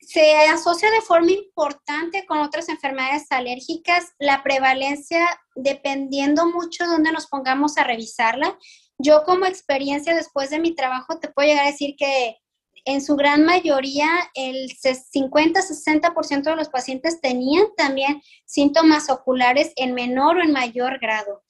Se 0.00 0.46
asocia 0.46 0.90
de 0.90 1.00
forma 1.00 1.32
importante 1.32 2.26
con 2.26 2.38
otras 2.38 2.68
enfermedades 2.68 3.26
alérgicas. 3.30 4.14
La 4.18 4.42
prevalencia, 4.44 5.26
dependiendo 5.56 6.46
mucho 6.46 6.84
de 6.84 6.90
dónde 6.90 7.12
nos 7.12 7.26
pongamos 7.26 7.76
a 7.76 7.84
revisarla. 7.84 8.56
Yo 8.98 9.24
como 9.24 9.46
experiencia 9.46 10.14
después 10.14 10.50
de 10.50 10.60
mi 10.60 10.74
trabajo 10.74 11.18
te 11.18 11.28
puedo 11.28 11.48
llegar 11.48 11.64
a 11.64 11.70
decir 11.70 11.96
que 11.98 12.36
en 12.84 13.02
su 13.02 13.16
gran 13.16 13.44
mayoría 13.44 14.08
el 14.34 14.70
50-60% 14.78 16.42
de 16.44 16.56
los 16.56 16.68
pacientes 16.68 17.20
tenían 17.20 17.66
también 17.76 18.22
síntomas 18.44 19.10
oculares 19.10 19.72
en 19.74 19.92
menor 19.92 20.36
o 20.36 20.42
en 20.42 20.52
mayor 20.52 21.00
grado. 21.00 21.42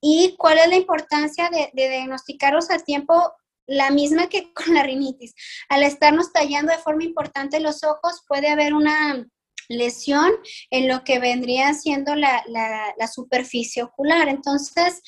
¿Y 0.00 0.36
cuál 0.38 0.58
es 0.58 0.68
la 0.68 0.76
importancia 0.76 1.50
de, 1.50 1.70
de 1.72 1.88
diagnosticarlos 1.90 2.70
a 2.70 2.78
tiempo? 2.78 3.32
La 3.66 3.90
misma 3.90 4.28
que 4.28 4.52
con 4.52 4.74
la 4.74 4.82
rinitis. 4.82 5.34
Al 5.68 5.82
estarnos 5.82 6.32
tallando 6.32 6.72
de 6.72 6.78
forma 6.78 7.04
importante 7.04 7.60
los 7.60 7.82
ojos, 7.84 8.22
puede 8.28 8.48
haber 8.48 8.74
una 8.74 9.26
lesión 9.68 10.32
en 10.70 10.88
lo 10.88 11.04
que 11.04 11.18
vendría 11.18 11.72
siendo 11.74 12.14
la, 12.14 12.42
superficie 13.12 13.82
ocular. 13.82 14.28
Entonces, 14.28 15.02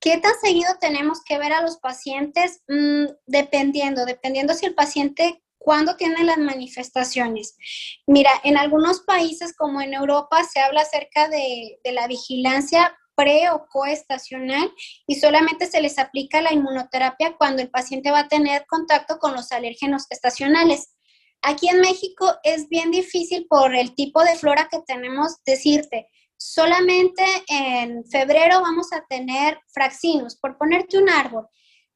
¿qué 0.00 0.18
tan 0.18 0.34
seguido 0.40 0.70
tenemos 0.80 1.22
que 1.24 1.38
ver 1.38 1.52
a 1.52 1.62
los 1.62 1.78
pacientes? 1.78 2.62
Mm, 2.68 3.06
dependiendo, 3.26 4.04
dependiendo 4.04 4.54
si 4.54 4.66
el 4.66 4.74
paciente 4.74 5.42
cuándo 5.58 5.96
tiene 5.96 6.24
las 6.24 6.38
manifestaciones. 6.38 7.56
Mira, 8.06 8.32
en 8.42 8.56
algunos 8.56 9.02
países 9.02 9.54
como 9.56 9.80
en 9.80 9.94
Europa 9.94 10.42
se 10.42 10.60
habla 10.60 10.80
acerca 10.80 11.28
de, 11.28 11.78
de 11.84 11.92
la 11.92 12.08
vigilancia 12.08 12.96
pre 13.14 13.50
o 13.50 13.66
coestacional 13.66 14.72
y 15.06 15.16
solamente 15.16 15.66
se 15.66 15.80
les 15.80 15.98
aplica 15.98 16.40
la 16.40 16.52
inmunoterapia 16.52 17.36
cuando 17.36 17.62
el 17.62 17.70
paciente 17.70 18.10
va 18.10 18.20
a 18.20 18.28
tener 18.28 18.66
contacto 18.66 19.18
con 19.18 19.34
los 19.34 19.52
alérgenos 19.52 20.06
estacionales. 20.10 20.94
Aquí 21.42 21.68
en 21.68 21.80
México 21.80 22.34
es 22.44 22.68
bien 22.68 22.90
difícil 22.90 23.46
por 23.48 23.74
el 23.74 23.94
tipo 23.94 24.22
de 24.22 24.36
flora 24.36 24.68
que 24.70 24.80
tenemos 24.86 25.42
decirte, 25.44 26.06
solamente 26.36 27.24
en 27.48 28.04
febrero 28.04 28.60
vamos 28.60 28.92
a 28.92 29.04
tener 29.08 29.58
fraxinos, 29.72 30.36
por 30.36 30.56
ponerte 30.56 30.98
un 30.98 31.08
árbol. 31.08 31.48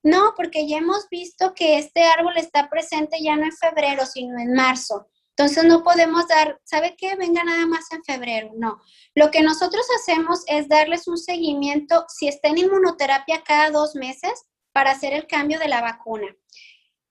No, 0.03 0.35
porque 0.37 0.69
ya 0.69 0.79
hemos 0.79 1.09
visto 1.09 1.53
que 1.55 1.79
este 1.79 2.05
árbol 2.05 2.37
está 2.37 2.69
presente 2.69 3.19
ya 3.21 3.37
no 3.37 3.45
en 3.45 3.53
febrero, 3.53 4.07
sino 4.07 4.39
en 4.39 4.53
marzo. 4.53 5.09
Entonces 5.39 5.65
no 5.65 5.83
podemos 5.83 6.27
dar, 6.29 6.59
¿sabe 6.65 6.97
qué? 6.97 7.15
Venga 7.15 7.45
nada 7.45 7.67
más 7.67 7.93
en 7.93 8.03
febrero. 8.03 8.53
No. 8.57 8.81
Lo 9.15 9.31
que 9.31 9.43
nosotros 9.43 9.87
hacemos 10.01 10.43
es 10.47 10.67
darles 10.67 11.07
un 11.09 11.19
seguimiento, 11.19 12.07
si 12.09 12.27
está 12.27 12.49
en 12.49 12.59
inmunoterapia 12.59 13.43
cada 13.45 13.71
dos 13.71 13.95
meses, 13.95 14.47
para 14.73 14.93
hacer 14.93 15.13
el 15.13 15.27
cambio 15.27 15.59
de 15.59 15.69
la 15.69 15.83
vacuna. 15.83 16.35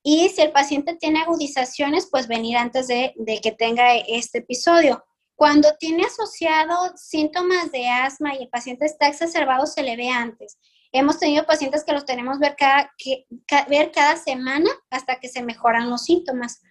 Y 0.02 0.30
si 0.30 0.42
el 0.42 0.52
paciente 0.52 0.96
tiene 0.96 1.22
agudizaciones, 1.22 2.08
pues 2.10 2.28
venir 2.28 2.58
antes 2.58 2.88
de, 2.88 3.14
de 3.16 3.42
que 3.42 3.52
tenga 3.52 3.96
este 3.96 4.40
episodio. 4.40 5.04
Cuando 5.36 5.76
tiene 5.80 6.04
asociado 6.06 6.94
síntomas 6.96 7.72
de 7.72 7.90
asma 7.90 8.34
y 8.34 8.44
el 8.44 8.50
paciente 8.50 8.86
está 8.86 9.08
exacerbado, 9.08 9.68
se 9.68 9.84
le 9.84 9.98
ve 9.98 10.10
antes. 10.10 10.58
Hemos 10.92 11.20
tenido 11.20 11.46
pacientes 11.46 11.84
que 11.84 11.92
los 11.92 12.06
tenemos 12.06 12.40
ver 12.40 12.56
cada, 12.58 12.90
que, 12.98 13.26
ver 13.70 13.92
cada 13.92 14.16
semana 14.16 14.70
hasta 14.90 15.20
que 15.20 15.28
se 15.28 15.44
mejoran 15.44 15.90
los 15.90 16.06
síntomas. 16.06 16.62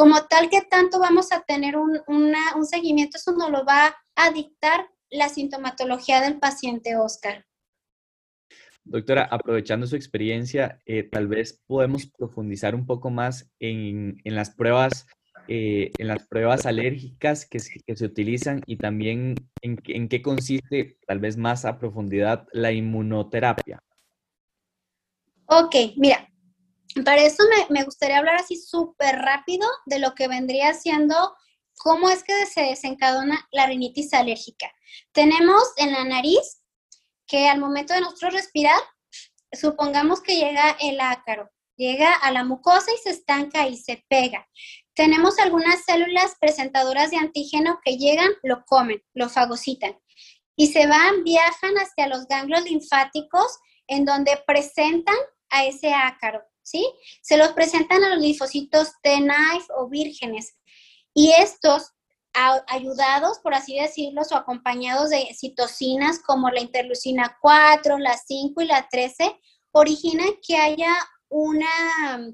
Como 0.00 0.24
tal 0.30 0.48
que 0.48 0.62
tanto 0.62 0.98
vamos 0.98 1.30
a 1.30 1.42
tener 1.42 1.76
un, 1.76 2.34
seguimiento, 2.64 3.18
eso 3.18 3.32
nos 3.32 3.50
lo 3.50 3.66
va 3.66 3.94
a 4.16 4.30
dictar 4.30 4.88
la 5.10 5.28
sintomatología 5.28 6.22
del 6.22 6.38
paciente, 6.38 6.96
Oscar. 6.96 7.44
Doctora, 8.82 9.28
aprovechando 9.30 9.86
su 9.86 9.96
experiencia, 9.96 10.80
eh, 10.86 11.02
tal 11.02 11.28
vez 11.28 11.60
podemos 11.66 12.06
profundizar 12.06 12.74
un 12.74 12.86
poco 12.86 13.10
más 13.10 13.50
en, 13.58 14.16
las 14.24 14.48
pruebas, 14.48 15.06
eh, 15.48 15.90
en 15.98 16.08
las 16.08 16.26
pruebas 16.26 16.64
alérgicas 16.64 17.44
que 17.44 17.58
se, 17.58 17.82
utilizan 18.02 18.62
y 18.64 18.78
también 18.78 19.34
en, 19.60 19.82
en, 19.84 20.08
qué 20.08 20.22
consiste, 20.22 20.96
tal 21.06 21.18
vez 21.18 21.36
más 21.36 21.66
a 21.66 21.78
profundidad, 21.78 22.46
la 22.52 22.72
inmunoterapia. 22.72 23.82
Ok, 25.44 25.74
mira, 25.98 26.26
para 27.04 27.22
eso 27.22 27.42
me, 27.70 27.84
gustaría 27.84 28.18
hablar 28.18 28.36
así 28.36 28.56
súper 28.56 29.16
rápido 29.16 29.68
de 29.86 29.98
lo 29.98 30.14
que 30.14 30.28
vendría 30.28 30.74
siendo 30.74 31.36
cómo 31.78 32.10
es 32.10 32.22
que 32.22 32.46
se 32.46 32.62
desencadena 32.62 33.48
la 33.52 33.66
rinitis 33.66 34.12
alérgica. 34.12 34.70
Tenemos 35.12 35.62
en 35.76 35.92
la 35.92 36.04
nariz 36.04 36.62
que 37.26 37.48
al 37.48 37.60
momento 37.60 37.94
de 37.94 38.00
nosotros 38.00 38.34
respirar, 38.34 38.80
supongamos 39.52 40.20
que 40.20 40.36
llega 40.36 40.76
el 40.80 41.00
ácaro, 41.00 41.48
llega 41.76 42.12
a 42.12 42.30
la 42.32 42.44
mucosa 42.44 42.90
y 42.92 42.98
se 42.98 43.10
estanca 43.10 43.66
y 43.66 43.76
se 43.76 44.04
pega. 44.08 44.46
Tenemos 44.94 45.38
algunas 45.38 45.84
células 45.84 46.36
presentadoras 46.40 47.10
de 47.10 47.16
antígeno 47.16 47.80
que 47.84 47.96
llegan, 47.96 48.30
lo 48.42 48.64
comen, 48.66 49.02
lo 49.14 49.28
fagocitan 49.28 49.98
y 50.60 50.66
se 50.66 50.86
van, 50.86 51.24
viajan 51.24 51.74
hacia 51.76 52.06
los 52.06 52.26
ganglios 52.26 52.64
linfáticos 52.64 53.58
en 53.86 54.04
donde 54.04 54.42
presentan 54.46 55.16
a 55.48 55.64
ese 55.64 55.94
ácaro. 55.94 56.42
¿Sí? 56.70 56.86
Se 57.22 57.36
los 57.36 57.48
presentan 57.48 58.04
a 58.04 58.14
los 58.14 58.22
linfocitos 58.22 58.92
T-knife 59.02 59.66
o 59.76 59.88
vírgenes. 59.88 60.56
Y 61.14 61.32
estos, 61.32 61.92
ayudados, 62.32 63.40
por 63.40 63.54
así 63.54 63.78
decirlo, 63.78 64.22
o 64.22 64.36
acompañados 64.36 65.10
de 65.10 65.34
citocinas 65.34 66.20
como 66.20 66.48
la 66.50 66.60
interleucina 66.60 67.36
4, 67.40 67.98
la 67.98 68.16
5 68.16 68.60
y 68.62 68.66
la 68.66 68.88
13, 68.88 69.38
originan 69.72 70.30
que 70.46 70.56
haya 70.56 70.94
una, 71.28 72.32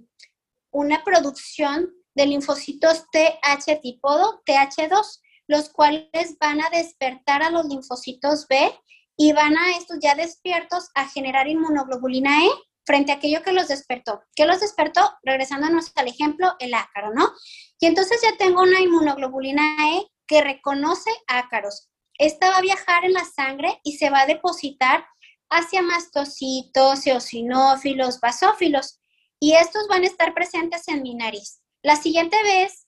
una 0.71 1.05
producción 1.05 1.91
de 2.15 2.27
linfocitos 2.27 3.05
TH 3.11 3.81
tipo 3.83 4.43
TH2, 4.47 5.21
los 5.49 5.69
cuales 5.69 6.37
van 6.41 6.61
a 6.61 6.71
despertar 6.71 7.43
a 7.43 7.51
los 7.51 7.67
linfocitos 7.67 8.47
B 8.49 8.73
y 9.17 9.33
van 9.33 9.57
a 9.57 9.77
estos 9.77 9.99
ya 10.01 10.15
despiertos 10.15 10.91
a 10.95 11.09
generar 11.09 11.47
inmunoglobulina 11.47 12.45
E 12.45 12.51
frente 12.87 13.13
a 13.13 13.17
aquello 13.17 13.43
que 13.43 13.53
los 13.53 13.69
despertó. 13.69 14.23
¿Qué 14.35 14.47
los 14.47 14.61
despertó? 14.61 15.19
Regresándonos 15.23 15.93
al 15.97 16.09
ejemplo, 16.09 16.55
el 16.61 16.73
ácaro, 16.73 17.13
¿no? 17.13 17.33
Y 17.81 17.87
entonces 17.87 18.21
ya 18.23 18.37
tengo 18.37 18.63
una 18.63 18.81
inmunoglobulina 18.81 19.97
E 19.97 20.07
que 20.27 20.41
reconoce 20.41 21.11
ácaros. 21.27 21.91
Esta 22.19 22.49
va 22.51 22.59
a 22.59 22.63
viajar 22.63 23.05
en 23.05 23.13
la 23.13 23.25
sangre 23.25 23.81
y 23.83 23.99
se 23.99 24.09
va 24.09 24.21
a 24.21 24.27
depositar 24.27 25.07
hacia 25.51 25.83
mastocitos, 25.83 27.07
eosinófilos, 27.07 28.21
basófilos. 28.21 29.01
Y 29.39 29.55
estos 29.55 29.87
van 29.89 30.03
a 30.03 30.07
estar 30.07 30.33
presentes 30.33 30.89
en 30.89 31.03
mi 31.03 31.15
nariz. 31.15 31.61
La 31.83 31.97
siguiente 31.97 32.41
vez 32.43 32.87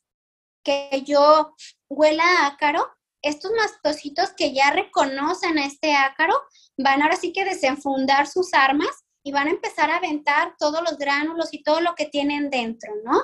que 0.64 1.02
yo 1.04 1.54
huela 1.88 2.46
ácaro, 2.46 2.88
estos 3.20 3.50
mastocitos 3.52 4.30
que 4.30 4.52
ya 4.52 4.70
reconocen 4.70 5.58
a 5.58 5.66
este 5.66 5.94
ácaro 5.94 6.40
van 6.76 7.02
ahora 7.02 7.16
sí 7.16 7.32
que 7.32 7.44
desenfundar 7.44 8.28
sus 8.28 8.54
armas 8.54 9.04
y 9.28 9.30
van 9.30 9.46
a 9.46 9.50
empezar 9.50 9.90
a 9.90 9.98
aventar 9.98 10.54
todos 10.58 10.80
los 10.80 10.96
gránulos 10.96 11.52
y 11.52 11.62
todo 11.62 11.82
lo 11.82 11.94
que 11.94 12.06
tienen 12.06 12.48
dentro, 12.48 12.90
¿no? 13.04 13.20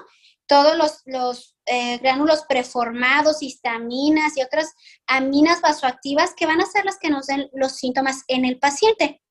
Todos 0.46 0.76
los, 0.76 1.00
los 1.06 1.56
eh, 1.64 1.96
gránulos 1.96 2.44
preformados, 2.46 3.42
histaminas 3.42 4.36
y 4.36 4.42
otras 4.42 4.74
aminas 5.06 5.62
vasoactivas 5.62 6.34
que 6.34 6.44
van 6.44 6.60
a 6.60 6.66
ser 6.66 6.84
las 6.84 6.98
que 6.98 7.08
nos 7.08 7.26
den 7.26 7.48
los 7.54 7.76
síntomas 7.76 8.22
en 8.28 8.44
el 8.44 8.58
paciente. 8.58 9.22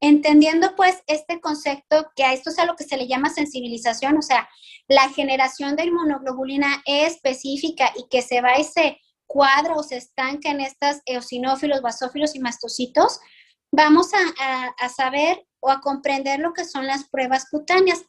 Entendiendo 0.00 0.74
pues 0.74 1.02
este 1.06 1.38
concepto 1.38 2.10
que 2.16 2.24
a 2.24 2.32
esto 2.32 2.48
es 2.48 2.58
a 2.58 2.64
lo 2.64 2.76
que 2.76 2.84
se 2.84 2.96
le 2.96 3.06
llama 3.06 3.28
sensibilización, 3.28 4.16
o 4.16 4.22
sea, 4.22 4.48
la 4.88 5.10
generación 5.10 5.76
de 5.76 5.84
inmunoglobulina 5.84 6.82
específica 6.86 7.92
y 7.94 8.08
que 8.08 8.22
se 8.22 8.40
va 8.40 8.58
y 8.58 8.64
se 8.64 8.98
cuadra 9.26 9.74
o 9.74 9.82
se 9.82 9.98
estanca 9.98 10.48
en 10.48 10.62
estas 10.62 11.02
eosinófilos, 11.04 11.82
basófilos 11.82 12.34
y 12.34 12.40
mastocitos, 12.40 13.20
vamos 13.70 14.08
a, 14.14 14.88
saber 14.88 15.46
o 15.60 15.70
a 15.70 15.80
comprender 15.80 16.40
lo 16.40 16.52
que 16.52 16.64
son 16.64 16.86
las 16.86 17.08
pruebas 17.08 17.46
cutáneas. 17.50 18.02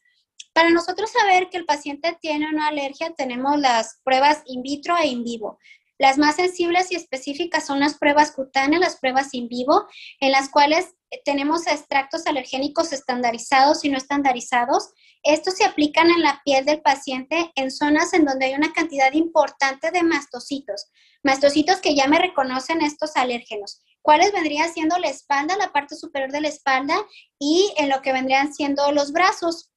Para 0.53 0.69
nosotros 0.69 1.11
saber 1.11 1.49
que 1.49 1.57
el 1.57 1.65
paciente 1.65 2.17
tiene 2.19 2.49
una 2.49 2.67
alergia, 2.67 3.13
tenemos 3.15 3.59
las 3.59 3.99
pruebas 4.03 4.41
in 4.45 4.61
vitro 4.61 4.97
e 4.97 5.07
in 5.07 5.23
vivo. 5.23 5.59
Las 6.01 6.17
más 6.17 6.37
sensibles 6.37 6.91
y 6.91 6.95
específicas 6.95 7.67
son 7.67 7.79
las 7.79 7.95
pruebas 7.95 8.31
cutáneas, 8.31 8.81
las 8.81 8.97
pruebas 8.97 9.35
in 9.35 9.47
vivo, 9.47 9.85
en 10.19 10.31
las 10.31 10.49
cuales 10.49 10.95
tenemos 11.25 11.67
extractos 11.67 12.25
alergénicos 12.25 12.91
estandarizados 12.91 13.85
y 13.85 13.89
no 13.89 13.97
estandarizados. 13.97 14.89
Estos 15.21 15.57
se 15.57 15.63
aplican 15.63 16.09
en 16.09 16.23
la 16.23 16.41
piel 16.43 16.65
del 16.65 16.81
paciente 16.81 17.51
en 17.55 17.69
zonas 17.69 18.13
en 18.13 18.25
donde 18.25 18.47
hay 18.47 18.55
una 18.55 18.73
cantidad 18.73 19.13
importante 19.13 19.91
de 19.91 20.01
mastocitos, 20.01 20.89
mastocitos 21.23 21.79
que 21.81 21.95
ya 21.95 22.07
me 22.07 22.17
reconocen 22.17 22.81
estos 22.81 23.15
alérgenos. 23.15 23.83
¿Cuáles 24.01 24.31
vendrían 24.31 24.73
siendo 24.73 24.97
la 24.97 25.09
espalda, 25.09 25.57
la 25.57 25.71
parte 25.71 25.95
superior 25.95 26.31
de 26.31 26.41
la 26.41 26.47
espalda 26.47 26.95
y 27.39 27.73
en 27.77 27.89
lo 27.89 28.01
que 28.01 28.13
vendrían 28.13 28.53
siendo 28.53 28.91
los 28.91 29.11
brazos, 29.11 29.71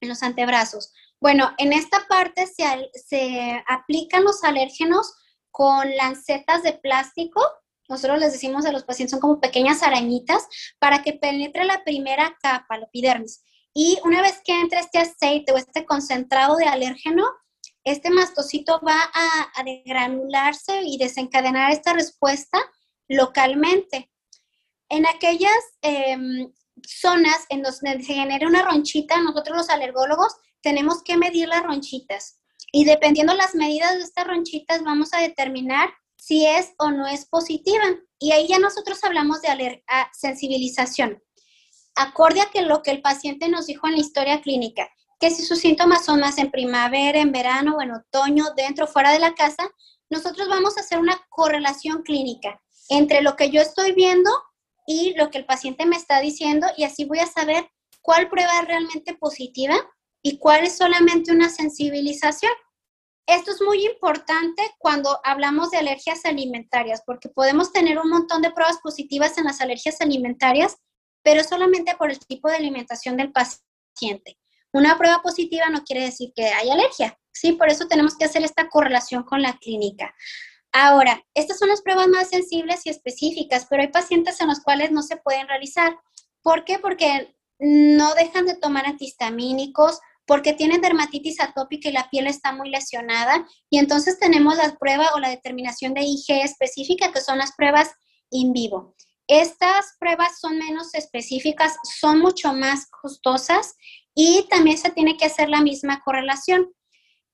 en 0.00 0.08
los 0.08 0.22
antebrazos? 0.22 0.92
Bueno, 1.20 1.52
en 1.58 1.72
esta 1.72 2.06
parte 2.08 2.46
se, 2.46 2.64
se 2.94 3.62
aplican 3.68 4.24
los 4.24 4.42
alérgenos 4.44 5.12
con 5.50 5.94
lancetas 5.96 6.62
de 6.62 6.74
plástico 6.74 7.42
nosotros 7.90 8.20
les 8.20 8.32
decimos 8.32 8.64
a 8.64 8.72
los 8.72 8.84
pacientes, 8.84 9.10
son 9.10 9.20
como 9.20 9.40
pequeñas 9.40 9.82
arañitas 9.82 10.46
para 10.78 11.02
que 11.02 11.14
penetre 11.14 11.64
la 11.64 11.82
primera 11.82 12.38
capa, 12.40 12.78
la 12.78 12.86
epidermis. 12.86 13.42
Y 13.74 13.98
una 14.04 14.22
vez 14.22 14.40
que 14.44 14.52
entre 14.52 14.78
este 14.78 14.98
aceite 14.98 15.52
o 15.52 15.56
este 15.56 15.84
concentrado 15.84 16.56
de 16.56 16.66
alérgeno, 16.66 17.24
este 17.82 18.10
mastocito 18.10 18.80
va 18.86 19.10
a 19.12 19.64
degranularse 19.64 20.82
y 20.84 20.98
desencadenar 20.98 21.72
esta 21.72 21.92
respuesta 21.92 22.60
localmente. 23.10 24.10
En 24.88 25.06
aquellas 25.06 25.60
em, 25.82 26.52
zonas 26.86 27.44
en 27.48 27.62
donde 27.62 28.04
se 28.04 28.14
genera 28.14 28.46
una 28.46 28.62
ronchita, 28.62 29.20
nosotros 29.20 29.56
los 29.56 29.68
alergólogos 29.68 30.32
tenemos 30.62 31.02
que 31.02 31.16
medir 31.16 31.48
las 31.48 31.62
ronchitas 31.62 32.40
y 32.72 32.84
dependiendo 32.84 33.34
las 33.34 33.54
medidas 33.54 33.96
de 33.96 34.04
estas 34.04 34.26
ronchitas 34.26 34.84
vamos 34.84 35.12
a 35.12 35.20
determinar 35.20 35.90
si 36.16 36.46
es 36.46 36.72
o 36.78 36.90
no 36.90 37.06
es 37.06 37.26
positiva. 37.26 37.84
Y 38.18 38.32
ahí 38.32 38.46
ya 38.46 38.58
nosotros 38.58 39.02
hablamos 39.02 39.40
de 39.42 39.82
sensibilización. 40.12 41.20
Acorde 41.96 42.42
a 42.42 42.50
que 42.50 42.62
lo 42.62 42.82
que 42.82 42.92
el 42.92 43.02
paciente 43.02 43.48
nos 43.48 43.66
dijo 43.66 43.88
en 43.88 43.94
la 43.94 44.00
historia 44.00 44.40
clínica, 44.40 44.88
que 45.18 45.30
si 45.30 45.44
sus 45.44 45.58
síntomas 45.58 46.04
son 46.04 46.20
más 46.20 46.38
en 46.38 46.50
primavera, 46.50 47.18
en 47.18 47.32
verano 47.32 47.76
o 47.76 47.82
en 47.82 47.92
otoño, 47.92 48.44
dentro 48.56 48.84
o 48.84 48.88
fuera 48.88 49.12
de 49.12 49.18
la 49.18 49.34
casa, 49.34 49.68
nosotros 50.10 50.48
vamos 50.48 50.76
a 50.76 50.80
hacer 50.80 50.98
una 50.98 51.20
correlación 51.30 52.02
clínica 52.02 52.60
entre 52.90 53.22
lo 53.22 53.36
que 53.36 53.50
yo 53.50 53.62
estoy 53.62 53.92
viendo 53.92 54.30
y 54.86 55.14
lo 55.14 55.30
que 55.30 55.38
el 55.38 55.46
paciente 55.46 55.86
me 55.86 55.96
está 55.96 56.20
diciendo 56.20 56.66
y 56.76 56.84
así 56.84 57.04
voy 57.04 57.20
a 57.20 57.26
saber 57.26 57.70
cuál 58.02 58.28
prueba 58.28 58.60
es 58.60 58.66
realmente 58.66 59.14
positiva 59.14 59.76
y 60.22 60.38
cuál 60.38 60.64
es 60.64 60.76
solamente 60.76 61.32
una 61.32 61.48
sensibilización. 61.48 62.52
Esto 63.26 63.52
es 63.52 63.62
muy 63.62 63.86
importante 63.86 64.62
cuando 64.78 65.20
hablamos 65.22 65.70
de 65.70 65.78
alergias 65.78 66.24
alimentarias, 66.24 67.02
porque 67.06 67.28
podemos 67.28 67.72
tener 67.72 67.98
un 67.98 68.10
montón 68.10 68.42
de 68.42 68.50
pruebas 68.50 68.78
positivas 68.82 69.38
en 69.38 69.44
las 69.44 69.60
alergias 69.60 70.00
alimentarias, 70.00 70.76
pero 71.22 71.44
solamente 71.44 71.94
por 71.96 72.10
el 72.10 72.18
tipo 72.18 72.48
de 72.48 72.56
alimentación 72.56 73.16
del 73.16 73.30
paciente. 73.30 74.36
Una 74.72 74.98
prueba 74.98 75.22
positiva 75.22 75.68
no 75.68 75.84
quiere 75.84 76.06
decir 76.06 76.32
que 76.34 76.46
hay 76.46 76.70
alergia, 76.70 77.16
¿sí? 77.32 77.52
Por 77.52 77.68
eso 77.68 77.86
tenemos 77.86 78.16
que 78.16 78.24
hacer 78.24 78.42
esta 78.42 78.68
correlación 78.68 79.22
con 79.22 79.42
la 79.42 79.56
clínica. 79.58 80.12
Ahora, 80.72 81.24
estas 81.34 81.58
son 81.58 81.68
las 81.68 81.82
pruebas 81.82 82.08
más 82.08 82.28
sensibles 82.28 82.86
y 82.86 82.90
específicas, 82.90 83.66
pero 83.68 83.82
hay 83.82 83.88
pacientes 83.88 84.40
en 84.40 84.48
los 84.48 84.60
cuales 84.60 84.92
no 84.92 85.02
se 85.02 85.16
pueden 85.16 85.48
realizar. 85.48 85.98
¿Por 86.42 86.64
qué? 86.64 86.78
Porque 86.78 87.34
no 87.58 88.14
dejan 88.14 88.46
de 88.46 88.56
tomar 88.56 88.86
antihistamínicos, 88.86 90.00
porque 90.26 90.52
tienen 90.52 90.80
dermatitis 90.80 91.40
atópica 91.40 91.88
y 91.88 91.92
la 91.92 92.08
piel 92.08 92.28
está 92.28 92.52
muy 92.52 92.70
lesionada. 92.70 93.46
Y 93.68 93.78
entonces 93.78 94.18
tenemos 94.20 94.56
la 94.56 94.76
prueba 94.76 95.10
o 95.14 95.18
la 95.18 95.28
determinación 95.28 95.92
de 95.92 96.02
IG 96.02 96.44
específica, 96.44 97.12
que 97.12 97.20
son 97.20 97.38
las 97.38 97.52
pruebas 97.56 97.90
in 98.30 98.52
vivo. 98.52 98.94
Estas 99.26 99.96
pruebas 99.98 100.38
son 100.40 100.58
menos 100.58 100.94
específicas, 100.94 101.76
son 102.00 102.20
mucho 102.20 102.52
más 102.52 102.86
costosas 102.90 103.74
y 104.14 104.46
también 104.48 104.78
se 104.78 104.90
tiene 104.90 105.16
que 105.16 105.26
hacer 105.26 105.48
la 105.48 105.62
misma 105.62 106.00
correlación. 106.04 106.72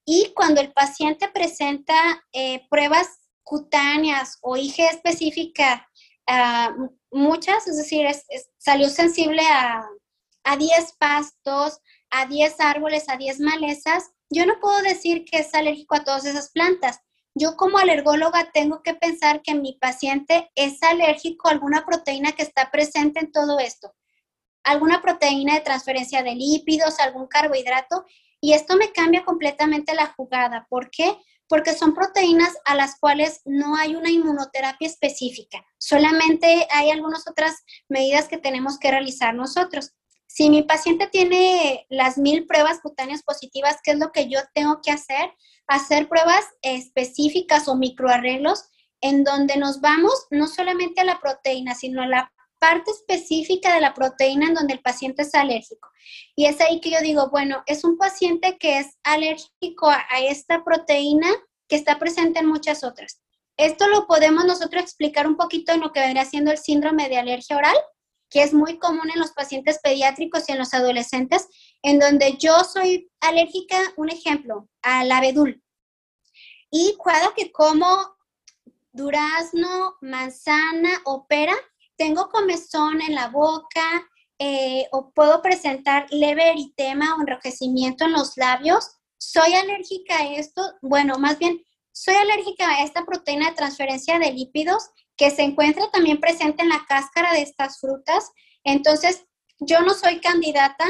Y 0.07 0.33
cuando 0.35 0.61
el 0.61 0.73
paciente 0.73 1.29
presenta 1.29 1.95
eh, 2.33 2.67
pruebas 2.71 3.26
cutáneas 3.47 4.39
o 4.43 4.57
IG 4.57 4.81
específica, 4.81 5.89
uh, 6.29 6.89
muchas, 7.13 7.69
es 7.69 7.77
decir, 7.77 8.05
salió 8.59 8.91
sensible 8.91 9.41
a, 9.49 9.89
a 10.43 10.57
10 10.57 10.93
pastos, 10.99 11.81
a 12.11 12.27
10 12.27 12.61
árboles, 12.61 13.09
a 13.09 13.17
10 13.17 13.39
malezas, 13.41 14.11
yo 14.31 14.45
no 14.47 14.59
puedo 14.61 14.83
decir 14.83 15.25
que 15.25 15.39
es 15.39 15.55
alérgico 15.55 15.95
a 15.95 16.03
todas 16.03 16.25
esas 16.25 16.51
plantas. 16.51 17.01
Yo 17.35 17.57
como 17.57 17.79
alergóloga 17.79 18.51
tengo 18.53 18.83
que 18.83 18.95
pensar 18.95 19.43
que 19.43 19.55
mi 19.55 19.75
paciente 19.75 20.51
es 20.57 20.83
alérgico 20.83 21.49
a 21.49 21.53
alguna 21.53 21.87
proteína 21.87 22.33
que 22.33 22.43
está 22.43 22.71
presente 22.73 23.21
en 23.21 23.31
todo 23.31 23.61
esto. 23.61 23.95
Alguna 24.65 25.01
proteína 25.01 25.55
de 25.55 25.61
transferencia 25.61 26.25
de 26.25 26.35
lípidos, 26.35 26.99
algún 26.99 27.29
carbohidrato. 27.29 28.05
Y 28.41 28.55
esto 28.55 28.77
me 28.77 28.91
cambia 28.91 29.25
completamente 29.25 29.95
la 29.95 30.13
jugada. 30.17 30.67
¿Por 30.69 30.91
qué? 30.91 31.17
Porque 31.49 31.75
son 31.75 31.95
proteínas 31.95 32.55
a 32.65 32.75
las 32.75 32.99
cuales 32.99 33.41
no 33.45 33.77
hay 33.77 33.95
una 33.95 34.11
inmunoterapia 34.11 34.89
específica, 34.89 35.65
solamente 35.79 36.67
hay 36.71 36.91
algunas 36.91 37.29
otras 37.29 37.57
medidas 37.89 38.29
que 38.29 38.39
tenemos 38.39 38.79
que 38.79 38.91
realizar 38.91 39.35
nosotros. 39.35 39.93
Si 40.27 40.51
mi 40.51 40.63
paciente 40.63 41.07
tiene 41.07 41.87
las 41.89 42.19
mil 42.19 42.47
pruebas 42.47 42.81
cutáneas 42.81 43.23
positivas, 43.23 43.79
¿qué 43.83 43.93
es 43.93 43.99
lo 43.99 44.13
que 44.13 44.29
yo 44.29 44.41
tengo 44.55 44.81
que 44.83 44.91
hacer? 44.91 45.33
Hacer 45.67 46.09
pruebas 46.09 46.45
específicas 46.63 47.69
o 47.69 47.77
microarreglos 47.77 48.69
en 49.01 49.25
donde 49.25 49.57
nos 49.57 49.81
vamos 49.81 50.27
no 50.31 50.47
solamente 50.47 51.01
a 51.01 51.05
la 51.05 51.21
proteína, 51.21 51.75
sino 51.75 52.03
a 52.03 52.07
la 52.07 52.33
parte 52.59 52.91
específica 52.91 53.75
de 53.75 53.81
la 53.81 53.95
proteína 53.95 54.49
en 54.49 54.55
donde 54.55 54.75
el 54.75 54.81
paciente 54.81 55.23
es 55.23 55.35
alérgico. 55.35 55.89
Y 56.35 56.47
es 56.47 56.61
ahí 56.61 56.81
que 56.81 56.91
yo 56.91 57.01
digo, 57.01 57.31
bueno, 57.31 57.63
es 57.67 57.85
un 57.85 57.99
paciente 57.99 58.57
que 58.59 58.79
es 58.79 58.99
alérgico 59.03 59.89
a, 59.89 60.05
esta 60.21 60.65
proteína 60.65 61.29
que 61.69 61.77
está 61.77 61.99
presente 61.99 62.41
en 62.41 62.47
muchas 62.47 62.85
otras. 62.85 63.21
Esto 63.57 63.89
lo 63.89 64.07
podemos 64.07 64.45
nosotros 64.45 64.83
explicar 64.83 65.27
un 65.27 65.37
poquito 65.37 65.73
en 65.73 65.81
lo 65.81 65.93
que 65.93 66.01
vendría 66.01 66.25
siendo 66.25 66.51
el 66.51 66.59
síndrome 66.59 67.09
de 67.09 67.19
alergia 67.19 67.57
oral, 67.57 67.77
que 68.29 68.43
es 68.43 68.53
muy 68.53 68.79
común 68.79 69.11
en 69.13 69.21
los 69.21 69.33
pacientes 69.33 69.79
pediátricos 69.83 70.49
y 70.49 70.53
en 70.53 70.59
los 70.59 70.75
adolescentes, 70.75 71.49
en 71.83 71.99
donde 71.99 72.37
yo 72.39 72.65
soy 72.65 73.11
alérgica, 73.21 73.79
un 73.97 74.11
ejemplo, 74.11 74.69
al 74.83 75.11
abedul. 75.11 75.63
Y 76.71 76.97
cada 77.03 77.33
que 77.35 77.53
como 77.53 78.17
durazno, 78.93 79.97
manzana 80.01 80.91
o 81.05 81.27
pera, 81.27 81.55
tengo 81.97 82.29
comezón 82.29 83.01
en 83.01 83.15
la 83.15 83.29
boca 83.29 84.09
eh, 84.39 84.87
o 84.93 85.11
puedo 85.13 85.41
presentar 85.41 86.07
leve 86.11 86.51
eritema 86.51 87.17
o 87.17 87.21
enrojecimiento 87.21 88.05
en 88.05 88.13
los 88.13 88.37
labios. 88.37 88.91
¿Soy 89.19 89.55
alérgica 89.55 90.19
a 90.19 90.35
esto? 90.35 90.63
Bueno, 90.83 91.19
más 91.19 91.39
bien, 91.39 91.63
soy 91.93 92.15
alérgica 92.15 92.69
a 92.69 92.83
esta 92.83 93.05
proteína 93.05 93.51
de 93.51 93.57
transferencia 93.57 94.19
de 94.19 94.33
lípidos 94.33 94.91
que 95.17 95.31
se 95.31 95.43
encuentra 95.43 95.91
también 95.91 96.21
presente 96.21 96.63
en 96.63 96.69
la 96.69 96.85
cáscara 96.87 97.33
de 97.33 97.43
estas 97.43 97.81
frutas. 97.81 98.31
Entonces, 98.65 99.25
yo 99.59 99.81
no 99.81 99.95
soy 99.95 100.21
candidata 100.21 100.85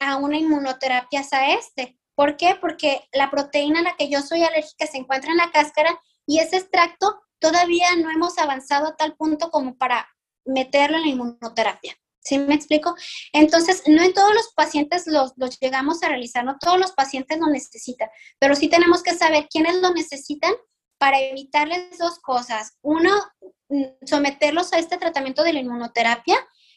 a 0.00 0.16
una 0.16 0.38
inmunoterapia 0.38 1.22
a 1.30 1.52
este. 1.54 1.98
¿Por 2.16 2.36
qué? 2.36 2.56
Porque 2.60 3.08
la 3.12 3.30
proteína 3.30 3.78
a 3.78 3.82
la 3.82 3.96
que 3.96 4.08
yo 4.08 4.22
soy 4.22 4.42
alérgica 4.42 4.86
se 4.86 4.98
encuentra 4.98 5.30
en 5.30 5.36
la 5.36 5.52
cáscara 5.52 6.00
y 6.26 6.40
ese 6.40 6.56
extracto 6.56 7.20
todavía 7.38 7.94
no 7.96 8.10
hemos 8.10 8.38
avanzado 8.38 8.88
a 8.88 8.96
tal 8.96 9.16
punto 9.16 9.50
como 9.50 9.78
para 9.78 10.08
meterlo 10.48 10.96
en 10.96 11.02
la 11.02 11.08
inmunoterapia. 11.08 11.96
¿Sí 12.20 12.38
me 12.38 12.54
explico? 12.54 12.94
Entonces, 13.32 13.82
no 13.86 14.02
en 14.02 14.12
todos 14.12 14.34
los 14.34 14.52
pacientes 14.54 15.06
los, 15.06 15.32
los, 15.36 15.58
llegamos 15.60 16.02
a 16.02 16.08
realizar, 16.08 16.44
no 16.44 16.58
todos 16.58 16.78
los 16.78 16.92
pacientes 16.92 17.38
lo 17.38 17.46
necesitan, 17.46 18.08
pero 18.38 18.54
sí 18.54 18.68
tenemos 18.68 19.02
que 19.02 19.14
saber 19.14 19.48
quiénes 19.48 19.76
lo 19.76 19.94
necesitan 19.94 20.52
para 20.98 21.20
evitarles 21.20 21.96
dos 21.98 22.18
cosas. 22.18 22.76
Uno, 22.82 23.12
mm, 23.70 23.84
someterlos 24.04 24.72
a 24.72 24.78
este 24.78 24.98
tratamiento 24.98 25.42
de 25.42 25.54
la 25.54 25.60
inmunoterapia 25.60 26.36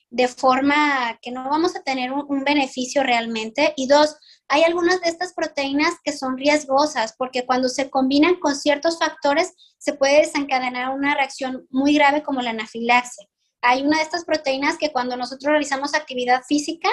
de 0.10 0.28
forma 0.28 1.18
que 1.22 1.32
no 1.32 1.50
vamos 1.50 1.76
a 1.76 1.84
tener 1.84 2.12
un, 2.12 2.26
un 2.28 2.44
beneficio 2.44 3.02
realmente. 3.04 3.74
Y 3.76 3.88
dos, 3.88 4.18
hay 4.48 4.64
algunas 4.64 5.02
de 5.02 5.10
estas 5.10 5.34
proteínas 5.34 5.96
que 6.04 6.14
son 6.14 6.38
riesgosas 6.38 7.16
porque 7.18 7.46
cuando 7.46 7.68
se 7.68 7.90
combinan 7.90 8.36
con 8.40 8.56
ciertos 8.56 9.00
factores 9.00 9.54
se 9.78 9.94
puede 9.94 10.20
desencadenar 10.20 10.92
una 10.92 11.16
reacción 11.16 11.66
muy 11.70 11.94
grave 11.94 12.24
como 12.24 12.42
la 12.42 12.52
anafilaxia 12.52 13.28
hay 13.62 13.84
una 13.84 13.98
de 13.98 14.04
estas 14.04 14.26
proteínas 14.26 14.78
que 14.78 14.92
cuando 14.92 15.16
nosotros 15.16 15.52
realizamos 15.52 15.94
actividad 15.94 16.44
física, 16.44 16.90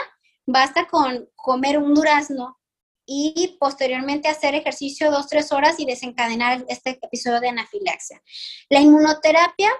basta 0.47 0.87
con 0.87 1.29
comer 1.35 1.79
un 1.79 1.95
durazno 1.95 2.59
y 3.07 3.57
posteriormente 3.59 4.29
hacer 4.29 4.55
ejercicio 4.55 5.11
dos, 5.11 5.29
tres 5.29 5.51
horas 5.51 5.81
y 5.81 5.87
desencadenar 5.87 6.65
este 6.69 6.99
episodio 7.01 7.41
de 7.41 7.49
anafilaxia. 7.49 8.23
La 8.69 8.81
inmunoterapia, 8.81 9.71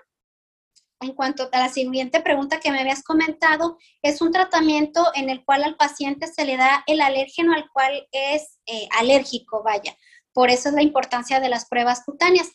en 1.01 1.13
cuanto 1.13 1.49
a 1.53 1.59
la 1.59 1.69
siguiente 1.69 2.21
pregunta 2.21 2.59
que 2.59 2.71
me 2.71 2.81
habías 2.81 3.03
comentado, 3.03 3.77
es 4.03 4.23
un 4.23 4.33
tratamiento 4.33 5.07
en 5.15 5.29
el 5.29 5.45
cual 5.45 5.63
al 5.63 5.77
paciente 5.77 6.27
se 6.27 6.47
le 6.47 6.57
da 6.57 6.85
el 6.87 7.03
alérgeno 7.03 7.53
al 7.53 7.71
cual 7.71 8.09
es 8.13 8.59
eh, 8.65 8.89
alérgico, 8.99 9.63
vaya. 9.63 9.95
Por 10.33 10.51
eso 10.51 10.71
es 10.71 10.75
la 10.75 10.83
importancia 10.83 11.39
de 11.39 11.51
las 11.51 11.69
pruebas 11.69 12.03
cutáneas. 12.05 12.49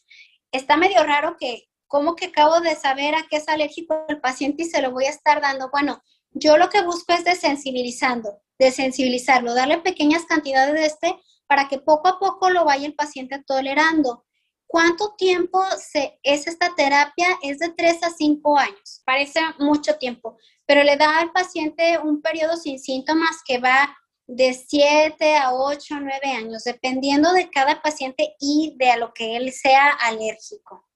Está 0.52 0.76
medio 0.76 1.04
raro 1.04 1.38
que 1.40 1.68
¿cómo 1.88 2.16
que 2.16 2.28
acabo 2.28 2.60
de 2.60 2.76
saber 2.76 3.16
a 3.16 3.26
qué 3.30 3.38
es 3.38 3.48
alérgico 3.48 4.06
el 4.10 4.20
paciente 4.20 4.64
y 4.64 4.70
se 4.70 4.82
lo 4.82 4.92
voy 4.92 5.06
a 5.06 5.10
estar 5.10 5.42
dando? 5.42 5.70
Bueno, 5.72 6.02
yo 6.32 6.58
lo 6.58 6.70
que 6.70 6.82
busco 6.82 7.14
es 7.14 7.24
desensibilizando, 7.24 8.42
desensibilizarlo, 8.58 9.54
darle 9.54 9.80
pequeñas 9.80 10.26
cantidades 10.26 10.74
de 10.74 10.86
este 10.86 11.16
para 11.48 11.68
que 11.68 11.80
poco 11.80 12.08
a 12.08 12.20
poco 12.20 12.50
lo 12.50 12.66
vaya 12.66 12.88
el 12.88 12.96
paciente 12.96 13.44
tolerando. 13.46 14.26
¿Cuánto 14.66 15.14
tiempo 15.16 15.64
se, 15.78 16.20
es 16.24 16.48
esta 16.48 16.74
terapia? 16.76 17.28
Es 17.44 17.60
de 17.60 17.70
3 17.70 18.04
a 18.04 18.10
5 18.10 18.58
años. 18.58 19.04
Parece 19.06 19.40
mucho 19.60 19.98
tiempo, 19.98 20.38
pero 20.66 20.84
le 20.84 20.98
da 20.98 21.20
al 21.20 21.32
paciente 21.32 22.00
un 22.00 22.22
periodo 22.22 22.58
sin 22.58 22.80
síntomas 22.80 23.44
que 23.46 23.60
va 23.60 23.96
de 24.26 24.54
7 24.54 25.38
a 25.38 25.54
8, 25.54 25.96
9 26.02 26.32
años, 26.32 26.64
dependiendo 26.64 27.34
de 27.34 27.52
cada 27.52 27.82
paciente 27.84 28.36
y 28.40 28.76
de 28.78 28.90
a 28.90 28.98
lo 28.98 29.14
que 29.14 29.36
él 29.36 29.52
sea 29.52 29.90
alérgico. 29.90 30.88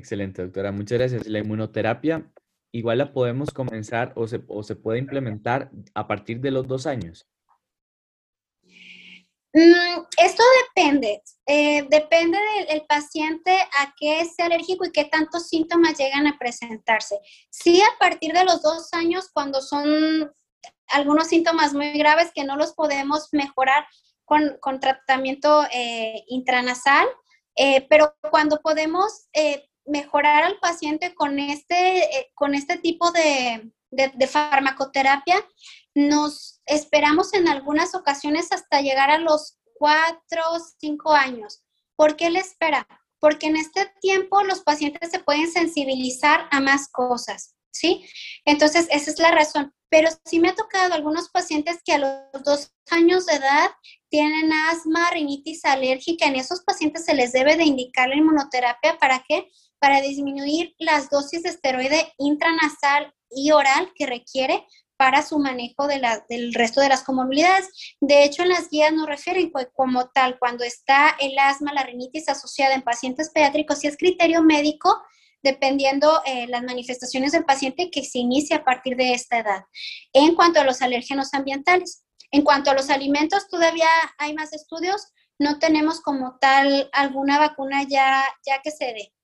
Excelente, 0.00 0.40
doctora. 0.40 0.72
Muchas 0.72 0.98
gracias. 0.98 1.26
La 1.26 1.40
inmunoterapia 1.40 2.24
igual 2.72 2.96
la 2.98 3.12
podemos 3.12 3.50
comenzar 3.50 4.14
o 4.16 4.26
se, 4.26 4.42
o 4.48 4.62
se 4.62 4.74
puede 4.74 4.98
implementar 4.98 5.70
a 5.94 6.06
partir 6.06 6.40
de 6.40 6.50
los 6.50 6.66
dos 6.66 6.86
años. 6.86 7.28
Mm, 9.52 10.04
esto 10.16 10.42
depende, 10.64 11.22
eh, 11.44 11.86
depende 11.90 12.38
del 12.70 12.82
paciente 12.86 13.50
a 13.78 13.92
qué 13.98 14.20
es 14.20 14.38
alérgico 14.38 14.86
y 14.86 14.92
qué 14.92 15.04
tantos 15.04 15.48
síntomas 15.48 15.98
llegan 15.98 16.26
a 16.26 16.38
presentarse. 16.38 17.18
Sí, 17.50 17.82
a 17.82 17.98
partir 17.98 18.32
de 18.32 18.44
los 18.44 18.62
dos 18.62 18.88
años, 18.94 19.28
cuando 19.34 19.60
son 19.60 20.32
algunos 20.88 21.28
síntomas 21.28 21.74
muy 21.74 21.92
graves 21.98 22.30
que 22.34 22.44
no 22.44 22.56
los 22.56 22.72
podemos 22.72 23.28
mejorar 23.32 23.86
con, 24.24 24.80
tratamiento 24.80 25.64
eh, 25.70 26.24
intranasal, 26.28 27.06
eh, 27.56 27.86
pero 27.90 28.14
cuando 28.30 28.60
podemos 28.62 29.28
mejorar 29.90 30.44
al 30.44 30.58
paciente 30.58 31.14
con 31.14 31.38
este, 31.38 32.30
con 32.34 32.54
este 32.54 32.78
tipo 32.78 33.10
de, 33.10 33.72
farmacoterapia, 34.28 35.44
nos 35.94 36.60
esperamos 36.64 37.34
en 37.34 37.48
algunas 37.48 37.94
ocasiones 37.94 38.52
hasta 38.52 38.80
llegar 38.80 39.10
a 39.10 39.18
los 39.18 39.58
cuatro, 39.74 40.42
cinco 40.78 41.12
años. 41.12 41.64
¿Por 41.96 42.16
qué 42.16 42.30
le 42.30 42.38
espera? 42.38 42.86
Porque 43.18 43.48
en 43.48 43.56
este 43.56 43.92
tiempo 44.00 44.42
los 44.44 44.60
pacientes 44.60 45.10
se 45.10 45.18
pueden 45.18 45.50
sensibilizar 45.50 46.46
a 46.52 46.60
más 46.60 46.88
cosas, 46.88 47.56
¿sí? 47.72 48.06
Entonces, 48.44 48.86
esa 48.90 49.10
es 49.10 49.18
la 49.18 49.32
razón. 49.32 49.74
Pero 49.90 50.08
sí 50.24 50.38
me 50.38 50.50
ha 50.50 50.54
tocado 50.54 50.94
algunos 50.94 51.30
pacientes 51.30 51.80
que 51.84 51.94
a 51.94 51.98
los 51.98 52.44
dos 52.44 52.72
años 52.92 53.26
de 53.26 53.34
edad 53.34 53.70
tienen 54.08 54.52
asma, 54.70 55.10
rinitis 55.10 55.64
alérgica. 55.64 56.26
En 56.26 56.36
esos 56.36 56.60
pacientes 56.60 57.04
se 57.04 57.14
les 57.14 57.32
debe 57.32 57.56
de 57.56 57.64
indicar 57.64 58.08
la 58.08 58.14
inmunoterapia. 58.14 58.98
¿Para 58.98 59.24
qué? 59.26 59.50
Para 59.80 60.00
disminuir 60.00 60.74
las 60.78 61.10
dosis 61.10 61.42
de 61.42 61.48
esteroide 61.48 62.12
intranasal 62.18 63.12
y 63.30 63.50
oral 63.50 63.92
que 63.96 64.06
requiere 64.06 64.64
para 65.00 65.22
su 65.22 65.38
manejo 65.38 65.86
de 65.86 65.98
del 66.28 66.52
resto 66.52 66.82
de 66.82 66.90
las 66.90 67.02
comorbilidades. 67.02 67.70
De 68.00 68.22
hecho, 68.22 68.42
en 68.42 68.50
las 68.50 68.68
guías 68.68 68.92
nos 68.92 69.06
refieren 69.06 69.50
como 69.72 70.10
tal, 70.10 70.38
cuando 70.38 70.62
está 70.62 71.16
el 71.18 71.38
asma, 71.38 71.72
la 71.72 71.84
rinitis 71.84 72.28
asociada 72.28 72.74
en 72.74 72.82
pacientes 72.82 73.30
pediátricos, 73.30 73.82
y 73.82 73.86
es 73.86 73.96
criterio 73.96 74.42
médico, 74.42 75.02
dependiendo 75.42 76.20
eh, 76.26 76.46
las 76.48 76.62
manifestaciones 76.64 77.32
del 77.32 77.46
paciente 77.46 77.90
que 77.90 78.04
se 78.04 78.18
inicia 78.18 78.56
a 78.56 78.64
partir 78.64 78.94
de 78.94 79.14
esta 79.14 79.38
edad. 79.38 79.64
En 80.12 80.34
cuanto 80.34 80.60
a 80.60 80.64
los 80.64 80.82
alérgenos 80.82 81.32
ambientales, 81.32 82.04
en 82.30 82.42
cuanto 82.42 82.70
a 82.70 82.74
los 82.74 82.90
alimentos, 82.90 83.48
todavía 83.48 83.88
hay 84.18 84.34
más 84.34 84.52
estudios, 84.52 85.14
no 85.38 85.58
tenemos 85.58 86.02
como 86.02 86.36
tal 86.38 86.90
alguna 86.92 87.38
vacuna 87.38 87.84
ya, 87.84 88.22
ya 88.46 88.60
que 88.60 88.70
se 88.70 88.84
dé. 88.84 89.14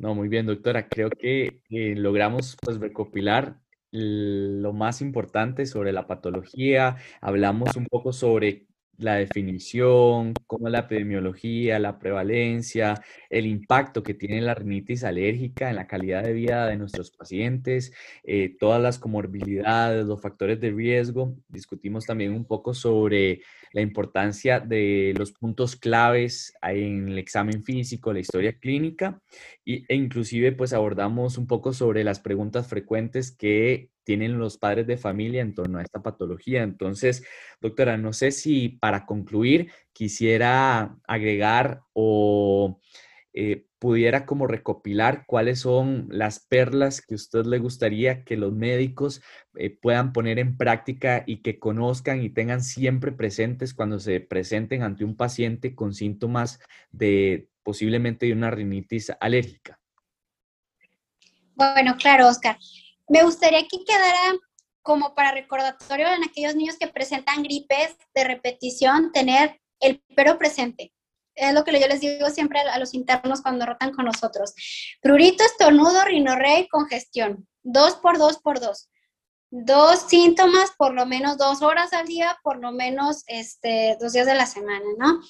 No, 0.00 0.14
muy 0.14 0.28
bien, 0.28 0.46
doctora. 0.46 0.88
Creo 0.88 1.10
que 1.10 1.60
logramos 1.94 2.56
pues 2.62 2.78
recopilar 2.80 3.60
lo 3.90 4.72
más 4.72 5.02
importante 5.02 5.66
sobre 5.66 5.92
la 5.92 6.06
patología. 6.06 6.96
Hablamos 7.20 7.76
un 7.76 7.84
poco 7.84 8.14
sobre 8.14 8.66
la 8.96 9.16
definición, 9.16 10.32
cómo 10.46 10.70
la 10.70 10.80
epidemiología, 10.80 11.78
la 11.78 11.98
prevalencia, 11.98 12.94
el 13.28 13.44
impacto 13.44 14.02
que 14.02 14.14
tiene 14.14 14.40
la 14.40 14.54
rinitis 14.54 15.04
alérgica 15.04 15.68
en 15.68 15.76
la 15.76 15.86
calidad 15.86 16.22
de 16.22 16.32
vida 16.32 16.66
de 16.66 16.76
nuestros 16.78 17.10
pacientes, 17.10 17.92
eh, 18.24 18.56
todas 18.58 18.80
las 18.80 18.98
comorbilidades, 18.98 20.06
los 20.06 20.20
factores 20.22 20.60
de 20.60 20.70
riesgo. 20.70 21.36
Discutimos 21.48 22.06
también 22.06 22.32
un 22.32 22.46
poco 22.46 22.72
sobre 22.72 23.42
la 23.72 23.80
importancia 23.80 24.60
de 24.60 25.14
los 25.16 25.32
puntos 25.32 25.76
claves 25.76 26.54
en 26.62 27.08
el 27.08 27.18
examen 27.18 27.62
físico, 27.62 28.12
la 28.12 28.20
historia 28.20 28.58
clínica 28.58 29.20
e 29.64 29.94
inclusive 29.94 30.52
pues 30.52 30.72
abordamos 30.72 31.38
un 31.38 31.46
poco 31.46 31.72
sobre 31.72 32.02
las 32.04 32.20
preguntas 32.20 32.66
frecuentes 32.66 33.30
que 33.30 33.90
tienen 34.04 34.38
los 34.38 34.58
padres 34.58 34.86
de 34.86 34.96
familia 34.96 35.40
en 35.40 35.54
torno 35.54 35.78
a 35.78 35.82
esta 35.82 36.02
patología. 36.02 36.62
Entonces, 36.62 37.22
doctora, 37.60 37.96
no 37.96 38.12
sé 38.12 38.32
si 38.32 38.68
para 38.68 39.06
concluir 39.06 39.70
quisiera 39.92 40.96
agregar 41.06 41.82
o 41.92 42.80
eh, 43.32 43.66
pudiera 43.80 44.26
como 44.26 44.46
recopilar 44.46 45.24
cuáles 45.26 45.60
son 45.60 46.06
las 46.10 46.38
perlas 46.38 47.00
que 47.00 47.14
a 47.14 47.16
usted 47.16 47.46
le 47.46 47.58
gustaría 47.58 48.24
que 48.24 48.36
los 48.36 48.52
médicos 48.52 49.22
eh, 49.56 49.70
puedan 49.70 50.12
poner 50.12 50.38
en 50.38 50.58
práctica 50.58 51.24
y 51.26 51.38
que 51.38 51.58
conozcan 51.58 52.22
y 52.22 52.28
tengan 52.28 52.62
siempre 52.62 53.10
presentes 53.10 53.72
cuando 53.72 53.98
se 53.98 54.20
presenten 54.20 54.82
ante 54.82 55.02
un 55.02 55.16
paciente 55.16 55.74
con 55.74 55.94
síntomas 55.94 56.60
de 56.92 57.48
posiblemente 57.62 58.26
de 58.26 58.34
una 58.34 58.50
rinitis 58.50 59.12
alérgica. 59.18 59.80
Bueno, 61.54 61.96
claro, 61.96 62.28
Oscar. 62.28 62.58
Me 63.08 63.24
gustaría 63.24 63.62
que 63.62 63.82
quedara 63.86 64.36
como 64.82 65.14
para 65.14 65.32
recordatorio 65.32 66.06
en 66.08 66.22
aquellos 66.22 66.54
niños 66.54 66.76
que 66.78 66.88
presentan 66.88 67.42
gripes 67.42 67.96
de 68.14 68.24
repetición, 68.24 69.10
tener 69.10 69.58
el 69.80 70.02
pero 70.14 70.38
presente 70.38 70.92
es 71.40 71.54
lo 71.54 71.64
que 71.64 71.78
yo 71.80 71.88
les 71.88 72.00
digo 72.00 72.28
siempre 72.30 72.60
a 72.60 72.78
los 72.78 72.94
internos 72.94 73.40
cuando 73.40 73.66
rotan 73.66 73.92
con 73.92 74.04
nosotros. 74.04 74.52
Prurito, 75.00 75.42
estornudo, 75.44 76.04
rinorrea 76.04 76.60
y 76.60 76.68
congestión. 76.68 77.48
Dos 77.62 77.94
por 77.96 78.18
dos 78.18 78.38
por 78.38 78.60
dos. 78.60 78.88
Dos 79.50 80.00
síntomas 80.08 80.70
por 80.76 80.94
lo 80.94 81.06
menos 81.06 81.36
dos 81.36 81.62
horas 81.62 81.92
al 81.92 82.06
día, 82.06 82.38
por 82.44 82.60
lo 82.60 82.72
menos 82.72 83.24
este, 83.26 83.96
dos 84.00 84.12
días 84.12 84.26
de 84.26 84.34
la 84.34 84.46
semana, 84.46 84.84
¿no? 84.98 85.20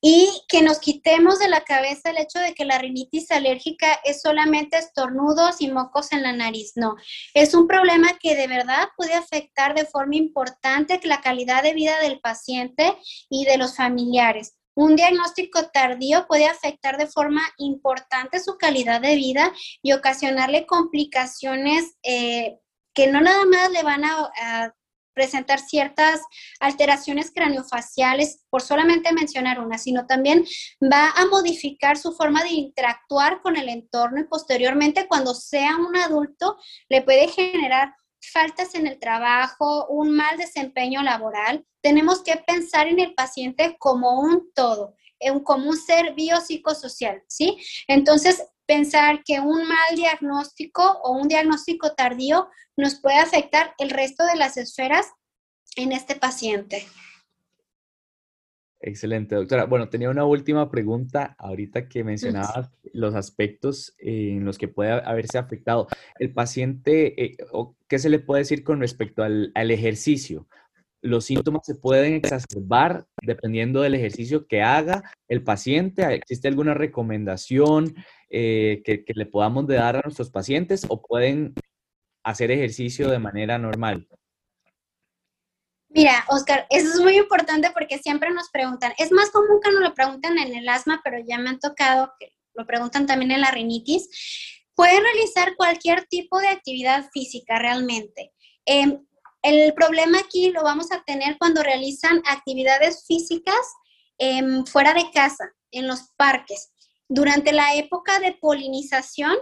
Y 0.00 0.28
que 0.48 0.62
nos 0.62 0.78
quitemos 0.78 1.38
de 1.38 1.48
la 1.48 1.62
cabeza 1.62 2.10
el 2.10 2.18
hecho 2.18 2.38
de 2.38 2.54
que 2.54 2.64
la 2.64 2.78
rinitis 2.78 3.30
alérgica 3.30 4.00
es 4.04 4.20
solamente 4.20 4.78
estornudos 4.78 5.60
y 5.60 5.70
mocos 5.70 6.12
en 6.12 6.22
la 6.22 6.32
nariz. 6.32 6.72
No, 6.74 6.96
es 7.34 7.54
un 7.54 7.66
problema 7.66 8.18
que 8.20 8.36
de 8.36 8.46
verdad 8.46 8.88
puede 8.96 9.14
afectar 9.14 9.74
de 9.74 9.86
forma 9.86 10.16
importante 10.16 11.00
la 11.04 11.20
calidad 11.20 11.62
de 11.62 11.72
vida 11.72 11.98
del 12.00 12.20
paciente 12.20 12.96
y 13.30 13.44
de 13.44 13.58
los 13.58 13.76
familiares. 13.76 14.56
Un 14.76 14.94
diagnóstico 14.94 15.70
tardío 15.70 16.26
puede 16.26 16.46
afectar 16.46 16.98
de 16.98 17.06
forma 17.06 17.40
importante 17.56 18.40
su 18.40 18.58
calidad 18.58 19.00
de 19.00 19.16
vida 19.16 19.50
y 19.82 19.92
ocasionarle 19.92 20.66
complicaciones 20.66 21.96
eh, 22.02 22.58
que 22.92 23.06
no 23.06 23.22
nada 23.22 23.46
más 23.46 23.70
le 23.70 23.82
van 23.82 24.04
a, 24.04 24.74
presentar 25.14 25.60
ciertas 25.60 26.20
alteraciones 26.60 27.32
craneofaciales, 27.34 28.44
por 28.50 28.60
solamente 28.60 29.14
mencionar 29.14 29.60
una, 29.60 29.78
sino 29.78 30.04
también 30.04 30.44
va 30.82 31.08
a 31.12 31.24
modificar 31.24 31.96
su 31.96 32.12
forma 32.12 32.42
de 32.42 32.50
interactuar 32.50 33.40
con 33.40 33.56
el 33.56 33.70
entorno 33.70 34.20
y 34.20 34.24
posteriormente 34.24 35.08
cuando 35.08 35.32
sea 35.32 35.78
un 35.78 35.96
adulto 35.96 36.58
le 36.90 37.00
puede 37.00 37.28
generar 37.28 37.94
faltas 38.32 38.74
en 38.74 38.86
el 38.86 38.98
trabajo, 38.98 39.86
un 39.88 40.14
mal 40.14 40.36
desempeño 40.36 41.02
laboral, 41.02 41.64
tenemos 41.82 42.22
que 42.22 42.36
pensar 42.36 42.88
en 42.88 43.00
el 43.00 43.14
paciente 43.14 43.76
como 43.78 44.20
un 44.20 44.52
todo, 44.52 44.94
como 45.44 45.70
un 45.70 45.76
ser 45.76 46.14
biopsicosocial, 46.14 47.22
¿sí? 47.28 47.56
Entonces, 47.86 48.44
pensar 48.66 49.22
que 49.24 49.40
un 49.40 49.66
mal 49.66 49.94
diagnóstico 49.94 50.82
o 51.02 51.12
un 51.12 51.28
diagnóstico 51.28 51.94
tardío 51.94 52.48
nos 52.76 52.96
puede 52.96 53.18
afectar 53.18 53.74
el 53.78 53.90
resto 53.90 54.24
de 54.26 54.36
las 54.36 54.56
esferas 54.56 55.06
en 55.76 55.92
este 55.92 56.16
paciente. 56.16 56.86
Excelente, 58.86 59.34
doctora. 59.34 59.64
Bueno, 59.64 59.88
tenía 59.88 60.10
una 60.10 60.24
última 60.24 60.70
pregunta 60.70 61.34
ahorita 61.38 61.88
que 61.88 62.04
mencionabas 62.04 62.70
los 62.92 63.16
aspectos 63.16 63.96
en 63.98 64.44
los 64.44 64.58
que 64.58 64.68
puede 64.68 64.92
haberse 64.92 65.38
afectado. 65.38 65.88
El 66.20 66.32
paciente, 66.32 67.20
eh, 67.20 67.36
¿qué 67.88 67.98
se 67.98 68.08
le 68.08 68.20
puede 68.20 68.42
decir 68.42 68.62
con 68.62 68.78
respecto 68.78 69.24
al, 69.24 69.50
ejercicio? 69.56 70.46
Los 71.02 71.24
síntomas 71.24 71.66
se 71.66 71.74
pueden 71.74 72.14
exacerbar 72.14 73.08
dependiendo 73.22 73.80
del 73.82 73.96
ejercicio 73.96 74.46
que 74.46 74.62
haga 74.62 75.02
el 75.26 75.42
paciente. 75.42 76.04
¿Existe 76.14 76.46
alguna 76.46 76.74
recomendación 76.74 77.92
eh, 78.30 78.82
que, 78.84 79.04
que 79.04 79.14
le 79.14 79.26
podamos 79.26 79.66
dar 79.66 79.96
a 79.96 80.02
nuestros 80.02 80.30
pacientes 80.30 80.86
o 80.88 81.02
pueden 81.02 81.54
hacer 82.22 82.52
ejercicio 82.52 83.10
de 83.10 83.18
manera 83.18 83.58
normal? 83.58 84.06
Mira, 85.96 86.26
Oscar, 86.28 86.66
eso 86.68 86.92
es 86.92 87.00
muy 87.00 87.16
importante 87.16 87.70
porque 87.70 87.96
siempre 87.96 88.30
nos 88.30 88.50
preguntan, 88.50 88.92
es 88.98 89.10
más 89.12 89.30
común 89.30 89.60
que 89.64 89.70
nos 89.70 89.80
lo 89.80 89.94
pregunten 89.94 90.36
en 90.36 90.54
el 90.54 90.68
asma, 90.68 91.00
pero 91.02 91.16
ya 91.26 91.38
me 91.38 91.48
han 91.48 91.58
tocado 91.58 92.12
que 92.20 92.34
lo 92.52 92.66
preguntan 92.66 93.06
también 93.06 93.30
en 93.30 93.40
la 93.40 93.50
rinitis. 93.50 94.06
Pueden 94.74 95.02
realizar 95.02 95.56
cualquier 95.56 96.04
tipo 96.04 96.38
de 96.38 96.48
actividad 96.48 97.08
física 97.14 97.58
realmente. 97.58 98.34
Em, 98.66 99.06
el 99.40 99.72
problema 99.72 100.18
aquí 100.18 100.50
lo 100.50 100.62
vamos 100.62 100.92
a 100.92 101.02
tener 101.02 101.38
cuando 101.38 101.62
realizan 101.62 102.20
actividades 102.26 103.06
físicas 103.06 103.56
em, 104.18 104.66
fuera 104.66 104.92
de 104.92 105.10
casa, 105.12 105.50
en 105.70 105.86
los 105.86 106.10
parques. 106.18 106.74
Durante 107.08 107.52
la 107.52 107.74
época 107.74 108.20
de 108.20 108.34
polinización, 108.34 109.34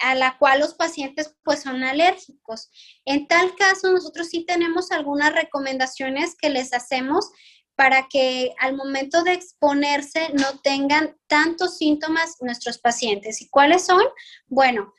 a 0.00 0.14
la 0.14 0.36
cual 0.38 0.60
los 0.60 0.74
pacientes 0.74 1.34
pues 1.44 1.62
son 1.62 1.82
alérgicos. 1.84 2.70
En 3.04 3.26
tal 3.28 3.54
caso, 3.56 3.92
nosotros 3.92 4.28
sí 4.28 4.44
tenemos 4.44 4.90
algunas 4.90 5.32
recomendaciones 5.32 6.36
que 6.36 6.50
les 6.50 6.72
hacemos 6.72 7.30
para 7.76 8.08
que 8.08 8.54
al 8.58 8.76
momento 8.76 9.22
de 9.22 9.32
exponerse 9.32 10.30
no 10.34 10.58
tengan 10.62 11.16
tantos 11.26 11.78
síntomas 11.78 12.36
nuestros 12.40 12.78
pacientes. 12.78 13.40
¿Y 13.40 13.48
cuáles 13.48 13.86
son? 13.86 14.02
Bueno, 14.48 14.92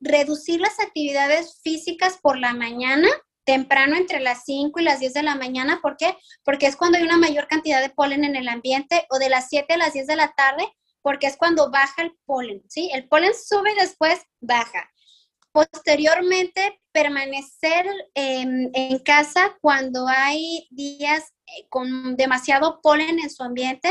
reducir 0.00 0.60
las 0.60 0.80
actividades 0.80 1.60
físicas 1.62 2.18
por 2.20 2.38
la 2.38 2.54
mañana 2.54 3.08
temprano 3.48 3.96
entre 3.96 4.20
las 4.20 4.44
5 4.44 4.78
y 4.78 4.82
las 4.82 5.00
10 5.00 5.14
de 5.14 5.22
la 5.22 5.34
mañana. 5.34 5.80
¿Por 5.80 5.96
qué? 5.96 6.14
Porque 6.44 6.66
es 6.66 6.76
cuando 6.76 6.98
hay 6.98 7.04
una 7.04 7.16
mayor 7.16 7.48
cantidad 7.48 7.80
de 7.80 7.88
polen 7.88 8.24
en 8.24 8.36
el 8.36 8.46
ambiente 8.46 9.06
o 9.08 9.18
de 9.18 9.30
las 9.30 9.48
7 9.48 9.72
a 9.72 9.78
las 9.78 9.94
10 9.94 10.06
de 10.06 10.16
la 10.16 10.34
tarde, 10.36 10.68
porque 11.02 11.26
es 11.26 11.36
cuando 11.36 11.70
baja 11.70 12.02
el 12.02 12.12
polen, 12.26 12.62
¿sí? 12.68 12.90
El 12.92 13.08
polen 13.08 13.32
sube 13.34 13.72
y 13.72 13.80
después 13.80 14.20
baja. 14.40 14.90
Posteriormente, 15.52 16.80
permanecer 16.92 17.86
en 18.14 18.98
casa 19.00 19.56
cuando 19.60 20.06
hay 20.08 20.66
días 20.70 21.32
eh, 21.46 21.66
con 21.68 22.16
demasiado 22.16 22.80
polen 22.82 23.18
en 23.18 23.30
su 23.30 23.42
ambiente 23.42 23.88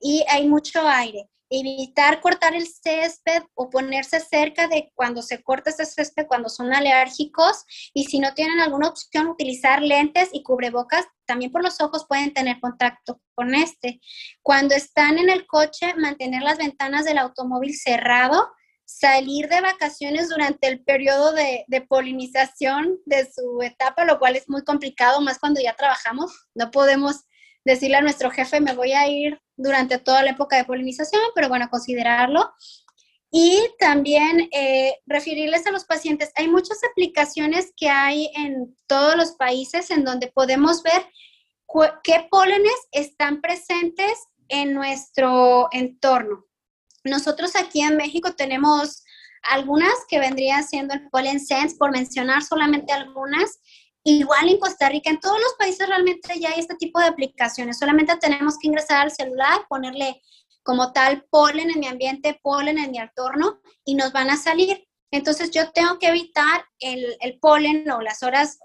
y 0.00 0.24
hay 0.28 0.46
mucho 0.46 0.86
aire 0.86 1.28
evitar 1.52 2.20
cortar 2.20 2.54
el 2.54 2.66
césped 2.66 3.42
o 3.54 3.68
ponerse 3.68 4.20
cerca 4.20 4.68
de 4.68 4.90
cuando 4.94 5.20
se 5.20 5.42
corta 5.42 5.70
ese 5.70 5.84
césped 5.84 6.26
cuando 6.26 6.48
son 6.48 6.72
alérgicos 6.72 7.64
y 7.92 8.04
si 8.04 8.18
no 8.18 8.32
tienen 8.34 8.60
alguna 8.60 8.88
opción 8.88 9.28
utilizar 9.28 9.82
lentes 9.82 10.30
y 10.32 10.42
cubrebocas 10.42 11.04
también 11.26 11.52
por 11.52 11.62
los 11.62 11.80
ojos 11.80 12.06
pueden 12.08 12.32
tener 12.32 12.58
contacto 12.60 13.20
con 13.34 13.54
este. 13.54 14.00
Cuando 14.42 14.74
están 14.74 15.18
en 15.18 15.30
el 15.30 15.46
coche 15.46 15.94
mantener 15.94 16.42
las 16.42 16.58
ventanas 16.58 17.04
del 17.04 17.18
automóvil 17.18 17.74
cerrado, 17.74 18.50
salir 18.84 19.48
de 19.48 19.60
vacaciones 19.60 20.28
durante 20.28 20.68
el 20.68 20.82
periodo 20.82 21.32
de, 21.32 21.64
de 21.68 21.80
polinización 21.82 22.98
de 23.06 23.30
su 23.30 23.62
etapa, 23.62 24.04
lo 24.04 24.18
cual 24.18 24.36
es 24.36 24.48
muy 24.48 24.64
complicado 24.64 25.20
más 25.20 25.38
cuando 25.38 25.60
ya 25.60 25.74
trabajamos, 25.74 26.48
no 26.54 26.70
podemos 26.70 27.24
decirle 27.64 27.96
a 27.96 28.02
nuestro 28.02 28.30
jefe, 28.30 28.60
me 28.60 28.74
voy 28.74 28.92
a 28.92 29.08
ir 29.08 29.40
durante 29.56 29.98
toda 29.98 30.22
la 30.22 30.30
época 30.30 30.56
de 30.56 30.64
polinización, 30.64 31.22
pero 31.34 31.48
bueno, 31.48 31.68
considerarlo. 31.70 32.52
Y 33.30 33.60
también 33.78 34.48
eh, 34.52 34.94
referirles 35.06 35.66
a 35.66 35.70
los 35.70 35.84
pacientes. 35.84 36.32
Hay 36.34 36.48
muchas 36.48 36.78
aplicaciones 36.90 37.72
que 37.76 37.88
hay 37.88 38.30
en 38.34 38.76
todos 38.86 39.16
los 39.16 39.32
países 39.32 39.90
en 39.90 40.04
donde 40.04 40.30
podemos 40.30 40.82
ver 40.82 41.06
qué 42.04 42.26
pólenes 42.30 42.74
están 42.90 43.40
presentes 43.40 44.12
en 44.48 44.74
nuestro 44.74 45.68
entorno. 45.72 46.44
Nosotros 47.04 47.56
aquí 47.56 47.80
en 47.80 47.96
México 47.96 48.34
tenemos 48.34 49.02
algunas 49.42 49.94
que 50.08 50.20
vendrían 50.20 50.62
siendo 50.64 50.94
el 50.94 51.08
Pollen 51.08 51.40
Sense, 51.40 51.76
por 51.76 51.90
mencionar 51.90 52.42
solamente 52.42 52.92
algunas, 52.92 53.60
Igual 54.04 54.48
en 54.48 54.58
Costa 54.58 54.88
Rica, 54.88 55.10
en 55.10 55.20
todos 55.20 55.38
los 55.38 55.54
países 55.58 55.86
realmente 55.86 56.38
ya 56.40 56.50
hay 56.50 56.60
este 56.60 56.74
tipo 56.74 56.98
de 56.98 57.06
aplicaciones. 57.06 57.78
Solamente 57.78 58.16
tenemos 58.16 58.58
que 58.58 58.68
ingresar 58.68 59.02
al 59.02 59.12
celular, 59.12 59.64
ponerle 59.68 60.20
como 60.62 60.92
tal 60.92 61.24
polen 61.30 61.70
en 61.70 61.80
mi 61.80 61.86
ambiente, 61.86 62.38
polen 62.42 62.78
en 62.78 62.90
mi 62.90 62.98
entorno 62.98 63.60
y 63.84 63.94
nos 63.94 64.12
van 64.12 64.30
a 64.30 64.36
salir. 64.36 64.88
Entonces 65.10 65.50
yo 65.50 65.70
tengo 65.72 65.98
que 65.98 66.08
evitar 66.08 66.64
el, 66.80 67.16
el 67.20 67.38
polen 67.38 67.88
o 67.90 68.00
las 68.00 68.22
horas 68.22 68.58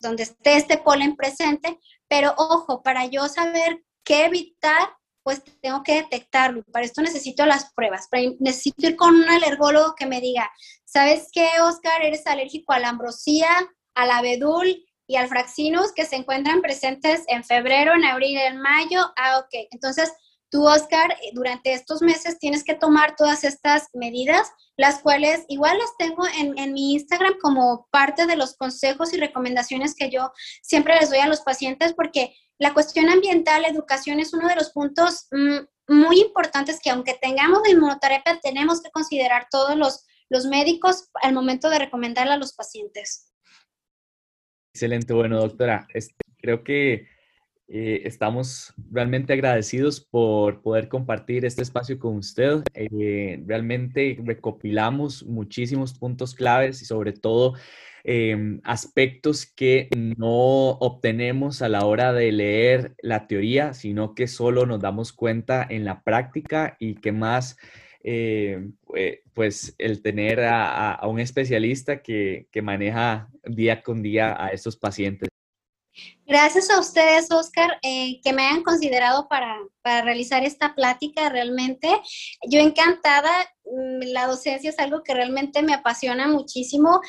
donde 0.00 0.22
esté 0.22 0.56
este 0.56 0.78
polen 0.78 1.16
presente, 1.16 1.78
pero 2.08 2.34
ojo, 2.36 2.82
para 2.82 3.06
yo 3.06 3.28
saber 3.28 3.84
qué 4.04 4.26
evitar, 4.26 4.96
pues 5.22 5.42
tengo 5.60 5.82
que 5.82 5.96
detectarlo. 5.96 6.62
Para 6.72 6.86
esto 6.86 7.02
necesito 7.02 7.44
las 7.44 7.72
pruebas. 7.74 8.08
necesito 8.38 8.86
ir 8.86 8.96
con 8.96 9.14
un 9.14 9.28
alergólogo 9.28 9.94
que 9.94 10.06
me 10.06 10.20
diga, 10.20 10.50
¿sabes 10.84 11.28
qué, 11.32 11.48
Oscar? 11.62 12.02
Eres 12.02 12.26
alérgico 12.26 12.72
a 12.72 12.78
la 12.78 12.88
ambrosía, 12.88 13.48
al 13.98 14.12
abedul 14.12 14.84
y 15.08 15.16
al 15.16 15.28
fraxinus 15.28 15.92
que 15.92 16.04
se 16.04 16.16
encuentran 16.16 16.62
presentes 16.62 17.24
en 17.26 17.42
febrero, 17.42 17.94
en 17.94 18.04
abril, 18.04 18.38
en 18.38 18.60
mayo. 18.60 19.00
Ah, 19.16 19.38
ok. 19.38 19.66
Entonces, 19.72 20.12
tú, 20.50 20.68
Oscar, 20.68 21.12
eh, 21.12 21.30
durante 21.32 21.72
estos 21.72 22.00
meses 22.00 22.38
tienes 22.38 22.62
que 22.62 22.74
tomar 22.74 23.16
todas 23.16 23.42
estas 23.42 23.88
medidas, 23.94 24.50
las 24.76 25.00
cuales 25.00 25.44
igual 25.48 25.76
las 25.78 25.96
tengo 25.98 26.24
en, 26.38 26.56
en, 26.58 26.72
mi 26.74 26.92
Instagram 26.92 27.34
como 27.42 27.88
parte 27.90 28.26
de 28.26 28.36
los 28.36 28.56
consejos 28.56 29.12
y 29.12 29.16
recomendaciones 29.16 29.96
que 29.96 30.10
yo 30.10 30.30
siempre 30.62 30.94
les 31.00 31.10
doy 31.10 31.18
a 31.18 31.26
los 31.26 31.40
pacientes, 31.40 31.92
porque 31.94 32.36
la 32.58 32.72
cuestión 32.72 33.08
ambiental, 33.08 33.62
la 33.62 33.68
educación 33.68 34.20
es 34.20 34.32
uno 34.32 34.46
de 34.46 34.54
los 34.54 34.70
puntos 34.70 35.26
mm, 35.32 35.94
muy 35.94 36.20
importantes 36.20 36.78
que 36.80 36.90
aunque 36.90 37.14
tengamos 37.14 37.64
de 37.64 37.70
inmunoterapia, 37.70 38.38
tenemos 38.40 38.80
que 38.80 38.90
considerar 38.90 39.48
todos 39.50 39.76
los, 39.76 40.06
los 40.28 40.44
médicos 40.46 41.08
al 41.22 41.32
momento 41.32 41.68
de 41.68 41.80
recomendarla 41.80 42.34
a 42.34 42.38
los 42.38 42.52
pacientes. 42.52 43.28
Excelente, 44.78 45.12
bueno, 45.12 45.40
doctora, 45.40 45.88
este, 45.92 46.14
creo 46.40 46.62
que 46.62 47.08
eh, 47.66 48.02
estamos 48.04 48.72
realmente 48.92 49.32
agradecidos 49.32 50.00
por 50.00 50.62
poder 50.62 50.88
compartir 50.88 51.44
este 51.44 51.62
espacio 51.62 51.98
con 51.98 52.14
usted. 52.14 52.62
Eh, 52.74 53.42
realmente 53.44 54.16
recopilamos 54.22 55.24
muchísimos 55.26 55.98
puntos 55.98 56.32
claves 56.32 56.80
y 56.80 56.84
sobre 56.84 57.12
todo 57.12 57.54
em, 58.04 58.60
aspectos 58.62 59.46
que 59.46 59.88
no 60.16 60.78
obtenemos 60.78 61.60
a 61.60 61.68
la 61.68 61.84
hora 61.84 62.12
de 62.12 62.30
leer 62.30 62.94
la 63.02 63.26
teoría, 63.26 63.74
sino 63.74 64.14
que 64.14 64.28
solo 64.28 64.64
nos 64.64 64.78
damos 64.78 65.12
cuenta 65.12 65.66
en 65.68 65.84
la 65.84 66.04
práctica 66.04 66.76
y 66.78 66.94
que 66.94 67.10
más 67.10 67.56
eh, 68.10 69.22
pues 69.34 69.74
el 69.76 70.00
tener 70.00 70.40
a, 70.40 70.98
un 71.06 71.20
especialista 71.20 72.00
que, 72.02 72.48
maneja 72.62 73.28
día 73.44 73.82
con 73.82 74.02
día 74.02 74.34
a 74.42 74.48
estos 74.48 74.76
pacientes. 74.76 75.28
Gracias 76.24 76.70
a 76.70 76.80
ustedes, 76.80 77.30
Oscar, 77.30 77.78
eh, 77.82 78.20
que 78.22 78.32
me 78.32 78.46
hayan 78.46 78.62
considerado 78.62 79.28
para, 79.28 79.58
para, 79.82 80.02
realizar 80.02 80.42
esta 80.44 80.74
plática 80.74 81.28
realmente. 81.28 81.88
Yo 82.48 82.60
encantada, 82.60 83.30
mm, 83.64 84.12
la 84.12 84.26
docencia 84.26 84.70
es 84.70 84.78
algo 84.78 85.02
que 85.02 85.14
realmente 85.14 85.62
me 85.62 85.74
apasiona 85.74 86.28
muchísimo 86.28 87.00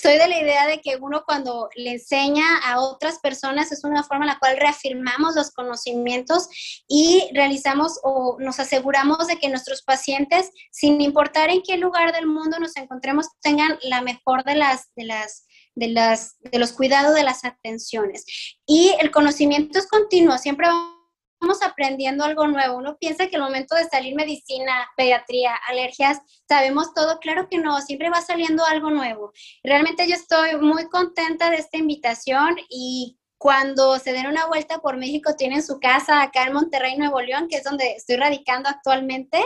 soy 0.00 0.16
de 0.16 0.28
la 0.28 0.40
idea 0.40 0.66
de 0.66 0.80
que 0.80 0.96
uno 0.96 1.24
cuando 1.26 1.68
le 1.74 1.92
enseña 1.92 2.44
a 2.64 2.80
otras 2.80 3.18
personas 3.18 3.72
es 3.72 3.82
una 3.84 4.04
forma 4.04 4.24
en 4.24 4.30
la 4.30 4.38
cual 4.38 4.56
reafirmamos 4.56 5.34
los 5.34 5.50
conocimientos 5.50 6.48
y 6.86 7.28
realizamos 7.34 7.98
o 8.02 8.36
nos 8.38 8.60
aseguramos 8.60 9.26
de 9.26 9.38
que 9.38 9.48
nuestros 9.48 9.82
pacientes, 9.82 10.50
sin 10.70 11.00
importar 11.00 11.50
en 11.50 11.62
qué 11.62 11.76
lugar 11.76 12.12
del 12.12 12.26
mundo 12.26 12.58
nos 12.60 12.76
encontremos, 12.76 13.26
tengan 13.40 13.78
la 13.82 14.00
mejor 14.02 14.44
de 14.44 14.54
las, 14.54 14.92
de 14.94 15.04
las 15.04 15.44
de, 15.74 15.88
las, 15.88 16.36
de 16.40 16.58
los 16.58 16.72
cuidados 16.72 17.14
de 17.14 17.22
las 17.22 17.44
atenciones. 17.44 18.24
Y 18.66 18.94
el 19.00 19.10
conocimiento 19.10 19.78
es 19.78 19.86
continuo, 19.86 20.36
siempre 20.38 20.66
vamos 20.66 20.97
estamos 21.40 21.62
aprendiendo 21.62 22.24
algo 22.24 22.46
nuevo. 22.48 22.76
Uno 22.76 22.96
piensa 22.98 23.28
que 23.28 23.36
el 23.36 23.42
momento 23.42 23.76
de 23.76 23.84
salir 23.84 24.14
medicina, 24.16 24.88
pediatría, 24.96 25.54
alergias, 25.68 26.18
sabemos 26.48 26.92
todo. 26.94 27.20
Claro 27.20 27.48
que 27.48 27.58
no, 27.58 27.80
siempre 27.80 28.10
va 28.10 28.20
saliendo 28.20 28.64
algo 28.64 28.90
nuevo. 28.90 29.32
Realmente 29.62 30.08
yo 30.08 30.14
estoy 30.14 30.56
muy 30.56 30.88
contenta 30.88 31.50
de 31.50 31.56
esta 31.56 31.78
invitación 31.78 32.56
y 32.68 33.17
cuando 33.38 33.98
se 33.98 34.12
den 34.12 34.26
una 34.26 34.46
vuelta 34.46 34.78
por 34.78 34.96
México 34.96 35.34
tienen 35.36 35.62
su 35.62 35.78
casa 35.78 36.22
acá 36.22 36.44
en 36.44 36.52
Monterrey, 36.52 36.96
Nuevo 36.98 37.20
León, 37.20 37.46
que 37.48 37.56
es 37.56 37.64
donde 37.64 37.92
estoy 37.92 38.16
radicando 38.16 38.68
actualmente 38.68 39.38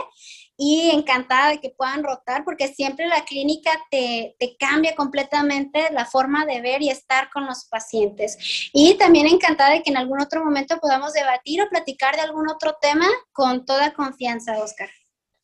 y 0.57 0.89
encantada 0.91 1.49
de 1.51 1.59
que 1.59 1.69
puedan 1.69 2.03
rotar 2.03 2.43
porque 2.43 2.67
siempre 2.67 3.07
la 3.07 3.23
clínica 3.23 3.71
te, 3.89 4.35
te, 4.39 4.55
cambia 4.57 4.95
completamente 4.95 5.91
la 5.91 6.05
forma 6.05 6.45
de 6.45 6.61
ver 6.61 6.81
y 6.81 6.89
estar 6.89 7.29
con 7.31 7.45
los 7.45 7.65
pacientes. 7.65 8.69
Y 8.73 8.95
también 8.97 9.27
encantada 9.27 9.71
de 9.71 9.83
que 9.83 9.91
en 9.91 9.97
algún 9.97 10.21
otro 10.21 10.43
momento 10.43 10.79
podamos 10.79 11.13
debatir 11.13 11.61
o 11.61 11.69
platicar 11.69 12.15
de 12.15 12.21
algún 12.21 12.49
otro 12.49 12.75
tema 12.81 13.07
con 13.31 13.65
toda 13.65 13.93
confianza, 13.93 14.57
Oscar. 14.59 14.89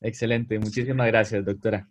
Excelente, 0.01 0.57
muchísimas 0.59 1.07
gracias, 1.07 1.45
doctora. 1.45 1.87